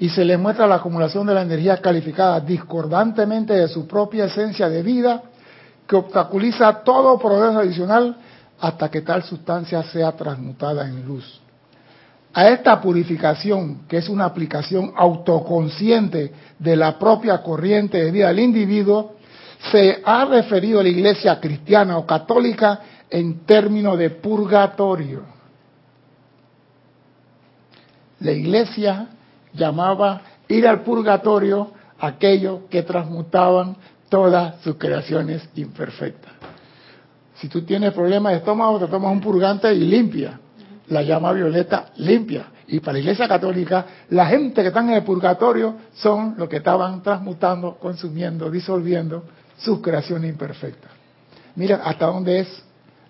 Y 0.00 0.08
se 0.10 0.24
les 0.24 0.38
muestra 0.38 0.66
la 0.66 0.76
acumulación 0.76 1.26
de 1.26 1.34
la 1.34 1.42
energía 1.42 1.78
calificada 1.78 2.40
discordantemente 2.40 3.54
de 3.54 3.68
su 3.68 3.86
propia 3.86 4.26
esencia 4.26 4.68
de 4.68 4.82
vida 4.82 5.22
que 5.86 5.96
obstaculiza 5.96 6.84
todo 6.84 7.18
progreso 7.18 7.60
adicional 7.60 8.16
hasta 8.60 8.90
que 8.90 9.00
tal 9.00 9.22
sustancia 9.22 9.82
sea 9.84 10.12
transmutada 10.12 10.86
en 10.86 11.06
luz. 11.06 11.40
A 12.38 12.50
esta 12.50 12.80
purificación, 12.80 13.80
que 13.88 13.96
es 13.96 14.08
una 14.08 14.24
aplicación 14.24 14.92
autoconsciente 14.94 16.32
de 16.56 16.76
la 16.76 16.96
propia 16.96 17.42
corriente 17.42 17.98
de 17.98 18.12
vida 18.12 18.28
del 18.28 18.38
individuo, 18.38 19.16
se 19.72 20.00
ha 20.04 20.24
referido 20.24 20.78
a 20.78 20.84
la 20.84 20.88
iglesia 20.88 21.40
cristiana 21.40 21.98
o 21.98 22.06
católica 22.06 22.80
en 23.10 23.40
términos 23.40 23.98
de 23.98 24.10
purgatorio. 24.10 25.22
La 28.20 28.30
iglesia 28.30 29.08
llamaba 29.52 30.22
ir 30.46 30.68
al 30.68 30.82
purgatorio 30.82 31.72
aquellos 31.98 32.60
que 32.70 32.84
transmutaban 32.84 33.76
todas 34.08 34.60
sus 34.62 34.76
creaciones 34.76 35.42
imperfectas. 35.56 36.34
Si 37.34 37.48
tú 37.48 37.62
tienes 37.62 37.92
problemas 37.92 38.30
de 38.30 38.38
estómago, 38.38 38.78
te 38.78 38.86
tomas 38.86 39.10
un 39.10 39.20
purgante 39.20 39.74
y 39.74 39.80
limpia. 39.80 40.38
La 40.88 41.02
llama 41.02 41.32
violeta 41.32 41.90
limpia. 41.96 42.46
Y 42.66 42.80
para 42.80 42.94
la 42.94 42.98
Iglesia 43.00 43.28
Católica, 43.28 43.86
la 44.10 44.26
gente 44.26 44.62
que 44.62 44.68
están 44.68 44.88
en 44.90 44.96
el 44.96 45.04
purgatorio 45.04 45.76
son 45.94 46.34
los 46.36 46.48
que 46.48 46.56
estaban 46.56 47.02
transmutando, 47.02 47.76
consumiendo, 47.76 48.50
disolviendo 48.50 49.24
sus 49.58 49.80
creaciones 49.80 50.30
imperfectas. 50.30 50.90
Mira 51.56 51.80
hasta 51.84 52.06
dónde 52.06 52.40
es 52.40 52.64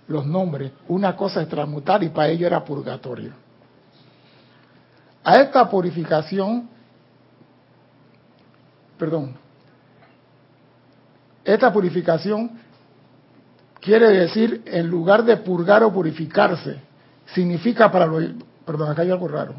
los 0.09 0.27
nombres. 0.27 0.73
Una 0.89 1.15
cosa 1.15 1.43
es 1.43 1.49
transmutar 1.49 2.03
y 2.03 2.09
para 2.09 2.29
ello 2.29 2.47
era 2.47 2.65
purgatorio. 2.65 3.33
A 5.23 5.41
esta 5.41 5.69
purificación, 5.69 6.69
perdón, 8.99 9.35
esta 11.45 11.73
purificación 11.73 12.51
quiere 13.81 14.09
decir, 14.09 14.63
en 14.67 14.89
lugar 14.89 15.25
de 15.25 15.37
purgar 15.37 15.83
o 15.83 15.93
purificarse, 15.93 16.81
significa 17.35 17.91
para 17.91 18.07
lo... 18.07 18.21
Perdón, 18.65 18.91
acá 18.91 19.03
hay 19.03 19.11
algo 19.11 19.29
raro. 19.29 19.55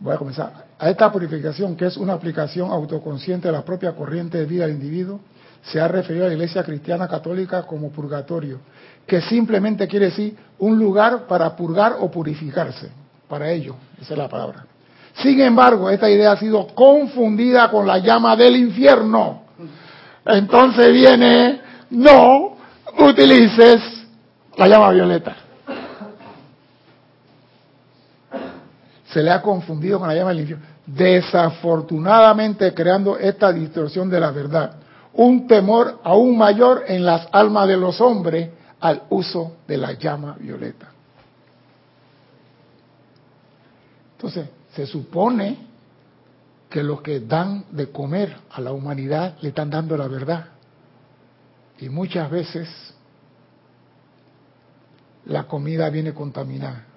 Voy 0.00 0.14
a 0.14 0.18
comenzar. 0.18 0.52
A 0.78 0.90
esta 0.90 1.10
purificación, 1.10 1.76
que 1.76 1.86
es 1.86 1.96
una 1.96 2.12
aplicación 2.12 2.70
autoconsciente 2.70 3.48
de 3.48 3.52
la 3.52 3.64
propia 3.64 3.92
corriente 3.92 4.38
de 4.38 4.44
vida 4.44 4.66
del 4.66 4.74
individuo, 4.74 5.20
se 5.62 5.80
ha 5.80 5.88
referido 5.88 6.26
a 6.26 6.28
la 6.28 6.34
Iglesia 6.34 6.62
Cristiana 6.62 7.08
Católica 7.08 7.62
como 7.62 7.90
purgatorio, 7.90 8.60
que 9.06 9.20
simplemente 9.22 9.88
quiere 9.88 10.06
decir 10.06 10.36
un 10.58 10.78
lugar 10.78 11.26
para 11.26 11.56
purgar 11.56 11.96
o 12.00 12.10
purificarse, 12.10 12.90
para 13.28 13.50
ello, 13.50 13.76
esa 14.00 14.12
es 14.12 14.18
la 14.18 14.28
palabra. 14.28 14.66
Sin 15.22 15.40
embargo, 15.40 15.88
esta 15.88 16.10
idea 16.10 16.32
ha 16.32 16.36
sido 16.36 16.66
confundida 16.74 17.70
con 17.70 17.86
la 17.86 17.98
llama 17.98 18.36
del 18.36 18.56
infierno. 18.56 19.44
Entonces 20.26 20.92
viene, 20.92 21.60
no 21.90 22.56
utilices 22.98 23.80
la 24.56 24.68
llama 24.68 24.90
violeta. 24.90 25.36
Se 29.14 29.22
le 29.22 29.30
ha 29.30 29.40
confundido 29.40 29.98
con 29.98 30.08
la 30.08 30.14
llama 30.14 30.30
del 30.30 30.40
infierno. 30.40 30.66
Desafortunadamente 30.84 32.74
creando 32.74 33.16
esta 33.16 33.50
distorsión 33.50 34.10
de 34.10 34.20
la 34.20 34.30
verdad 34.30 34.74
un 35.14 35.46
temor 35.46 36.00
aún 36.02 36.36
mayor 36.36 36.84
en 36.88 37.04
las 37.04 37.28
almas 37.32 37.68
de 37.68 37.76
los 37.76 38.00
hombres 38.00 38.50
al 38.80 39.04
uso 39.10 39.58
de 39.66 39.76
la 39.76 39.92
llama 39.92 40.36
violeta. 40.38 40.88
Entonces, 44.16 44.48
se 44.74 44.86
supone 44.86 45.58
que 46.68 46.82
los 46.82 47.00
que 47.00 47.20
dan 47.20 47.64
de 47.70 47.90
comer 47.90 48.36
a 48.50 48.60
la 48.60 48.72
humanidad 48.72 49.36
le 49.40 49.50
están 49.50 49.70
dando 49.70 49.96
la 49.96 50.08
verdad. 50.08 50.46
Y 51.78 51.88
muchas 51.88 52.28
veces 52.30 52.68
la 55.26 55.44
comida 55.44 55.88
viene 55.90 56.12
contaminada. 56.12 56.93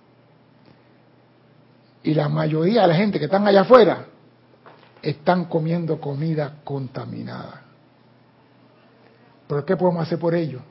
Y 2.04 2.14
la 2.14 2.30
mayoría 2.30 2.84
de 2.84 2.88
la 2.88 2.96
gente 2.96 3.20
que 3.20 3.26
están 3.26 3.48
allá 3.48 3.62
afuera 3.62 4.06
están 5.02 5.46
comiendo 5.46 6.00
comida 6.00 6.60
contaminada. 6.64 7.64
Pero 9.48 9.66
¿qué 9.66 9.76
podemos 9.76 10.06
hacer 10.06 10.20
por 10.20 10.36
ello? 10.36 10.62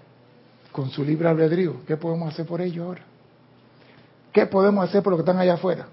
Con 0.72 0.90
su 0.90 1.04
libre 1.04 1.28
albedrío, 1.28 1.84
¿qué 1.86 1.96
podemos 1.96 2.32
hacer 2.32 2.46
por 2.46 2.60
ello 2.60 2.84
ahora? 2.84 3.02
¿Qué 4.32 4.44
podemos 4.46 4.86
hacer 4.86 5.02
por 5.02 5.12
los 5.12 5.18
que 5.18 5.22
están 5.22 5.38
allá 5.38 5.54
afuera? 5.54 5.86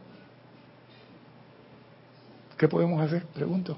¿Qué 2.58 2.68
podemos 2.68 3.02
hacer? 3.02 3.26
Pregunto. 3.28 3.78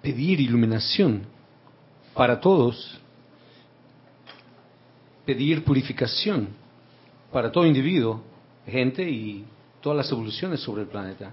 Pedir 0.00 0.40
iluminación 0.40 1.26
para 2.14 2.40
todos. 2.40 2.98
Pedir 5.26 5.62
purificación 5.64 6.48
para 7.30 7.52
todo 7.52 7.66
individuo, 7.66 8.22
gente 8.68 9.08
y 9.08 9.44
todas 9.80 9.96
las 9.96 10.10
evoluciones 10.10 10.60
sobre 10.60 10.82
el 10.82 10.88
planeta. 10.88 11.32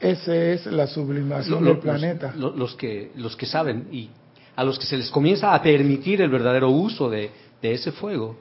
Esa 0.00 0.34
es 0.34 0.66
la 0.66 0.86
sublimación 0.86 1.64
del 1.64 1.78
planeta. 1.78 2.32
Los, 2.34 2.56
los, 2.56 2.74
que, 2.74 3.12
los 3.16 3.36
que 3.36 3.46
saben 3.46 3.88
y 3.92 4.08
a 4.56 4.64
los 4.64 4.78
que 4.78 4.86
se 4.86 4.96
les 4.96 5.10
comienza 5.10 5.54
a 5.54 5.62
permitir 5.62 6.20
el 6.22 6.30
verdadero 6.30 6.70
uso 6.70 7.10
de, 7.10 7.30
de 7.60 7.72
ese 7.72 7.92
fuego. 7.92 8.36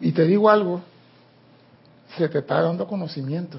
Y 0.00 0.12
te 0.12 0.24
digo 0.24 0.48
algo, 0.48 0.82
se 2.16 2.28
te 2.28 2.38
está 2.38 2.62
dando 2.62 2.86
conocimiento 2.86 3.58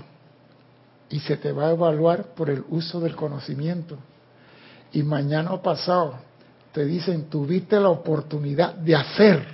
y 1.09 1.19
se 1.19 1.38
te 1.38 1.51
va 1.51 1.67
a 1.67 1.71
evaluar 1.71 2.34
por 2.36 2.49
el 2.49 2.63
uso 2.69 2.99
del 2.99 3.15
conocimiento. 3.15 3.97
Y 4.91 5.03
mañana 5.03 5.51
o 5.53 5.61
pasado 5.61 6.15
te 6.71 6.86
dicen, 6.86 7.30
tuviste 7.30 7.80
la 7.80 7.89
oportunidad 7.89 8.73
de 8.76 8.95
hacer 8.95 9.47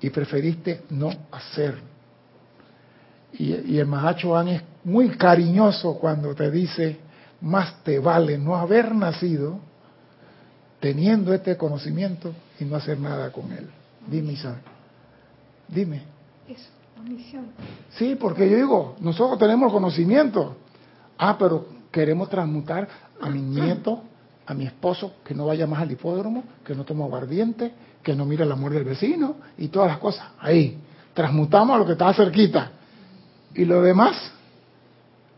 y 0.00 0.10
preferiste 0.10 0.82
no 0.90 1.10
hacer. 1.30 1.93
Y, 3.38 3.72
y 3.72 3.78
el 3.78 3.86
Mahacho 3.86 4.40
es 4.42 4.62
muy 4.84 5.10
cariñoso 5.10 5.94
cuando 5.94 6.34
te 6.34 6.50
dice, 6.50 6.98
más 7.40 7.82
te 7.82 7.98
vale 7.98 8.38
no 8.38 8.56
haber 8.56 8.94
nacido 8.94 9.58
teniendo 10.80 11.32
este 11.32 11.56
conocimiento 11.56 12.32
y 12.60 12.64
no 12.64 12.76
hacer 12.76 12.98
nada 12.98 13.30
con 13.32 13.50
él. 13.52 13.68
Dime, 14.06 14.32
Isabel. 14.32 14.60
Dime. 15.68 16.02
Eso, 16.48 16.68
omisión. 17.00 17.46
Sí, 17.96 18.16
porque 18.20 18.48
yo 18.48 18.56
digo, 18.56 18.96
nosotros 19.00 19.38
tenemos 19.38 19.72
conocimiento. 19.72 20.56
Ah, 21.18 21.36
pero 21.38 21.66
queremos 21.90 22.28
transmutar 22.28 22.88
a 23.20 23.30
mi 23.30 23.40
nieto, 23.40 24.02
a 24.46 24.52
mi 24.52 24.66
esposo, 24.66 25.14
que 25.24 25.34
no 25.34 25.46
vaya 25.46 25.66
más 25.66 25.80
al 25.80 25.90
hipódromo, 25.90 26.44
que 26.64 26.74
no 26.74 26.84
tome 26.84 27.02
aguardiente, 27.04 27.72
que 28.02 28.14
no 28.14 28.26
mire 28.26 28.44
el 28.44 28.52
amor 28.52 28.72
del 28.72 28.84
vecino 28.84 29.36
y 29.56 29.68
todas 29.68 29.88
las 29.88 29.98
cosas. 29.98 30.26
Ahí, 30.38 30.78
transmutamos 31.14 31.76
a 31.76 31.78
lo 31.78 31.86
que 31.86 31.92
está 31.92 32.12
cerquita. 32.12 32.70
Y 33.54 33.64
lo 33.64 33.82
demás, 33.82 34.32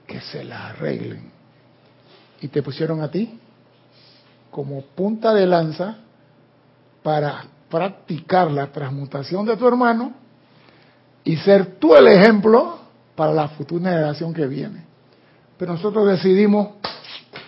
que 0.07 0.21
se 0.21 0.45
la 0.45 0.69
arreglen. 0.69 1.31
¿Y 2.41 2.49
te 2.49 2.63
pusieron 2.63 3.03
a 3.03 3.11
ti? 3.11 3.39
como 4.57 4.81
punta 4.81 5.35
de 5.35 5.47
lanza 5.47 5.99
para 7.03 7.45
practicar 7.69 8.51
la 8.51 8.69
transmutación 8.69 9.45
de 9.45 9.55
tu 9.55 9.69
hermano 9.69 10.15
y 11.23 11.37
ser 11.37 11.79
tú 11.79 11.95
el 11.95 12.09
ejemplo 12.09 12.79
para 13.15 13.35
la 13.35 13.49
futura 13.49 13.91
generación 13.91 14.33
que 14.33 14.47
viene. 14.47 14.83
Pero 15.59 15.75
nosotros 15.75 16.09
decidimos 16.09 16.69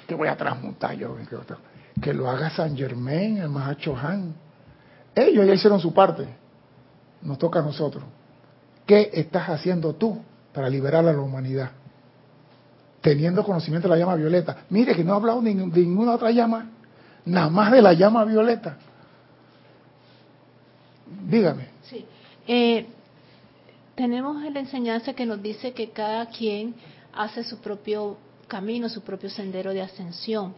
que 0.07 0.15
voy 0.15 0.29
a 0.29 0.37
transmutar 0.37 0.99
yo, 0.99 1.17
que 2.03 2.13
lo 2.13 2.29
haga 2.29 2.51
San 2.51 2.77
Germain, 2.77 3.39
el 3.39 3.49
Mahacho 3.49 3.97
Han. 3.97 4.35
Ellos 5.15 5.47
ya 5.47 5.55
hicieron 5.55 5.81
su 5.81 5.95
parte, 5.95 6.29
nos 7.23 7.39
toca 7.39 7.61
a 7.61 7.63
nosotros. 7.63 8.05
¿Qué 8.85 9.13
estás 9.15 9.49
haciendo 9.49 9.95
tú 9.95 10.21
para 10.59 10.69
liberar 10.69 11.07
a 11.07 11.13
la 11.13 11.21
humanidad? 11.21 11.71
Teniendo 13.01 13.45
conocimiento 13.45 13.87
de 13.87 13.95
la 13.95 14.01
llama 14.01 14.17
violeta. 14.17 14.65
Mire 14.71 14.93
que 14.93 15.05
no 15.05 15.13
he 15.13 15.17
hablado 15.17 15.41
de 15.41 15.55
ninguna 15.55 16.15
otra 16.15 16.33
llama 16.33 16.69
nada 17.25 17.49
más 17.49 17.71
de 17.71 17.81
la 17.81 17.93
llama 17.93 18.25
violeta. 18.25 18.77
Dígame. 21.29 21.69
Sí. 21.85 22.05
Eh, 22.49 22.87
tenemos 23.95 24.43
la 24.43 24.59
enseñanza 24.59 25.13
que 25.13 25.27
nos 25.27 25.41
dice 25.41 25.75
que 25.75 25.91
cada 25.91 26.27
quien 26.27 26.75
hace 27.13 27.45
su 27.45 27.59
propio 27.59 28.17
camino, 28.49 28.89
su 28.89 29.03
propio 29.03 29.31
sendero 29.31 29.73
de 29.73 29.83
ascensión. 29.83 30.55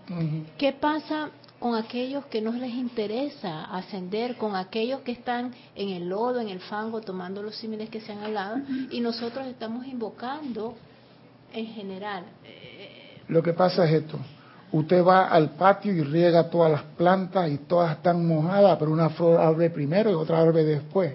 ¿Qué 0.57 0.73
pasa 0.73 1.29
con 1.61 1.75
aquellos 1.75 2.25
que 2.27 2.41
no 2.41 2.53
les 2.53 2.73
interesa 2.75 3.65
ascender, 3.67 4.37
con 4.37 4.57
aquellos 4.57 5.03
que 5.03 5.13
están 5.13 5.53
en 5.77 5.91
el 5.91 6.09
lodo, 6.09 6.41
en 6.41 6.49
el 6.49 6.61
fango, 6.61 7.03
tomando 7.03 7.43
los 7.43 7.55
símiles 7.55 7.91
que 7.91 8.01
se 8.01 8.13
han 8.13 8.25
hablado, 8.25 8.57
y 8.91 9.01
nosotros 9.01 9.47
estamos 9.47 9.87
invocando 9.87 10.75
en 11.53 11.67
general. 11.67 12.25
Eh, 12.45 13.21
Lo 13.29 13.43
que 13.43 13.53
pasa 13.53 13.85
es 13.85 13.93
esto. 13.93 14.19
Usted 14.73 15.05
va 15.05 15.29
al 15.29 15.51
patio 15.51 15.93
y 15.93 16.01
riega 16.03 16.49
todas 16.49 16.73
las 16.73 16.83
plantas 16.83 17.51
y 17.51 17.59
todas 17.59 17.97
están 17.97 18.27
mojadas, 18.27 18.79
pero 18.79 18.91
una 18.91 19.11
flor 19.11 19.39
abre 19.39 19.69
primero 19.69 20.11
y 20.11 20.15
otra 20.15 20.41
abre 20.41 20.65
después. 20.65 21.15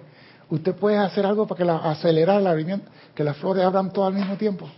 Usted 0.50 0.76
puede 0.76 0.98
hacer 0.98 1.26
algo 1.26 1.48
para 1.48 1.58
que 1.58 1.66
la, 1.66 1.78
acelerar 1.78 2.40
el 2.40 2.46
abrimiento, 2.46 2.92
que 3.16 3.24
las 3.24 3.36
flores 3.38 3.64
abran 3.64 3.92
todo 3.92 4.06
al 4.06 4.14
mismo 4.14 4.36
tiempo. 4.38 4.70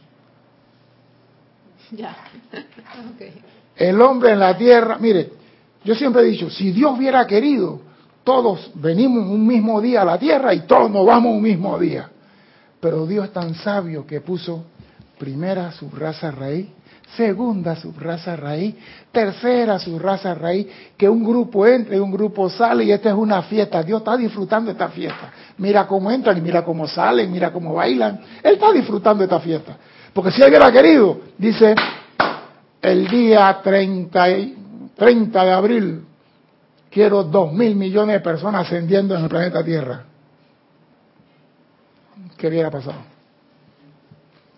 ya. 1.91 2.15
El 3.76 4.01
hombre 4.01 4.32
en 4.32 4.39
la 4.39 4.57
tierra, 4.57 4.97
mire, 4.99 5.30
yo 5.88 5.96
siempre 5.96 6.22
he 6.24 6.26
dicho, 6.26 6.50
si 6.50 6.72
Dios 6.72 6.98
hubiera 6.98 7.26
querido, 7.26 7.80
todos 8.26 8.72
venimos 8.76 9.26
un 9.26 9.48
mismo 9.48 9.80
día 9.80 10.02
a 10.02 10.06
la 10.06 10.20
tierra 10.20 10.54
y 10.54 10.68
todos 10.68 10.92
nos 10.92 11.06
vamos 11.06 11.32
un 11.32 11.42
mismo 11.42 11.80
día. 11.80 12.10
Pero 12.82 13.06
Dios 13.06 13.24
es 13.28 13.32
tan 13.32 13.56
sabio 13.56 14.06
que 14.06 14.20
puso 14.20 14.66
primera 15.18 15.72
su 15.72 15.90
raza 15.90 16.30
raíz, 16.30 16.68
segunda 17.16 17.78
su 17.78 17.94
raza 17.94 18.36
raíz, 18.36 18.76
tercera 19.14 19.80
su 19.80 19.98
raza 19.98 20.36
raíz, 20.36 20.68
que 20.98 21.08
un 21.08 21.24
grupo 21.24 21.66
entra 21.66 21.96
y 21.96 22.00
un 22.00 22.12
grupo 22.12 22.50
sale 22.50 22.84
y 22.84 22.92
esta 22.92 23.08
es 23.08 23.16
una 23.16 23.44
fiesta. 23.44 23.82
Dios 23.82 24.02
está 24.02 24.18
disfrutando 24.18 24.70
esta 24.70 24.90
fiesta. 24.90 25.32
Mira 25.58 25.88
cómo 25.88 26.12
entran 26.12 26.38
y 26.38 26.42
mira 26.42 26.66
cómo 26.66 26.86
salen, 26.86 27.32
mira 27.32 27.54
cómo 27.54 27.76
bailan. 27.76 28.20
Él 28.44 28.56
está 28.56 28.74
disfrutando 28.74 29.24
esta 29.24 29.40
fiesta. 29.40 29.78
Porque 30.12 30.32
si 30.32 30.42
él 30.42 30.50
hubiera 30.50 30.70
querido, 30.70 31.18
dice, 31.38 31.76
el 32.82 33.08
día 33.08 33.58
30, 33.64 34.30
y- 34.32 34.66
30 34.98 35.45
de 35.45 35.52
abril, 35.52 36.06
quiero 36.89 37.24
dos 37.24 37.54
mil 37.54 37.76
millones 37.76 38.16
de 38.16 38.20
personas 38.20 38.66
ascendiendo 38.66 39.16
en 39.16 39.24
el 39.24 39.30
planeta 39.30 39.64
Tierra. 39.64 40.06
¿Qué 42.36 42.48
hubiera 42.48 42.72
pasado? 42.72 42.98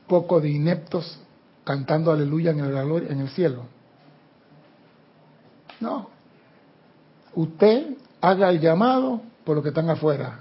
Poco 0.07 0.39
de 0.39 0.49
ineptos 0.49 1.19
cantando 1.63 2.11
aleluya 2.11 2.51
en 2.51 2.59
el, 2.61 3.01
en 3.09 3.19
el 3.19 3.29
cielo. 3.29 3.65
No. 5.81 6.09
Usted 7.35 7.97
haga 8.21 8.49
el 8.49 8.59
llamado 8.59 9.21
por 9.43 9.55
los 9.55 9.63
que 9.63 9.69
están 9.69 9.89
afuera. 9.89 10.39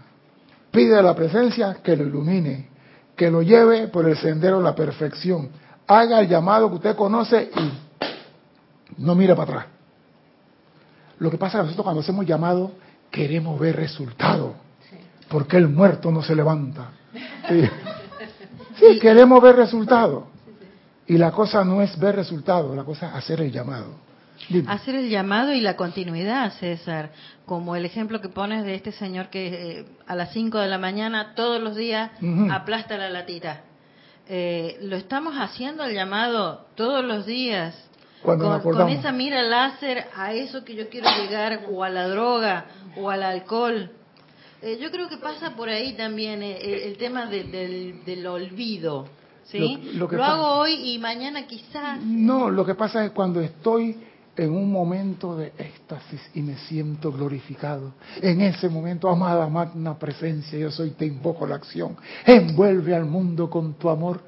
Pide 0.70 0.96
a 0.96 1.02
la 1.02 1.14
presencia 1.14 1.78
que 1.82 1.96
lo 1.96 2.04
ilumine, 2.04 2.68
que 3.16 3.30
lo 3.30 3.42
lleve 3.42 3.88
por 3.88 4.08
el 4.08 4.16
sendero 4.16 4.58
de 4.58 4.64
la 4.64 4.74
perfección. 4.74 5.50
Haga 5.86 6.20
el 6.20 6.28
llamado 6.28 6.68
que 6.68 6.76
usted 6.76 6.96
conoce 6.96 7.50
y 7.54 9.02
no 9.02 9.14
mire 9.14 9.34
para 9.34 9.52
atrás. 9.52 9.77
Lo 11.18 11.30
que 11.30 11.38
pasa 11.38 11.58
es 11.58 11.62
que 11.62 11.64
nosotros 11.66 11.84
cuando 11.84 12.00
hacemos 12.00 12.26
llamado 12.26 12.72
queremos 13.10 13.58
ver 13.58 13.76
resultados. 13.76 14.52
Porque 15.28 15.56
el 15.56 15.68
muerto 15.68 16.10
no 16.10 16.22
se 16.22 16.34
levanta. 16.34 16.90
Sí, 17.48 17.68
Sí, 18.78 18.98
queremos 19.00 19.42
ver 19.42 19.56
resultados. 19.56 20.24
Y 21.06 21.16
la 21.18 21.32
cosa 21.32 21.64
no 21.64 21.82
es 21.82 21.98
ver 21.98 22.14
resultados, 22.16 22.76
la 22.76 22.84
cosa 22.84 23.08
es 23.08 23.14
hacer 23.14 23.40
el 23.40 23.50
llamado. 23.50 23.94
Dime. 24.48 24.70
Hacer 24.70 24.94
el 24.94 25.08
llamado 25.08 25.52
y 25.52 25.60
la 25.60 25.74
continuidad, 25.74 26.52
César, 26.60 27.10
como 27.44 27.74
el 27.74 27.84
ejemplo 27.84 28.20
que 28.20 28.28
pones 28.28 28.64
de 28.64 28.74
este 28.74 28.92
señor 28.92 29.28
que 29.30 29.80
eh, 29.80 29.86
a 30.06 30.14
las 30.14 30.32
5 30.32 30.58
de 30.58 30.68
la 30.68 30.78
mañana 30.78 31.34
todos 31.34 31.60
los 31.60 31.74
días 31.74 32.10
aplasta 32.50 32.96
la 32.96 33.10
latita. 33.10 33.62
Eh, 34.28 34.78
lo 34.82 34.96
estamos 34.96 35.34
haciendo 35.34 35.84
el 35.84 35.94
llamado 35.94 36.66
todos 36.76 37.04
los 37.04 37.26
días. 37.26 37.74
Cuando 38.22 38.48
nos 38.50 38.62
con, 38.62 38.88
esa 38.88 39.12
mira 39.12 39.42
láser 39.42 40.06
a 40.16 40.32
eso 40.32 40.64
que 40.64 40.74
yo 40.74 40.88
quiero 40.88 41.08
llegar, 41.22 41.66
o 41.70 41.84
a 41.84 41.88
la 41.88 42.08
droga, 42.08 42.66
o 42.96 43.10
al 43.10 43.22
alcohol. 43.22 43.90
Eh, 44.60 44.78
yo 44.80 44.90
creo 44.90 45.08
que 45.08 45.18
pasa 45.18 45.54
por 45.54 45.68
ahí 45.68 45.92
también 45.94 46.42
eh, 46.42 46.58
el, 46.60 46.74
el 46.90 46.96
tema 46.98 47.26
de- 47.26 47.44
del, 47.44 48.04
del 48.04 48.26
olvido. 48.26 49.06
¿sí? 49.44 49.58
Lo- 49.58 50.00
lo 50.00 50.08
que 50.08 50.16
lo 50.16 50.24
hago 50.24 50.46
hoy 50.60 50.92
y 50.94 50.98
mañana 50.98 51.46
quizás. 51.46 52.00
No, 52.02 52.50
lo 52.50 52.66
que 52.66 52.74
pasa 52.74 53.04
es 53.04 53.12
cuando 53.12 53.40
estoy 53.40 53.96
en 54.36 54.50
un 54.52 54.70
momento 54.70 55.36
de 55.36 55.52
éxtasis 55.58 56.20
y 56.34 56.42
me 56.42 56.56
siento 56.58 57.10
glorificado. 57.12 57.92
En 58.20 58.40
ese 58.40 58.68
momento, 58.68 59.08
amada 59.08 59.48
magna 59.48 59.98
presencia, 59.98 60.58
yo 60.58 60.70
soy, 60.70 60.90
te 60.90 61.06
invoco 61.06 61.46
la 61.46 61.54
acción. 61.56 61.96
Envuelve 62.26 62.94
al 62.94 63.04
mundo 63.04 63.48
con 63.48 63.74
tu 63.74 63.88
amor. 63.88 64.20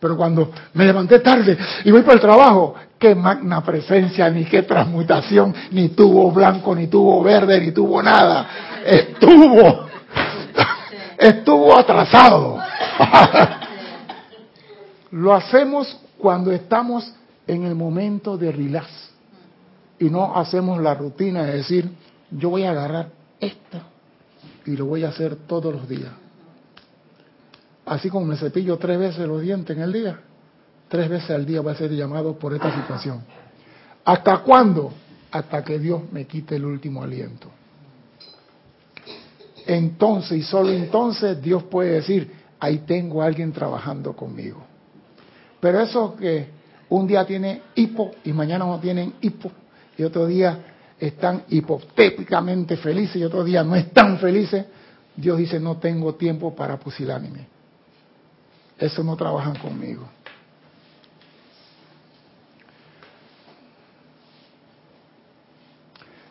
Pero 0.00 0.16
cuando 0.16 0.50
me 0.74 0.84
levanté 0.84 1.20
tarde 1.20 1.56
y 1.84 1.90
voy 1.90 2.02
para 2.02 2.14
el 2.14 2.20
trabajo, 2.20 2.74
qué 2.98 3.14
magna 3.14 3.62
presencia, 3.62 4.28
ni 4.30 4.44
qué 4.44 4.62
transmutación, 4.62 5.54
ni 5.70 5.90
tubo 5.90 6.30
blanco, 6.30 6.74
ni 6.74 6.86
tubo 6.86 7.22
verde, 7.22 7.60
ni 7.60 7.72
tuvo 7.72 8.02
nada. 8.02 8.46
Estuvo, 8.84 9.86
estuvo 11.18 11.76
atrasado. 11.76 12.58
Lo 15.12 15.34
hacemos 15.34 15.96
cuando 16.18 16.52
estamos 16.52 17.12
en 17.46 17.64
el 17.64 17.74
momento 17.74 18.36
de 18.36 18.50
relax 18.50 18.88
y 19.98 20.10
no 20.10 20.36
hacemos 20.36 20.80
la 20.80 20.94
rutina 20.94 21.44
de 21.44 21.58
decir, 21.58 21.88
yo 22.30 22.50
voy 22.50 22.64
a 22.64 22.70
agarrar 22.70 23.10
esto 23.38 23.78
y 24.66 24.76
lo 24.76 24.86
voy 24.86 25.04
a 25.04 25.08
hacer 25.08 25.36
todos 25.46 25.72
los 25.72 25.88
días. 25.88 26.23
Así 27.86 28.08
como 28.08 28.26
me 28.26 28.36
cepillo 28.36 28.78
tres 28.78 28.98
veces 28.98 29.26
los 29.26 29.42
dientes 29.42 29.76
en 29.76 29.82
el 29.82 29.92
día, 29.92 30.18
tres 30.88 31.08
veces 31.08 31.30
al 31.30 31.44
día 31.44 31.60
voy 31.60 31.72
a 31.72 31.76
ser 31.76 31.90
llamado 31.90 32.38
por 32.38 32.54
esta 32.54 32.74
situación. 32.74 33.22
¿Hasta 34.04 34.38
cuándo? 34.38 34.92
Hasta 35.30 35.62
que 35.62 35.78
Dios 35.78 36.02
me 36.12 36.26
quite 36.26 36.56
el 36.56 36.64
último 36.64 37.02
aliento. 37.02 37.48
Entonces 39.66 40.38
y 40.38 40.42
solo 40.42 40.70
entonces 40.70 41.40
Dios 41.42 41.64
puede 41.64 41.92
decir, 41.92 42.30
ahí 42.60 42.78
tengo 42.86 43.22
a 43.22 43.26
alguien 43.26 43.52
trabajando 43.52 44.14
conmigo. 44.14 44.62
Pero 45.60 45.80
eso 45.80 46.14
que 46.16 46.48
un 46.90 47.06
día 47.06 47.24
tiene 47.26 47.62
hipo 47.74 48.12
y 48.24 48.32
mañana 48.32 48.64
no 48.66 48.78
tienen 48.78 49.14
hipo 49.20 49.50
y 49.96 50.02
otro 50.02 50.26
día 50.26 50.58
están 50.98 51.44
hipotéticamente 51.48 52.76
felices 52.76 53.16
y 53.16 53.24
otro 53.24 53.44
día 53.44 53.62
no 53.64 53.74
están 53.74 54.18
felices, 54.18 54.66
Dios 55.16 55.38
dice 55.38 55.60
no 55.60 55.76
tengo 55.78 56.14
tiempo 56.14 56.54
para 56.54 56.78
pusilánime. 56.78 57.53
Eso 58.78 59.02
no 59.04 59.16
trabajan 59.16 59.56
conmigo. 59.56 60.08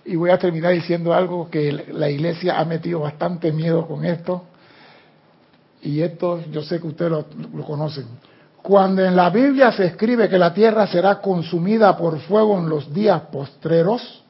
Y 0.05 0.15
voy 0.15 0.31
a 0.31 0.37
terminar 0.37 0.73
diciendo 0.73 1.13
algo 1.13 1.49
que 1.49 1.71
la 1.91 2.09
iglesia 2.09 2.59
ha 2.59 2.65
metido 2.65 2.99
bastante 2.99 3.51
miedo 3.51 3.87
con 3.87 4.03
esto. 4.03 4.43
Y 5.81 6.01
esto 6.01 6.41
yo 6.51 6.61
sé 6.61 6.79
que 6.79 6.87
ustedes 6.87 7.11
lo, 7.11 7.25
conocen. 7.65 8.05
Cuando 8.61 9.03
en 9.03 9.15
la 9.15 9.29
Biblia 9.29 9.71
se 9.71 9.85
escribe 9.85 10.29
que 10.29 10.37
la 10.37 10.53
tierra 10.53 10.87
será 10.87 11.19
consumida 11.19 11.97
por 11.97 12.19
fuego 12.19 12.57
en 12.57 12.69
los 12.69 12.93
días 12.93 13.21
postreros, 13.31 14.23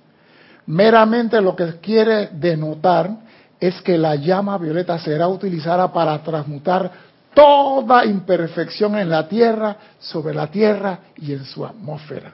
meramente 0.68 1.42
lo 1.42 1.56
que 1.56 1.78
quiere 1.80 2.30
denotar 2.32 3.12
es 3.60 3.82
que 3.82 3.98
la 3.98 4.16
llama 4.16 4.58
violeta 4.58 4.98
será 5.00 5.28
utilizada 5.28 5.92
para 5.92 6.22
transmutar 6.22 6.92
toda 7.34 8.06
imperfección 8.06 8.98
en 8.98 9.10
la 9.10 9.28
tierra, 9.28 9.76
sobre 10.00 10.34
la 10.34 10.48
tierra 10.48 11.00
y 11.18 11.34
en 11.34 11.46
su 11.46 11.66
atmósfera. 11.66 12.34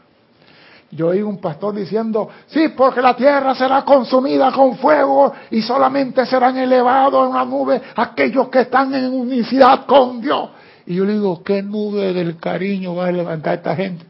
Yo 0.92 1.10
oí 1.10 1.22
un 1.22 1.40
pastor 1.40 1.76
diciendo, 1.76 2.30
sí, 2.48 2.70
porque 2.70 3.02
la 3.02 3.16
tierra 3.16 3.54
será 3.54 3.84
consumida 3.84 4.52
con 4.52 4.76
fuego 4.78 5.32
y 5.52 5.62
solamente 5.62 6.26
serán 6.26 6.58
elevados 6.58 7.26
en 7.26 7.32
una 7.32 7.46
nube 7.46 7.82
aquellos 7.96 8.50
que 8.50 8.62
están 8.62 8.94
en 8.96 9.14
unicidad 9.14 9.86
con 9.86 10.20
Dios. 10.20 10.50
Y 10.88 10.96
yo 10.96 11.06
le 11.06 11.14
digo, 11.14 11.44
¿qué 11.44 11.62
nube 11.62 12.12
del 12.14 12.38
cariño 12.38 12.96
va 12.96 13.08
a 13.08 13.12
levantar 13.12 13.56
esta 13.56 13.76
gente? 13.76 14.06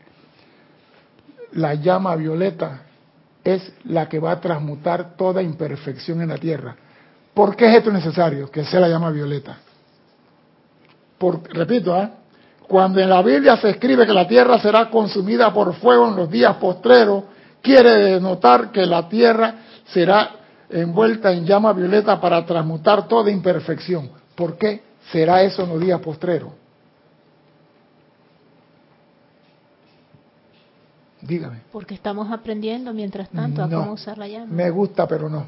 La 1.51 1.73
llama 1.73 2.15
violeta 2.15 2.83
es 3.43 3.73
la 3.83 4.07
que 4.07 4.19
va 4.19 4.31
a 4.31 4.39
transmutar 4.39 5.17
toda 5.17 5.41
imperfección 5.41 6.21
en 6.21 6.29
la 6.29 6.37
tierra. 6.37 6.75
¿Por 7.33 7.57
qué 7.57 7.65
es 7.67 7.77
esto 7.77 7.91
necesario? 7.91 8.49
Que 8.49 8.63
sea 8.63 8.79
la 8.79 8.87
llama 8.87 9.11
violeta. 9.11 9.57
Por, 11.19 11.43
repito, 11.53 11.93
¿ah? 11.93 12.09
cuando 12.67 12.99
en 12.99 13.09
la 13.09 13.21
Biblia 13.21 13.57
se 13.57 13.69
escribe 13.71 14.05
que 14.07 14.13
la 14.13 14.27
tierra 14.27 14.59
será 14.59 14.89
consumida 14.89 15.53
por 15.53 15.73
fuego 15.75 16.07
en 16.07 16.15
los 16.15 16.29
días 16.29 16.55
postreros, 16.57 17.23
quiere 17.61 17.95
denotar 18.13 18.71
que 18.71 18.85
la 18.85 19.09
tierra 19.09 19.55
será 19.85 20.35
envuelta 20.69 21.31
en 21.31 21.45
llama 21.45 21.73
violeta 21.73 22.21
para 22.21 22.45
transmutar 22.45 23.07
toda 23.07 23.31
imperfección. 23.31 24.11
¿Por 24.35 24.57
qué 24.57 24.83
será 25.11 25.41
eso 25.43 25.63
en 25.63 25.69
los 25.69 25.79
días 25.79 25.99
postreros? 25.99 26.53
Dígame. 31.21 31.61
Porque 31.71 31.95
estamos 31.95 32.31
aprendiendo 32.31 32.93
mientras 32.93 33.29
tanto 33.29 33.63
a 33.63 33.69
cómo 33.69 33.93
usar 33.93 34.17
la 34.17 34.27
llama. 34.27 34.45
Me 34.53 34.69
gusta, 34.69 35.07
pero 35.07 35.27
no. 35.27 35.45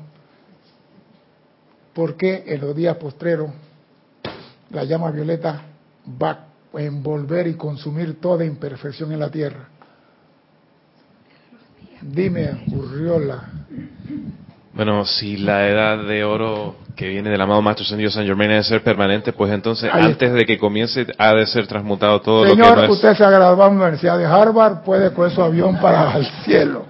Porque 1.93 2.43
en 2.47 2.61
los 2.61 2.75
días 2.75 2.97
postreros 2.97 3.51
la 4.71 4.83
llama 4.83 5.11
violeta 5.11 5.61
va 6.21 6.47
a 6.73 6.81
envolver 6.81 7.47
y 7.47 7.55
consumir 7.55 8.19
toda 8.19 8.45
imperfección 8.45 9.11
en 9.11 9.19
la 9.19 9.29
tierra. 9.29 9.67
Dime, 12.01 12.63
Urriola. 12.71 13.43
Bueno, 14.73 15.05
si 15.05 15.37
la 15.37 15.67
edad 15.67 16.05
de 16.05 16.23
oro 16.23 16.75
que 16.95 17.07
viene 17.07 17.29
del 17.29 17.41
amado 17.41 17.61
Maestro 17.61 17.83
Ascendido 17.83 18.09
San 18.09 18.25
Germain 18.25 18.51
ha 18.51 18.55
de 18.55 18.63
ser 18.63 18.83
permanente, 18.83 19.33
pues 19.33 19.51
entonces 19.51 19.89
antes 19.93 20.33
de 20.33 20.45
que 20.45 20.57
comience 20.57 21.05
ha 21.17 21.33
de 21.33 21.45
ser 21.45 21.67
transmutado 21.67 22.21
todo 22.21 22.45
Señor, 22.45 22.69
lo 22.69 22.75
que 22.75 22.81
no 22.81 22.83
es... 22.85 22.89
usted 22.91 23.15
se 23.15 23.23
ha 23.23 23.29
graduado 23.29 23.69
en 23.71 23.77
la 23.77 23.85
Universidad 23.85 24.17
de 24.17 24.25
Harvard, 24.25 24.83
puede 24.83 25.13
con 25.13 25.29
su 25.29 25.41
avión 25.41 25.77
para 25.79 26.17
el 26.17 26.25
cielo. 26.43 26.85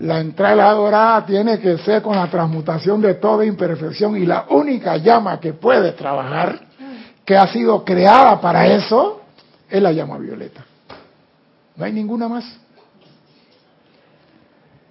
La 0.00 0.18
entrada 0.20 0.72
dorada 0.72 1.24
tiene 1.26 1.60
que 1.60 1.78
ser 1.78 2.02
con 2.02 2.16
la 2.16 2.26
transmutación 2.28 3.00
de 3.00 3.14
toda 3.14 3.44
imperfección 3.44 4.16
y 4.16 4.26
la 4.26 4.46
única 4.48 4.96
llama 4.96 5.38
que 5.38 5.52
puede 5.52 5.92
trabajar, 5.92 6.58
que 7.24 7.36
ha 7.36 7.46
sido 7.52 7.84
creada 7.84 8.40
para 8.40 8.66
eso, 8.66 9.20
es 9.68 9.80
la 9.80 9.92
llama 9.92 10.18
violeta. 10.18 10.64
No 11.76 11.84
hay 11.84 11.92
ninguna 11.92 12.28
más. 12.28 12.44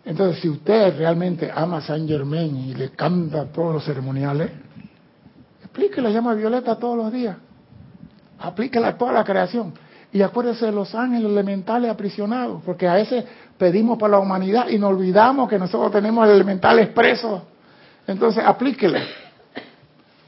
Entonces, 0.05 0.41
si 0.41 0.49
usted 0.49 0.97
realmente 0.97 1.51
ama 1.53 1.77
a 1.77 1.81
Saint 1.81 2.09
Germain 2.09 2.55
y 2.55 2.73
le 2.73 2.89
canta 2.91 3.45
todos 3.45 3.75
los 3.75 3.85
ceremoniales, 3.85 4.49
explique 5.61 6.01
la 6.01 6.09
llama 6.09 6.33
violeta 6.33 6.77
todos 6.77 6.97
los 6.97 7.11
días. 7.11 7.37
Aplíquela 8.39 8.87
a 8.87 8.97
toda 8.97 9.11
la 9.11 9.23
creación. 9.23 9.73
Y 10.11 10.23
acuérdese 10.23 10.65
de 10.65 10.71
los 10.71 10.95
ángeles 10.95 11.29
elementales 11.29 11.91
aprisionados, 11.91 12.63
porque 12.65 12.87
a 12.87 12.95
veces 12.95 13.23
pedimos 13.57 13.99
para 13.99 14.13
la 14.13 14.19
humanidad 14.19 14.69
y 14.69 14.79
nos 14.79 14.91
olvidamos 14.91 15.47
que 15.47 15.59
nosotros 15.59 15.91
tenemos 15.91 16.25
el 16.27 16.33
elemental 16.33 16.79
expreso. 16.79 17.43
Entonces, 18.07 18.43
aplíquele 18.43 19.03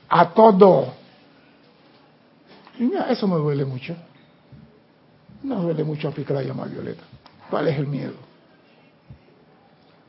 a 0.07 0.29
todo. 0.29 1.00
Eso 3.09 3.27
me 3.27 3.35
duele 3.35 3.63
mucho. 3.63 3.95
No 5.43 5.61
duele 5.61 5.83
mucho 5.83 6.07
aplicar 6.07 6.37
la 6.37 6.43
llama 6.43 6.65
violeta. 6.65 7.03
¿Cuál 7.49 7.67
es 7.67 7.77
el 7.77 7.85
miedo? 7.85 8.13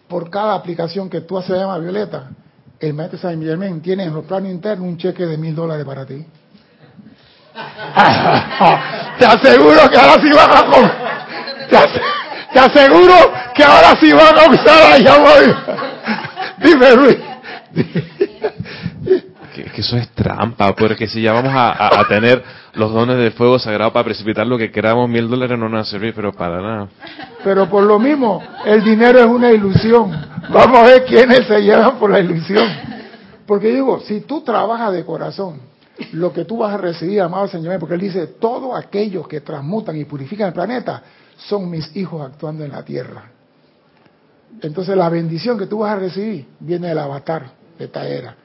Por 0.08 0.30
cada 0.30 0.54
aplicación 0.54 1.10
que 1.10 1.20
tú 1.20 1.36
haces 1.36 1.50
de 1.50 1.58
llama 1.58 1.78
violeta, 1.78 2.30
el 2.80 2.94
maestro 2.94 3.18
Saint 3.18 3.42
Germain 3.42 3.82
tiene 3.82 4.04
en 4.04 4.14
los 4.14 4.24
planos 4.24 4.50
internos 4.50 4.88
un 4.88 4.96
cheque 4.96 5.26
de 5.26 5.36
mil 5.36 5.54
dólares 5.54 5.84
para 5.84 6.06
ti. 6.06 6.24
te 9.18 9.26
aseguro 9.26 9.90
que 9.90 9.98
ahora 9.98 10.22
sí 10.22 10.30
van 10.32 10.50
a 10.50 10.64
te, 11.68 11.76
te 12.52 12.58
aseguro 12.58 13.14
que 13.54 13.64
ahora 13.64 13.94
sí 14.00 14.10
van 14.12 14.38
a 14.38 14.50
usar 14.50 14.90
la 14.90 14.98
llama. 14.98 15.30
Dime, 16.58 16.96
Luis. 16.96 17.16
Que, 19.54 19.64
que 19.64 19.80
eso 19.82 19.96
es 19.98 20.08
trampa, 20.10 20.74
porque 20.74 21.06
si 21.06 21.20
ya 21.20 21.32
vamos 21.32 21.52
a 21.54 22.06
tener 22.08 22.42
los 22.74 22.92
dones 22.92 23.18
de 23.18 23.30
fuego 23.32 23.58
sagrado 23.58 23.92
para 23.92 24.04
precipitar 24.04 24.46
lo 24.46 24.56
que 24.56 24.70
queramos, 24.70 25.08
mil 25.08 25.28
dólares 25.28 25.58
no 25.58 25.68
nos 25.68 25.78
va 25.78 25.82
a 25.82 25.84
servir, 25.84 26.14
pero 26.14 26.32
para 26.32 26.60
nada. 26.60 26.88
Pero 27.44 27.68
por 27.68 27.82
lo 27.82 27.98
mismo, 27.98 28.42
el 28.64 28.82
dinero 28.82 29.18
es 29.18 29.26
una 29.26 29.50
ilusión. 29.50 30.10
Vamos 30.50 30.78
a 30.78 30.82
ver 30.84 31.04
quiénes 31.04 31.46
se 31.46 31.60
llevan 31.60 31.98
por 31.98 32.10
la 32.10 32.20
ilusión. 32.20 32.66
Porque 33.46 33.68
digo, 33.68 34.00
si 34.00 34.22
tú 34.22 34.40
trabajas 34.42 34.92
de 34.92 35.04
corazón, 35.04 35.60
lo 36.12 36.32
que 36.32 36.44
tú 36.44 36.58
vas 36.58 36.74
a 36.74 36.78
recibir, 36.78 37.20
amado 37.20 37.48
Señor, 37.48 37.78
porque 37.78 37.94
Él 37.94 38.00
dice, 38.00 38.26
todos 38.26 38.74
aquellos 38.74 39.28
que 39.28 39.40
transmutan 39.40 39.96
y 39.96 40.04
purifican 40.04 40.48
el 40.48 40.52
planeta 40.54 41.02
son 41.36 41.68
mis 41.68 41.94
hijos 41.96 42.24
actuando 42.24 42.64
en 42.64 42.72
la 42.72 42.82
tierra. 42.82 43.24
Entonces 44.60 44.96
la 44.96 45.08
bendición 45.08 45.58
que 45.58 45.66
tú 45.66 45.78
vas 45.80 45.92
a 45.92 45.96
recibir 45.96 46.46
viene 46.60 46.88
del 46.88 46.98
avatar 46.98 47.50
de 47.78 47.84
esta 47.84 48.06
era. 48.06 48.36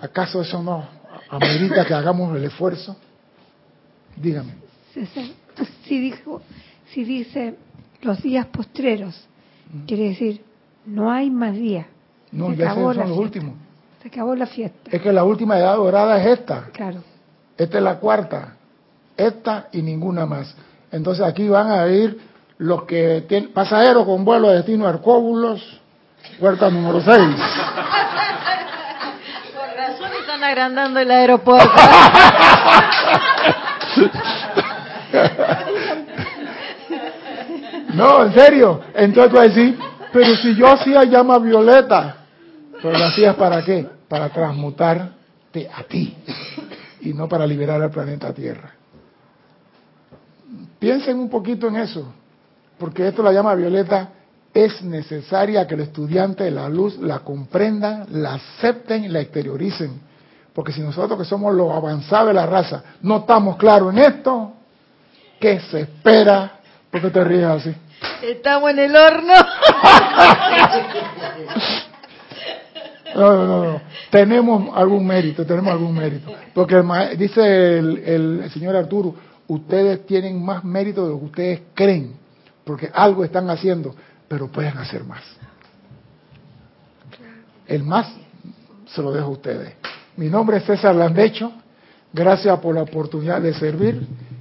¿Acaso 0.00 0.40
eso 0.40 0.62
no 0.62 0.84
amerita 1.28 1.84
que 1.84 1.94
hagamos 1.94 2.34
el 2.36 2.44
esfuerzo? 2.44 2.96
Dígame. 4.16 4.54
César, 4.94 5.24
si, 5.86 5.98
dijo, 6.00 6.42
si 6.92 7.04
dice 7.04 7.54
los 8.02 8.22
días 8.22 8.46
postreros, 8.46 9.26
quiere 9.86 10.08
decir 10.10 10.42
no 10.86 11.10
hay 11.12 11.30
más 11.30 11.54
días. 11.54 11.86
No, 12.32 12.50
Se 12.50 12.56
ya 12.56 12.74
son 12.74 12.82
la 12.82 12.88
los 12.88 12.96
fiesta. 13.06 13.20
últimos. 13.20 13.54
Se 14.02 14.08
acabó 14.08 14.34
la 14.34 14.46
fiesta, 14.46 14.90
Es 14.90 15.02
que 15.02 15.12
la 15.12 15.24
última 15.24 15.58
edad 15.58 15.76
dorada 15.76 16.18
es 16.20 16.38
esta. 16.38 16.68
claro. 16.72 17.02
Esta 17.58 17.76
es 17.78 17.84
la 17.84 17.96
cuarta. 17.98 18.56
Esta 19.16 19.68
y 19.72 19.82
ninguna 19.82 20.24
más. 20.24 20.56
Entonces 20.90 21.22
aquí 21.24 21.46
van 21.48 21.70
a 21.70 21.86
ir 21.88 22.18
los 22.56 22.84
que 22.84 23.24
tienen 23.28 23.52
pasajeros 23.52 24.06
con 24.06 24.24
vuelo 24.24 24.48
de 24.48 24.56
destino 24.56 24.86
a 24.86 24.90
Arcóbulos, 24.90 25.80
puerta 26.38 26.70
número 26.70 27.00
6. 27.02 27.06
Por 29.54 29.76
razón 29.76 30.10
están 30.20 30.42
agrandando 30.42 31.00
el 31.00 31.10
aeropuerto. 31.10 31.68
No, 37.94 38.24
en 38.24 38.32
serio. 38.32 38.80
Entonces 38.94 39.32
tú 39.32 39.36
vas 39.36 39.46
a 39.46 39.48
decir, 39.48 39.78
pero 40.12 40.36
si 40.36 40.54
yo 40.54 40.68
hacía 40.68 41.04
llama 41.04 41.38
violeta, 41.38 42.16
pero 42.80 42.96
lo 42.98 43.04
hacías 43.04 43.34
para 43.36 43.64
qué? 43.64 43.86
Para 44.08 44.28
transmutarte 44.28 45.68
a 45.72 45.82
ti 45.84 46.16
y 47.00 47.12
no 47.12 47.28
para 47.28 47.46
liberar 47.46 47.82
al 47.82 47.90
planeta 47.90 48.32
Tierra. 48.32 48.74
Piensen 50.78 51.18
un 51.18 51.28
poquito 51.28 51.68
en 51.68 51.76
eso, 51.76 52.12
porque 52.78 53.06
esto 53.08 53.22
la 53.22 53.32
llama 53.32 53.54
violeta 53.54 54.10
es 54.52 54.82
necesaria 54.82 55.66
que 55.66 55.74
el 55.74 55.80
estudiante 55.80 56.44
de 56.44 56.50
la 56.50 56.68
luz 56.68 56.98
la 56.98 57.20
comprendan, 57.20 58.06
la 58.10 58.34
acepten 58.34 59.04
y 59.04 59.08
la 59.08 59.20
exterioricen. 59.20 60.00
Porque 60.52 60.72
si 60.72 60.80
nosotros 60.80 61.18
que 61.18 61.24
somos 61.24 61.54
los 61.54 61.72
avanzados 61.72 62.28
de 62.28 62.34
la 62.34 62.46
raza 62.46 62.82
no 63.02 63.18
estamos 63.18 63.56
claros 63.56 63.92
en 63.92 63.98
esto, 63.98 64.54
¿qué 65.40 65.58
se 65.60 65.80
espera? 65.80 66.60
¿Por 66.90 67.00
qué 67.00 67.10
te 67.10 67.24
ríes 67.24 67.44
así? 67.44 67.74
Estamos 68.22 68.70
en 68.70 68.78
el 68.78 68.94
horno. 68.96 69.34
No, 73.12 73.34
no, 73.34 73.44
no, 73.44 73.64
no. 73.64 73.80
Tenemos 74.08 74.70
algún 74.76 75.04
mérito, 75.04 75.44
tenemos 75.44 75.72
algún 75.72 75.96
mérito. 75.96 76.32
Porque 76.54 76.76
el 76.76 77.18
dice 77.18 77.78
el, 77.78 77.98
el 77.98 78.50
señor 78.52 78.76
Arturo, 78.76 79.16
ustedes 79.48 80.06
tienen 80.06 80.40
más 80.44 80.62
mérito 80.62 81.04
de 81.04 81.10
lo 81.10 81.18
que 81.18 81.24
ustedes 81.24 81.60
creen, 81.74 82.14
porque 82.64 82.88
algo 82.94 83.24
están 83.24 83.50
haciendo, 83.50 83.96
pero 84.28 84.46
pueden 84.46 84.78
hacer 84.78 85.02
más. 85.02 85.24
El 87.66 87.82
más 87.82 88.12
se 88.86 89.02
lo 89.02 89.10
dejo 89.10 89.26
a 89.26 89.30
ustedes. 89.30 89.74
Mi 90.16 90.28
nombre 90.28 90.58
es 90.58 90.64
César 90.64 90.94
Landecho, 90.94 91.50
gracias 92.12 92.60
por 92.60 92.76
la 92.76 92.82
oportunidad 92.82 93.40
de 93.40 93.54
servir 93.54 94.06